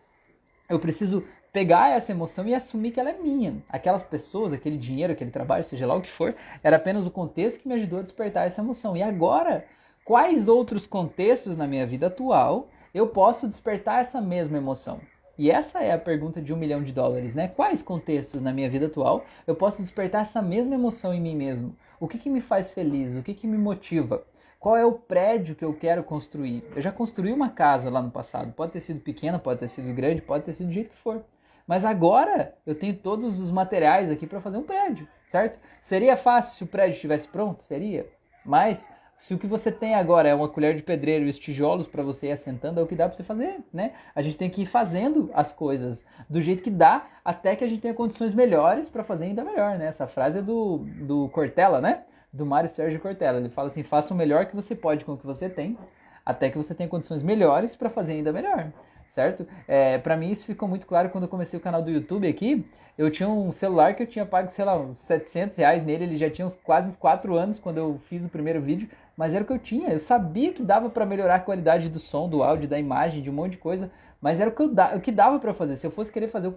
Eu 0.68 0.78
preciso 0.78 1.24
pegar 1.52 1.90
essa 1.90 2.12
emoção 2.12 2.46
e 2.46 2.54
assumir 2.54 2.92
que 2.92 3.00
ela 3.00 3.10
é 3.10 3.18
minha. 3.18 3.56
Aquelas 3.68 4.04
pessoas, 4.04 4.52
aquele 4.52 4.78
dinheiro, 4.78 5.12
aquele 5.12 5.32
trabalho, 5.32 5.64
seja 5.64 5.86
lá 5.86 5.96
o 5.96 6.02
que 6.02 6.10
for, 6.10 6.36
era 6.62 6.76
apenas 6.76 7.04
o 7.04 7.10
contexto 7.10 7.60
que 7.60 7.68
me 7.68 7.74
ajudou 7.74 7.98
a 7.98 8.02
despertar 8.02 8.46
essa 8.46 8.60
emoção. 8.60 8.96
E 8.96 9.02
agora, 9.02 9.64
quais 10.04 10.46
outros 10.46 10.86
contextos 10.86 11.56
na 11.56 11.66
minha 11.66 11.86
vida 11.86 12.06
atual 12.06 12.64
eu 12.94 13.08
posso 13.08 13.48
despertar 13.48 14.02
essa 14.02 14.20
mesma 14.20 14.56
emoção? 14.56 15.00
E 15.38 15.52
essa 15.52 15.78
é 15.78 15.92
a 15.92 15.98
pergunta 15.98 16.42
de 16.42 16.52
um 16.52 16.56
milhão 16.56 16.82
de 16.82 16.92
dólares, 16.92 17.32
né? 17.32 17.46
Quais 17.46 17.80
contextos 17.80 18.42
na 18.42 18.52
minha 18.52 18.68
vida 18.68 18.86
atual 18.86 19.24
eu 19.46 19.54
posso 19.54 19.80
despertar 19.80 20.22
essa 20.22 20.42
mesma 20.42 20.74
emoção 20.74 21.14
em 21.14 21.20
mim 21.20 21.36
mesmo? 21.36 21.76
O 22.00 22.08
que, 22.08 22.18
que 22.18 22.28
me 22.28 22.40
faz 22.40 22.72
feliz? 22.72 23.14
O 23.14 23.22
que, 23.22 23.32
que 23.32 23.46
me 23.46 23.56
motiva? 23.56 24.24
Qual 24.58 24.76
é 24.76 24.84
o 24.84 24.92
prédio 24.92 25.54
que 25.54 25.64
eu 25.64 25.72
quero 25.72 26.02
construir? 26.02 26.64
Eu 26.74 26.82
já 26.82 26.90
construí 26.90 27.32
uma 27.32 27.50
casa 27.50 27.88
lá 27.88 28.02
no 28.02 28.10
passado. 28.10 28.52
Pode 28.52 28.72
ter 28.72 28.80
sido 28.80 28.98
pequena, 28.98 29.38
pode 29.38 29.60
ter 29.60 29.68
sido 29.68 29.94
grande, 29.94 30.20
pode 30.20 30.44
ter 30.44 30.54
sido 30.54 30.66
do 30.66 30.72
jeito 30.72 30.90
que 30.90 30.96
for. 30.96 31.22
Mas 31.64 31.84
agora 31.84 32.56
eu 32.66 32.74
tenho 32.74 32.96
todos 32.96 33.38
os 33.38 33.52
materiais 33.52 34.10
aqui 34.10 34.26
para 34.26 34.40
fazer 34.40 34.56
um 34.56 34.64
prédio, 34.64 35.06
certo? 35.28 35.60
Seria 35.82 36.16
fácil 36.16 36.56
se 36.56 36.64
o 36.64 36.66
prédio 36.66 36.94
estivesse 36.94 37.28
pronto? 37.28 37.62
Seria. 37.62 38.08
Mas 38.44 38.90
se 39.18 39.34
o 39.34 39.38
que 39.38 39.46
você 39.46 39.72
tem 39.72 39.94
agora 39.94 40.28
é 40.28 40.34
uma 40.34 40.48
colher 40.48 40.76
de 40.76 40.82
pedreiro 40.82 41.26
e 41.26 41.28
os 41.28 41.38
tijolos 41.38 41.88
para 41.88 42.04
você 42.04 42.28
ir 42.28 42.32
assentando, 42.32 42.78
é 42.78 42.82
o 42.82 42.86
que 42.86 42.94
dá 42.94 43.08
para 43.08 43.16
você 43.16 43.24
fazer, 43.24 43.58
né? 43.72 43.92
A 44.14 44.22
gente 44.22 44.38
tem 44.38 44.48
que 44.48 44.62
ir 44.62 44.66
fazendo 44.66 45.28
as 45.34 45.52
coisas 45.52 46.06
do 46.30 46.40
jeito 46.40 46.62
que 46.62 46.70
dá, 46.70 47.04
até 47.24 47.56
que 47.56 47.64
a 47.64 47.68
gente 47.68 47.80
tenha 47.80 47.94
condições 47.94 48.32
melhores 48.32 48.88
para 48.88 49.02
fazer 49.02 49.24
ainda 49.24 49.44
melhor, 49.44 49.76
né? 49.76 49.86
Essa 49.86 50.06
frase 50.06 50.38
é 50.38 50.42
do, 50.42 50.86
do 51.02 51.28
Cortella, 51.30 51.80
né? 51.80 52.04
Do 52.32 52.46
Mário 52.46 52.70
Sérgio 52.70 53.00
Cortella. 53.00 53.38
Ele 53.38 53.48
fala 53.48 53.68
assim: 53.68 53.82
faça 53.82 54.14
o 54.14 54.16
melhor 54.16 54.46
que 54.46 54.54
você 54.54 54.74
pode 54.76 55.04
com 55.04 55.14
o 55.14 55.18
que 55.18 55.26
você 55.26 55.48
tem, 55.48 55.76
até 56.24 56.48
que 56.48 56.56
você 56.56 56.72
tenha 56.72 56.88
condições 56.88 57.22
melhores 57.22 57.74
para 57.74 57.90
fazer 57.90 58.12
ainda 58.12 58.32
melhor 58.32 58.72
certo? 59.08 59.46
É, 59.66 59.98
para 59.98 60.16
mim 60.16 60.30
isso 60.30 60.44
ficou 60.44 60.68
muito 60.68 60.86
claro 60.86 61.10
quando 61.10 61.24
eu 61.24 61.28
comecei 61.28 61.58
o 61.58 61.62
canal 61.62 61.82
do 61.82 61.90
YouTube 61.90 62.28
aqui. 62.28 62.64
Eu 62.96 63.10
tinha 63.10 63.28
um 63.28 63.52
celular 63.52 63.94
que 63.94 64.02
eu 64.02 64.06
tinha 64.06 64.26
pago, 64.26 64.50
sei 64.50 64.64
lá, 64.64 64.84
700 64.98 65.56
reais 65.56 65.84
nele, 65.84 66.04
ele 66.04 66.16
já 66.16 66.28
tinha 66.28 66.46
uns, 66.46 66.56
quase 66.56 66.88
uns 66.88 66.96
4 66.96 67.36
anos 67.36 67.58
quando 67.58 67.78
eu 67.78 68.00
fiz 68.06 68.24
o 68.24 68.28
primeiro 68.28 68.60
vídeo, 68.60 68.88
mas 69.16 69.32
era 69.32 69.44
o 69.44 69.46
que 69.46 69.52
eu 69.52 69.58
tinha. 69.58 69.90
Eu 69.90 70.00
sabia 70.00 70.52
que 70.52 70.62
dava 70.62 70.90
para 70.90 71.06
melhorar 71.06 71.36
a 71.36 71.40
qualidade 71.40 71.88
do 71.88 72.00
som, 72.00 72.28
do 72.28 72.42
áudio, 72.42 72.68
da 72.68 72.78
imagem, 72.78 73.22
de 73.22 73.30
um 73.30 73.32
monte 73.32 73.52
de 73.52 73.58
coisa, 73.58 73.88
mas 74.20 74.40
era 74.40 74.50
o 74.50 74.52
que, 74.52 74.62
eu 74.62 74.74
da, 74.74 74.96
o 74.96 75.00
que 75.00 75.12
dava 75.12 75.38
para 75.38 75.54
fazer. 75.54 75.76
Se 75.76 75.86
eu 75.86 75.92
fosse 75.92 76.12
querer 76.12 76.26
fazer 76.26 76.52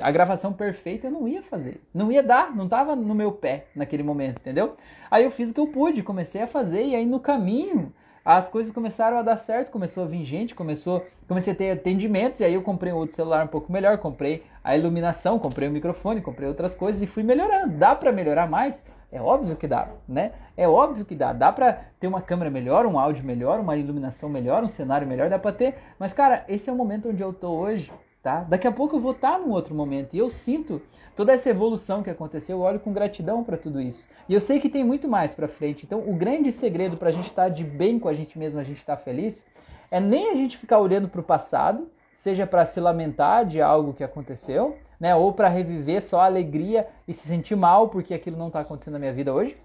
a 0.00 0.10
gravação 0.10 0.52
perfeita, 0.52 1.08
eu 1.08 1.10
não 1.10 1.28
ia 1.28 1.42
fazer. 1.42 1.82
Não 1.92 2.10
ia 2.10 2.22
dar, 2.22 2.56
não 2.56 2.68
tava 2.68 2.96
no 2.96 3.14
meu 3.14 3.32
pé 3.32 3.66
naquele 3.76 4.02
momento, 4.02 4.38
entendeu? 4.38 4.76
Aí 5.10 5.24
eu 5.24 5.30
fiz 5.30 5.50
o 5.50 5.54
que 5.54 5.60
eu 5.60 5.66
pude, 5.66 6.02
comecei 6.02 6.40
a 6.40 6.46
fazer 6.46 6.82
e 6.82 6.94
aí 6.94 7.04
no 7.04 7.20
caminho 7.20 7.92
as 8.24 8.48
coisas 8.48 8.72
começaram 8.72 9.18
a 9.18 9.22
dar 9.22 9.36
certo, 9.36 9.70
começou 9.70 10.04
a 10.04 10.06
vir 10.06 10.24
gente, 10.24 10.54
começou, 10.54 11.04
comecei 11.26 11.52
a 11.52 11.56
ter 11.56 11.70
atendimentos, 11.70 12.40
e 12.40 12.44
aí 12.44 12.54
eu 12.54 12.62
comprei 12.62 12.92
um 12.92 12.96
outro 12.96 13.16
celular 13.16 13.44
um 13.44 13.48
pouco 13.48 13.72
melhor, 13.72 13.98
comprei 13.98 14.44
a 14.62 14.76
iluminação, 14.76 15.38
comprei 15.38 15.68
o 15.68 15.72
microfone, 15.72 16.20
comprei 16.20 16.48
outras 16.48 16.74
coisas 16.74 17.02
e 17.02 17.06
fui 17.06 17.22
melhorando. 17.22 17.76
Dá 17.76 17.94
para 17.94 18.12
melhorar 18.12 18.48
mais? 18.48 18.84
É 19.10 19.20
óbvio 19.20 19.56
que 19.56 19.68
dá, 19.68 19.88
né? 20.08 20.32
É 20.56 20.66
óbvio 20.66 21.04
que 21.04 21.14
dá. 21.14 21.32
Dá 21.32 21.52
pra 21.52 21.80
ter 22.00 22.06
uma 22.06 22.22
câmera 22.22 22.50
melhor, 22.50 22.86
um 22.86 22.98
áudio 22.98 23.24
melhor, 23.24 23.60
uma 23.60 23.76
iluminação 23.76 24.28
melhor, 24.28 24.62
um 24.64 24.68
cenário 24.68 25.06
melhor, 25.06 25.28
dá 25.28 25.38
pra 25.38 25.52
ter. 25.52 25.74
Mas, 25.98 26.12
cara, 26.12 26.44
esse 26.48 26.70
é 26.70 26.72
o 26.72 26.76
momento 26.76 27.10
onde 27.10 27.22
eu 27.22 27.32
tô 27.32 27.50
hoje, 27.50 27.92
tá? 28.22 28.40
Daqui 28.40 28.66
a 28.66 28.72
pouco 28.72 28.96
eu 28.96 29.00
vou 29.00 29.12
estar 29.12 29.32
tá 29.32 29.38
num 29.38 29.50
outro 29.50 29.74
momento 29.74 30.14
e 30.14 30.18
eu 30.18 30.30
sinto 30.30 30.80
toda 31.16 31.32
essa 31.32 31.50
evolução 31.50 32.02
que 32.02 32.10
aconteceu, 32.10 32.58
eu 32.58 32.62
olho 32.62 32.80
com 32.80 32.92
gratidão 32.92 33.42
para 33.42 33.56
tudo 33.56 33.80
isso. 33.80 34.08
E 34.28 34.34
eu 34.34 34.40
sei 34.40 34.60
que 34.60 34.68
tem 34.68 34.84
muito 34.84 35.08
mais 35.08 35.32
para 35.32 35.48
frente. 35.48 35.84
Então, 35.84 36.00
o 36.00 36.14
grande 36.14 36.52
segredo 36.52 36.96
para 36.96 37.08
a 37.08 37.12
gente 37.12 37.26
estar 37.26 37.44
tá 37.44 37.48
de 37.48 37.64
bem 37.64 37.98
com 37.98 38.08
a 38.08 38.14
gente 38.14 38.38
mesmo, 38.38 38.60
a 38.60 38.64
gente 38.64 38.78
estar 38.78 38.96
tá 38.96 39.02
feliz, 39.02 39.44
é 39.90 39.98
nem 40.00 40.30
a 40.30 40.34
gente 40.34 40.56
ficar 40.56 40.78
olhando 40.78 41.08
para 41.08 41.20
o 41.20 41.24
passado, 41.24 41.90
seja 42.14 42.46
para 42.46 42.64
se 42.64 42.80
lamentar 42.80 43.44
de 43.44 43.60
algo 43.60 43.92
que 43.92 44.04
aconteceu, 44.04 44.78
né, 44.98 45.14
ou 45.16 45.32
para 45.32 45.48
reviver 45.48 46.00
só 46.00 46.20
a 46.20 46.26
alegria 46.26 46.86
e 47.08 47.12
se 47.12 47.26
sentir 47.26 47.56
mal 47.56 47.88
porque 47.88 48.14
aquilo 48.14 48.36
não 48.36 48.46
está 48.46 48.60
acontecendo 48.60 48.94
na 48.94 49.00
minha 49.00 49.12
vida 49.12 49.34
hoje, 49.34 49.56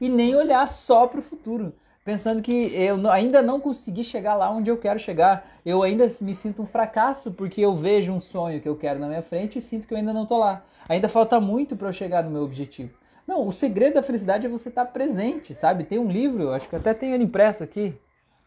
e 0.00 0.08
nem 0.08 0.34
olhar 0.36 0.68
só 0.68 1.06
para 1.06 1.18
o 1.18 1.22
futuro 1.22 1.74
pensando 2.04 2.42
que 2.42 2.74
eu 2.74 3.10
ainda 3.10 3.40
não 3.40 3.60
consegui 3.60 4.04
chegar 4.04 4.34
lá 4.34 4.50
onde 4.50 4.70
eu 4.70 4.76
quero 4.76 4.98
chegar. 4.98 5.46
Eu 5.64 5.82
ainda 5.82 6.06
me 6.20 6.34
sinto 6.34 6.62
um 6.62 6.66
fracasso 6.66 7.30
porque 7.30 7.60
eu 7.60 7.74
vejo 7.74 8.12
um 8.12 8.20
sonho 8.20 8.60
que 8.60 8.68
eu 8.68 8.76
quero 8.76 8.98
na 8.98 9.08
minha 9.08 9.22
frente 9.22 9.58
e 9.58 9.62
sinto 9.62 9.86
que 9.86 9.94
eu 9.94 9.98
ainda 9.98 10.12
não 10.12 10.24
estou 10.24 10.38
lá. 10.38 10.62
Ainda 10.88 11.08
falta 11.08 11.40
muito 11.40 11.76
para 11.76 11.88
eu 11.88 11.92
chegar 11.92 12.24
no 12.24 12.30
meu 12.30 12.42
objetivo. 12.42 12.92
Não, 13.26 13.46
o 13.46 13.52
segredo 13.52 13.94
da 13.94 14.02
felicidade 14.02 14.46
é 14.46 14.48
você 14.48 14.68
estar 14.68 14.84
tá 14.84 14.90
presente, 14.90 15.54
sabe? 15.54 15.84
Tem 15.84 15.98
um 15.98 16.10
livro, 16.10 16.50
acho 16.50 16.68
que 16.68 16.74
até 16.74 16.92
tenho 16.92 17.14
ele 17.14 17.24
impresso 17.24 17.62
aqui, 17.62 17.94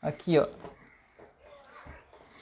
aqui, 0.02 0.38
ó. 0.38 0.48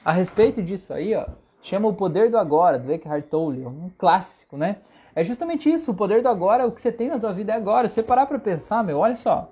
A 0.03 0.11
respeito 0.11 0.61
disso 0.61 0.93
aí, 0.93 1.13
ó, 1.15 1.27
chama 1.61 1.87
O 1.87 1.93
Poder 1.93 2.29
do 2.29 2.37
Agora, 2.37 2.79
do 2.79 2.91
Eckhart 2.91 3.25
Tolle, 3.27 3.65
um 3.65 3.89
clássico, 3.97 4.57
né? 4.57 4.77
É 5.15 5.23
justamente 5.23 5.71
isso, 5.71 5.91
o 5.91 5.93
poder 5.93 6.23
do 6.23 6.27
agora, 6.27 6.65
o 6.65 6.71
que 6.71 6.81
você 6.81 6.91
tem 6.91 7.07
na 7.07 7.19
tua 7.19 7.31
vida 7.31 7.53
é 7.53 7.55
agora. 7.55 7.87
Se 7.87 7.95
você 7.95 8.03
parar 8.03 8.25
para 8.25 8.39
pensar, 8.39 8.83
meu, 8.83 8.97
olha 8.97 9.15
só, 9.15 9.51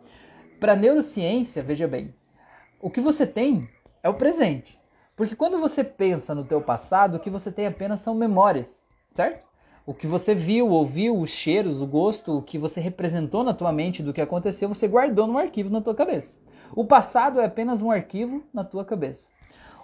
para 0.61 0.75
neurociência, 0.75 1.63
veja 1.63 1.87
bem, 1.87 2.13
o 2.79 2.91
que 2.91 3.01
você 3.01 3.25
tem 3.25 3.67
é 4.03 4.07
o 4.07 4.13
presente. 4.13 4.79
Porque 5.15 5.35
quando 5.35 5.59
você 5.59 5.83
pensa 5.83 6.35
no 6.35 6.43
teu 6.43 6.61
passado, 6.61 7.15
o 7.15 7.19
que 7.19 7.31
você 7.31 7.51
tem 7.51 7.65
apenas 7.65 8.01
são 8.01 8.13
memórias, 8.13 8.69
certo? 9.15 9.43
O 9.87 9.93
que 9.95 10.05
você 10.05 10.35
viu, 10.35 10.69
ouviu, 10.69 11.19
os 11.19 11.31
cheiros, 11.31 11.81
o 11.81 11.87
gosto, 11.87 12.37
o 12.37 12.43
que 12.43 12.59
você 12.59 12.79
representou 12.79 13.43
na 13.43 13.55
tua 13.55 13.71
mente 13.71 14.03
do 14.03 14.13
que 14.13 14.21
aconteceu, 14.21 14.69
você 14.69 14.87
guardou 14.87 15.25
num 15.25 15.39
arquivo 15.39 15.71
na 15.71 15.81
tua 15.81 15.95
cabeça. 15.95 16.37
O 16.75 16.85
passado 16.85 17.41
é 17.41 17.45
apenas 17.45 17.81
um 17.81 17.89
arquivo 17.89 18.43
na 18.53 18.63
tua 18.63 18.85
cabeça. 18.85 19.31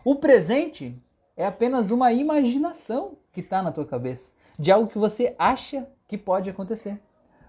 O 0.05 0.15
presente 0.17 0.95
é 1.35 1.47
apenas 1.47 1.89
uma 1.89 2.13
imaginação 2.13 3.17
que 3.33 3.39
está 3.39 3.63
na 3.63 3.71
tua 3.71 3.85
cabeça 3.85 4.31
de 4.59 4.71
algo 4.71 4.87
que 4.87 4.99
você 4.99 5.35
acha 5.39 5.87
que 6.07 6.19
pode 6.19 6.51
acontecer. 6.51 7.01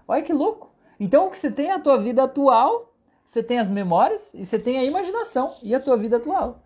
Olha 0.07 0.23
que 0.23 0.33
louco! 0.33 0.71
Então 0.99 1.27
o 1.27 1.29
que 1.31 1.37
você 1.37 1.51
tem 1.51 1.67
é 1.67 1.73
a 1.73 1.79
tua 1.79 1.97
vida 1.97 2.23
atual, 2.23 2.88
você 3.29 3.43
tem 3.43 3.59
as 3.59 3.69
memórias 3.69 4.33
e 4.33 4.43
você 4.43 4.57
tem 4.57 4.79
a 4.79 4.83
imaginação 4.83 5.53
e 5.61 5.75
a 5.75 5.79
tua 5.79 5.95
vida 5.95 6.17
atual. 6.17 6.63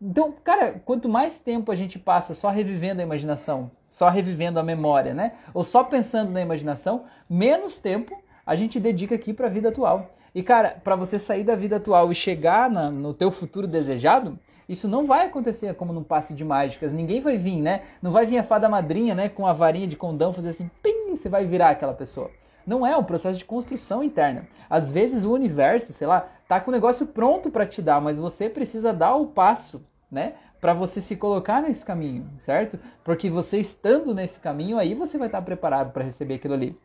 Então, 0.00 0.32
cara, 0.44 0.80
quanto 0.84 1.08
mais 1.08 1.40
tempo 1.40 1.72
a 1.72 1.74
gente 1.74 1.98
passa 1.98 2.34
só 2.34 2.50
revivendo 2.50 3.00
a 3.00 3.04
imaginação, 3.04 3.68
só 3.88 4.08
revivendo 4.08 4.60
a 4.60 4.62
memória, 4.62 5.12
né? 5.12 5.32
Ou 5.52 5.64
só 5.64 5.82
pensando 5.82 6.30
na 6.30 6.40
imaginação, 6.40 7.06
menos 7.28 7.78
tempo 7.78 8.16
a 8.46 8.54
gente 8.54 8.78
dedica 8.78 9.16
aqui 9.16 9.32
para 9.32 9.48
a 9.48 9.50
vida 9.50 9.70
atual. 9.70 10.14
E 10.32 10.40
cara, 10.40 10.80
para 10.84 10.94
você 10.94 11.18
sair 11.18 11.42
da 11.42 11.56
vida 11.56 11.76
atual 11.76 12.12
e 12.12 12.14
chegar 12.14 12.70
na, 12.70 12.92
no 12.92 13.12
teu 13.12 13.32
futuro 13.32 13.66
desejado, 13.66 14.38
isso 14.68 14.86
não 14.86 15.08
vai 15.08 15.26
acontecer 15.26 15.74
como 15.74 15.92
num 15.92 16.04
passe 16.04 16.32
de 16.32 16.44
mágicas. 16.44 16.92
Ninguém 16.92 17.22
vai 17.22 17.36
vir, 17.36 17.60
né? 17.60 17.82
Não 18.00 18.12
vai 18.12 18.24
vir 18.24 18.38
a 18.38 18.44
fada 18.44 18.68
madrinha, 18.68 19.16
né, 19.16 19.28
com 19.28 19.48
a 19.48 19.52
varinha 19.52 19.88
de 19.88 19.96
condão 19.96 20.32
fazer 20.32 20.50
assim, 20.50 20.70
pim, 20.80 21.10
você 21.10 21.28
vai 21.28 21.44
virar 21.44 21.70
aquela 21.70 21.92
pessoa. 21.92 22.30
Não 22.66 22.86
é 22.86 22.96
um 22.96 23.04
processo 23.04 23.38
de 23.38 23.44
construção 23.44 24.02
interna. 24.02 24.46
Às 24.68 24.88
vezes 24.88 25.24
o 25.24 25.32
universo, 25.32 25.92
sei 25.92 26.06
lá, 26.06 26.28
tá 26.48 26.60
com 26.60 26.70
o 26.70 26.74
negócio 26.74 27.06
pronto 27.06 27.50
para 27.50 27.66
te 27.66 27.82
dar, 27.82 28.00
mas 28.00 28.18
você 28.18 28.48
precisa 28.48 28.92
dar 28.92 29.14
o 29.16 29.26
passo, 29.26 29.84
né? 30.10 30.34
Para 30.60 30.72
você 30.72 31.00
se 31.00 31.16
colocar 31.16 31.60
nesse 31.60 31.84
caminho, 31.84 32.26
certo? 32.38 32.78
Porque 33.02 33.28
você 33.28 33.58
estando 33.58 34.14
nesse 34.14 34.40
caminho, 34.40 34.78
aí 34.78 34.94
você 34.94 35.18
vai 35.18 35.28
estar 35.28 35.42
preparado 35.42 35.92
para 35.92 36.04
receber 36.04 36.34
aquilo 36.34 36.54
ali. 36.54 36.78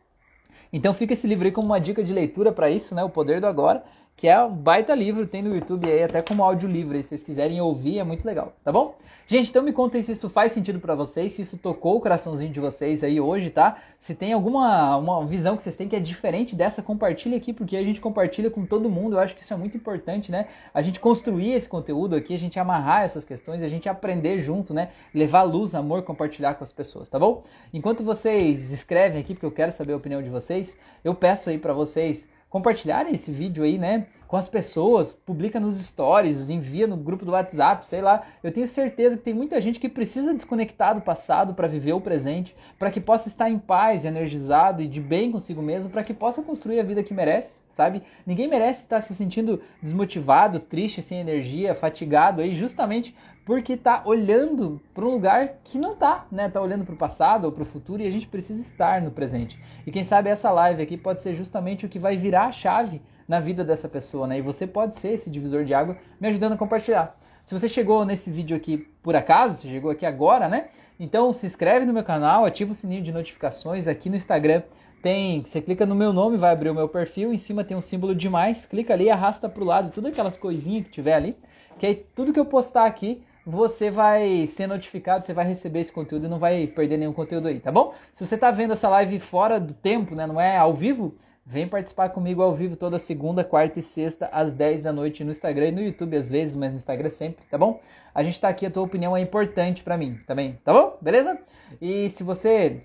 Então 0.72 0.94
fica 0.94 1.14
esse 1.14 1.26
livro 1.26 1.46
aí 1.46 1.52
como 1.52 1.66
uma 1.66 1.80
dica 1.80 2.04
de 2.04 2.12
leitura 2.12 2.52
para 2.52 2.70
isso, 2.70 2.94
né? 2.94 3.02
O 3.02 3.10
Poder 3.10 3.40
do 3.40 3.46
Agora 3.46 3.82
que 4.20 4.28
é 4.28 4.38
um 4.38 4.54
baita 4.54 4.94
livro, 4.94 5.26
tem 5.26 5.40
no 5.40 5.54
YouTube 5.54 5.90
aí 5.90 6.02
até 6.02 6.20
como 6.20 6.44
áudio 6.44 6.68
livre, 6.68 7.02
se 7.02 7.08
vocês 7.08 7.22
quiserem 7.22 7.58
ouvir, 7.58 8.00
é 8.00 8.04
muito 8.04 8.22
legal, 8.22 8.52
tá 8.62 8.70
bom? 8.70 8.94
Gente, 9.26 9.48
então 9.48 9.62
me 9.62 9.72
contem 9.72 10.02
se 10.02 10.12
isso 10.12 10.28
faz 10.28 10.52
sentido 10.52 10.78
para 10.78 10.94
vocês, 10.94 11.32
se 11.32 11.40
isso 11.40 11.56
tocou 11.56 11.96
o 11.96 12.00
coraçãozinho 12.02 12.52
de 12.52 12.60
vocês 12.60 13.02
aí 13.02 13.18
hoje, 13.18 13.48
tá? 13.48 13.78
Se 13.98 14.14
tem 14.14 14.34
alguma 14.34 14.94
uma 14.98 15.24
visão 15.24 15.56
que 15.56 15.62
vocês 15.62 15.74
têm 15.74 15.88
que 15.88 15.96
é 15.96 16.00
diferente 16.00 16.54
dessa, 16.54 16.82
compartilha 16.82 17.34
aqui, 17.34 17.50
porque 17.54 17.78
a 17.78 17.82
gente 17.82 17.98
compartilha 17.98 18.50
com 18.50 18.66
todo 18.66 18.90
mundo, 18.90 19.16
eu 19.16 19.20
acho 19.20 19.34
que 19.34 19.40
isso 19.40 19.54
é 19.54 19.56
muito 19.56 19.74
importante, 19.74 20.30
né? 20.30 20.48
A 20.74 20.82
gente 20.82 21.00
construir 21.00 21.52
esse 21.52 21.68
conteúdo 21.68 22.14
aqui, 22.14 22.34
a 22.34 22.38
gente 22.38 22.58
amarrar 22.58 23.04
essas 23.04 23.24
questões, 23.24 23.62
a 23.62 23.68
gente 23.68 23.88
aprender 23.88 24.42
junto, 24.42 24.74
né? 24.74 24.90
Levar 25.14 25.44
luz, 25.44 25.74
amor, 25.74 26.02
compartilhar 26.02 26.54
com 26.56 26.64
as 26.64 26.72
pessoas, 26.72 27.08
tá 27.08 27.18
bom? 27.18 27.42
Enquanto 27.72 28.04
vocês 28.04 28.70
escrevem 28.70 29.18
aqui, 29.18 29.32
porque 29.32 29.46
eu 29.46 29.52
quero 29.52 29.72
saber 29.72 29.94
a 29.94 29.96
opinião 29.96 30.22
de 30.22 30.28
vocês, 30.28 30.76
eu 31.02 31.14
peço 31.14 31.48
aí 31.48 31.56
para 31.56 31.72
vocês 31.72 32.28
compartilharem 32.50 33.14
esse 33.14 33.30
vídeo 33.30 33.62
aí, 33.62 33.78
né? 33.78 34.08
Com 34.26 34.36
as 34.36 34.48
pessoas, 34.48 35.12
publica 35.12 35.58
nos 35.58 35.80
stories, 35.80 36.50
envia 36.50 36.86
no 36.86 36.96
grupo 36.96 37.24
do 37.24 37.32
WhatsApp, 37.32 37.86
sei 37.88 38.00
lá. 38.00 38.22
Eu 38.42 38.52
tenho 38.52 38.68
certeza 38.68 39.16
que 39.16 39.22
tem 39.22 39.34
muita 39.34 39.60
gente 39.60 39.80
que 39.80 39.88
precisa 39.88 40.34
desconectar 40.34 40.94
do 40.94 41.00
passado 41.00 41.54
para 41.54 41.66
viver 41.66 41.92
o 41.92 42.00
presente, 42.00 42.54
para 42.78 42.90
que 42.90 43.00
possa 43.00 43.28
estar 43.28 43.48
em 43.48 43.58
paz, 43.58 44.04
energizado 44.04 44.82
e 44.82 44.88
de 44.88 45.00
bem 45.00 45.32
consigo 45.32 45.62
mesmo, 45.62 45.90
para 45.90 46.04
que 46.04 46.12
possa 46.12 46.42
construir 46.42 46.78
a 46.78 46.84
vida 46.84 47.02
que 47.02 47.14
merece, 47.14 47.60
sabe? 47.76 48.02
Ninguém 48.26 48.48
merece 48.48 48.82
estar 48.82 49.00
se 49.00 49.14
sentindo 49.14 49.62
desmotivado, 49.82 50.60
triste, 50.60 51.02
sem 51.02 51.18
energia, 51.18 51.74
fatigado 51.74 52.40
aí, 52.40 52.54
justamente 52.54 53.14
porque 53.44 53.72
está 53.72 54.02
olhando 54.04 54.80
para 54.94 55.04
um 55.04 55.10
lugar 55.10 55.54
que 55.64 55.78
não 55.78 55.94
está, 55.94 56.26
né? 56.30 56.46
Está 56.46 56.60
olhando 56.60 56.84
para 56.84 56.94
o 56.94 56.98
passado 56.98 57.46
ou 57.46 57.52
para 57.52 57.62
o 57.62 57.66
futuro 57.66 58.02
e 58.02 58.06
a 58.06 58.10
gente 58.10 58.28
precisa 58.28 58.60
estar 58.60 59.00
no 59.00 59.10
presente. 59.10 59.58
E 59.86 59.90
quem 59.90 60.04
sabe 60.04 60.28
essa 60.28 60.50
live 60.50 60.82
aqui 60.82 60.96
pode 60.96 61.20
ser 61.20 61.34
justamente 61.34 61.86
o 61.86 61.88
que 61.88 61.98
vai 61.98 62.16
virar 62.16 62.46
a 62.46 62.52
chave 62.52 63.00
na 63.26 63.40
vida 63.40 63.64
dessa 63.64 63.88
pessoa, 63.88 64.26
né? 64.26 64.38
E 64.38 64.42
você 64.42 64.66
pode 64.66 64.96
ser 64.96 65.08
esse 65.08 65.30
divisor 65.30 65.64
de 65.64 65.74
água 65.74 65.96
me 66.20 66.28
ajudando 66.28 66.52
a 66.52 66.56
compartilhar. 66.56 67.18
Se 67.40 67.58
você 67.58 67.68
chegou 67.68 68.04
nesse 68.04 68.30
vídeo 68.30 68.56
aqui 68.56 68.78
por 69.02 69.16
acaso, 69.16 69.56
você 69.56 69.68
chegou 69.68 69.90
aqui 69.90 70.06
agora, 70.06 70.48
né? 70.48 70.68
Então 70.98 71.32
se 71.32 71.46
inscreve 71.46 71.86
no 71.86 71.92
meu 71.92 72.04
canal, 72.04 72.44
ativa 72.44 72.72
o 72.72 72.74
sininho 72.74 73.02
de 73.02 73.10
notificações 73.10 73.88
aqui 73.88 74.10
no 74.10 74.16
Instagram. 74.16 74.62
Tem, 75.02 75.42
você 75.42 75.62
clica 75.62 75.86
no 75.86 75.94
meu 75.94 76.12
nome, 76.12 76.36
vai 76.36 76.52
abrir 76.52 76.68
o 76.68 76.74
meu 76.74 76.86
perfil, 76.86 77.32
em 77.32 77.38
cima 77.38 77.64
tem 77.64 77.74
um 77.74 77.80
símbolo 77.80 78.14
de 78.14 78.28
mais, 78.28 78.66
clica 78.66 78.92
ali, 78.92 79.08
arrasta 79.08 79.48
para 79.48 79.62
o 79.62 79.66
lado, 79.66 79.90
tudo 79.90 80.08
aquelas 80.08 80.36
coisinhas 80.36 80.84
que 80.84 80.90
tiver 80.90 81.14
ali, 81.14 81.36
que 81.78 81.86
aí 81.86 81.94
tudo 82.14 82.34
que 82.34 82.38
eu 82.38 82.44
postar 82.44 82.84
aqui 82.84 83.22
você 83.50 83.90
vai 83.90 84.46
ser 84.46 84.66
notificado, 84.66 85.24
você 85.24 85.34
vai 85.34 85.46
receber 85.46 85.80
esse 85.80 85.92
conteúdo 85.92 86.26
e 86.26 86.28
não 86.28 86.38
vai 86.38 86.66
perder 86.66 86.96
nenhum 86.96 87.12
conteúdo 87.12 87.48
aí, 87.48 87.58
tá 87.58 87.72
bom? 87.72 87.94
Se 88.14 88.24
você 88.24 88.36
está 88.36 88.50
vendo 88.50 88.72
essa 88.72 88.88
live 88.88 89.18
fora 89.18 89.58
do 89.58 89.74
tempo, 89.74 90.14
né, 90.14 90.26
não 90.26 90.40
é 90.40 90.56
ao 90.56 90.72
vivo, 90.72 91.14
vem 91.44 91.66
participar 91.66 92.10
comigo 92.10 92.42
ao 92.42 92.54
vivo 92.54 92.76
toda 92.76 92.98
segunda, 92.98 93.42
quarta 93.42 93.80
e 93.80 93.82
sexta 93.82 94.28
às 94.32 94.54
10 94.54 94.82
da 94.82 94.92
noite 94.92 95.24
no 95.24 95.32
Instagram 95.32 95.68
e 95.68 95.72
no 95.72 95.82
YouTube 95.82 96.16
às 96.16 96.30
vezes, 96.30 96.54
mas 96.54 96.70
no 96.70 96.76
Instagram 96.76 97.10
sempre, 97.10 97.44
tá 97.50 97.58
bom? 97.58 97.80
A 98.14 98.22
gente 98.22 98.34
está 98.34 98.48
aqui, 98.48 98.66
a 98.66 98.70
tua 98.70 98.82
opinião 98.82 99.16
é 99.16 99.20
importante 99.20 99.82
para 99.82 99.96
mim 99.96 100.18
também, 100.26 100.58
tá 100.64 100.72
bom? 100.72 100.96
Beleza? 101.00 101.38
E 101.80 102.08
se 102.10 102.22
você 102.22 102.82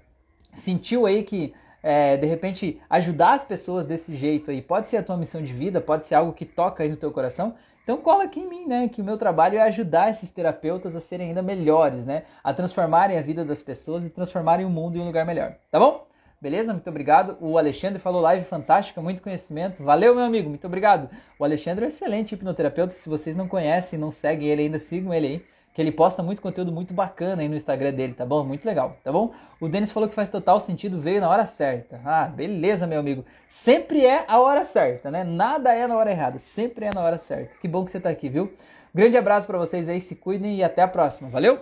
sentiu 0.54 1.06
aí 1.06 1.23
que 1.23 1.54
é, 1.84 2.17
de 2.17 2.25
repente 2.25 2.82
ajudar 2.89 3.34
as 3.34 3.43
pessoas 3.43 3.86
desse 3.86 4.15
jeito 4.15 4.49
aí 4.49 4.60
pode 4.60 4.88
ser 4.88 4.97
a 4.97 5.04
tua 5.04 5.15
missão 5.15 5.43
de 5.43 5.54
vida, 5.54 5.80
pode 5.80 6.08
ser 6.08 6.15
algo 6.15 6.34
que 6.34 6.45
toca 6.45 6.82
aí 6.82 6.89
no 6.89 6.97
teu 6.97 7.12
coração, 7.12 7.54
então 7.86 7.98
cola 7.98 8.24
aqui 8.24 8.39
em 8.39 8.50
mim, 8.50 8.65
né? 8.65 8.89
Que 8.89 9.00
o 9.00 9.06
meu 9.06 9.15
trabalho 9.15 9.60
é 9.60 9.62
ajudar 9.62 10.10
esses 10.10 10.32
terapeutas 10.32 10.95
a 10.95 11.00
serem 11.00 11.28
ainda 11.28 11.43
melhores, 11.43 12.04
né? 12.04 12.24
A 12.43 12.52
transformarem 12.52 13.15
a 13.15 13.21
vida 13.21 13.45
das 13.45 13.62
pessoas 13.62 14.04
e 14.04 14.10
transformarem 14.10 14.65
o 14.65 14.69
mundo 14.71 14.98
em 14.98 15.02
um 15.02 15.06
lugar 15.06 15.24
melhor. 15.24 15.56
Tá 15.69 15.80
bom? 15.80 16.08
Beleza? 16.41 16.74
Muito 16.74 16.89
obrigado. 16.89 17.38
O 17.39 17.60
Alexandre 17.60 18.00
falou 18.00 18.21
live 18.21 18.43
fantástica, 18.45 19.04
muito 19.04 19.21
conhecimento. 19.21 19.84
Valeu, 19.84 20.15
meu 20.15 20.26
amigo. 20.26 20.50
Muito 20.50 20.65
obrigado. 20.65 21.12
O 21.38 21.43
Alexandre 21.43 21.86
é 21.86 21.88
um 21.88 21.89
excelente 21.89 22.34
hipnoterapeuta. 22.34 22.95
Se 22.95 23.08
vocês 23.08 23.38
não 23.38 23.48
conhecem, 23.48 24.00
não 24.00 24.12
seguem 24.12 24.48
ele 24.48 24.63
ainda, 24.63 24.80
sigam 24.80 25.13
ele 25.13 25.28
aí 25.28 25.45
que 25.75 25.81
ele 25.81 25.91
posta 25.91 26.23
muito 26.23 26.41
conteúdo 26.41 26.71
muito 26.71 26.93
bacana 26.93 27.41
aí 27.41 27.49
no 27.49 27.55
Instagram 27.57 27.91
dele, 27.91 28.13
tá 28.13 28.25
bom? 28.25 28.45
Muito 28.45 28.65
legal, 28.65 28.95
tá 29.03 29.11
bom? 29.11 29.33
O 29.59 29.67
Denis 29.67 29.91
falou 29.91 30.07
que 30.07 30.15
faz 30.15 30.29
total 30.29 30.61
sentido, 30.61 31.01
veio 31.01 31.19
na 31.19 31.29
hora 31.29 31.45
certa. 31.45 31.99
Ah, 32.05 32.27
beleza, 32.27 32.88
meu 32.88 33.01
amigo. 33.01 33.25
Sempre 33.51 34.05
é 34.05 34.23
a 34.25 34.39
hora 34.39 34.63
certa, 34.63 35.11
né? 35.11 35.25
Nada 35.25 35.73
é 35.73 35.85
na 35.85 35.97
hora 35.97 36.09
errada, 36.09 36.39
sempre 36.39 36.85
é 36.85 36.93
na 36.93 37.01
hora 37.01 37.17
certa. 37.17 37.57
Que 37.59 37.67
bom 37.67 37.83
que 37.83 37.91
você 37.91 37.99
tá 37.99 38.09
aqui, 38.09 38.29
viu? 38.29 38.53
Grande 38.93 39.17
abraço 39.17 39.45
para 39.45 39.57
vocês 39.57 39.89
aí, 39.89 39.99
se 39.99 40.15
cuidem 40.15 40.55
e 40.55 40.63
até 40.63 40.81
a 40.81 40.88
próxima. 40.88 41.29
Valeu? 41.29 41.59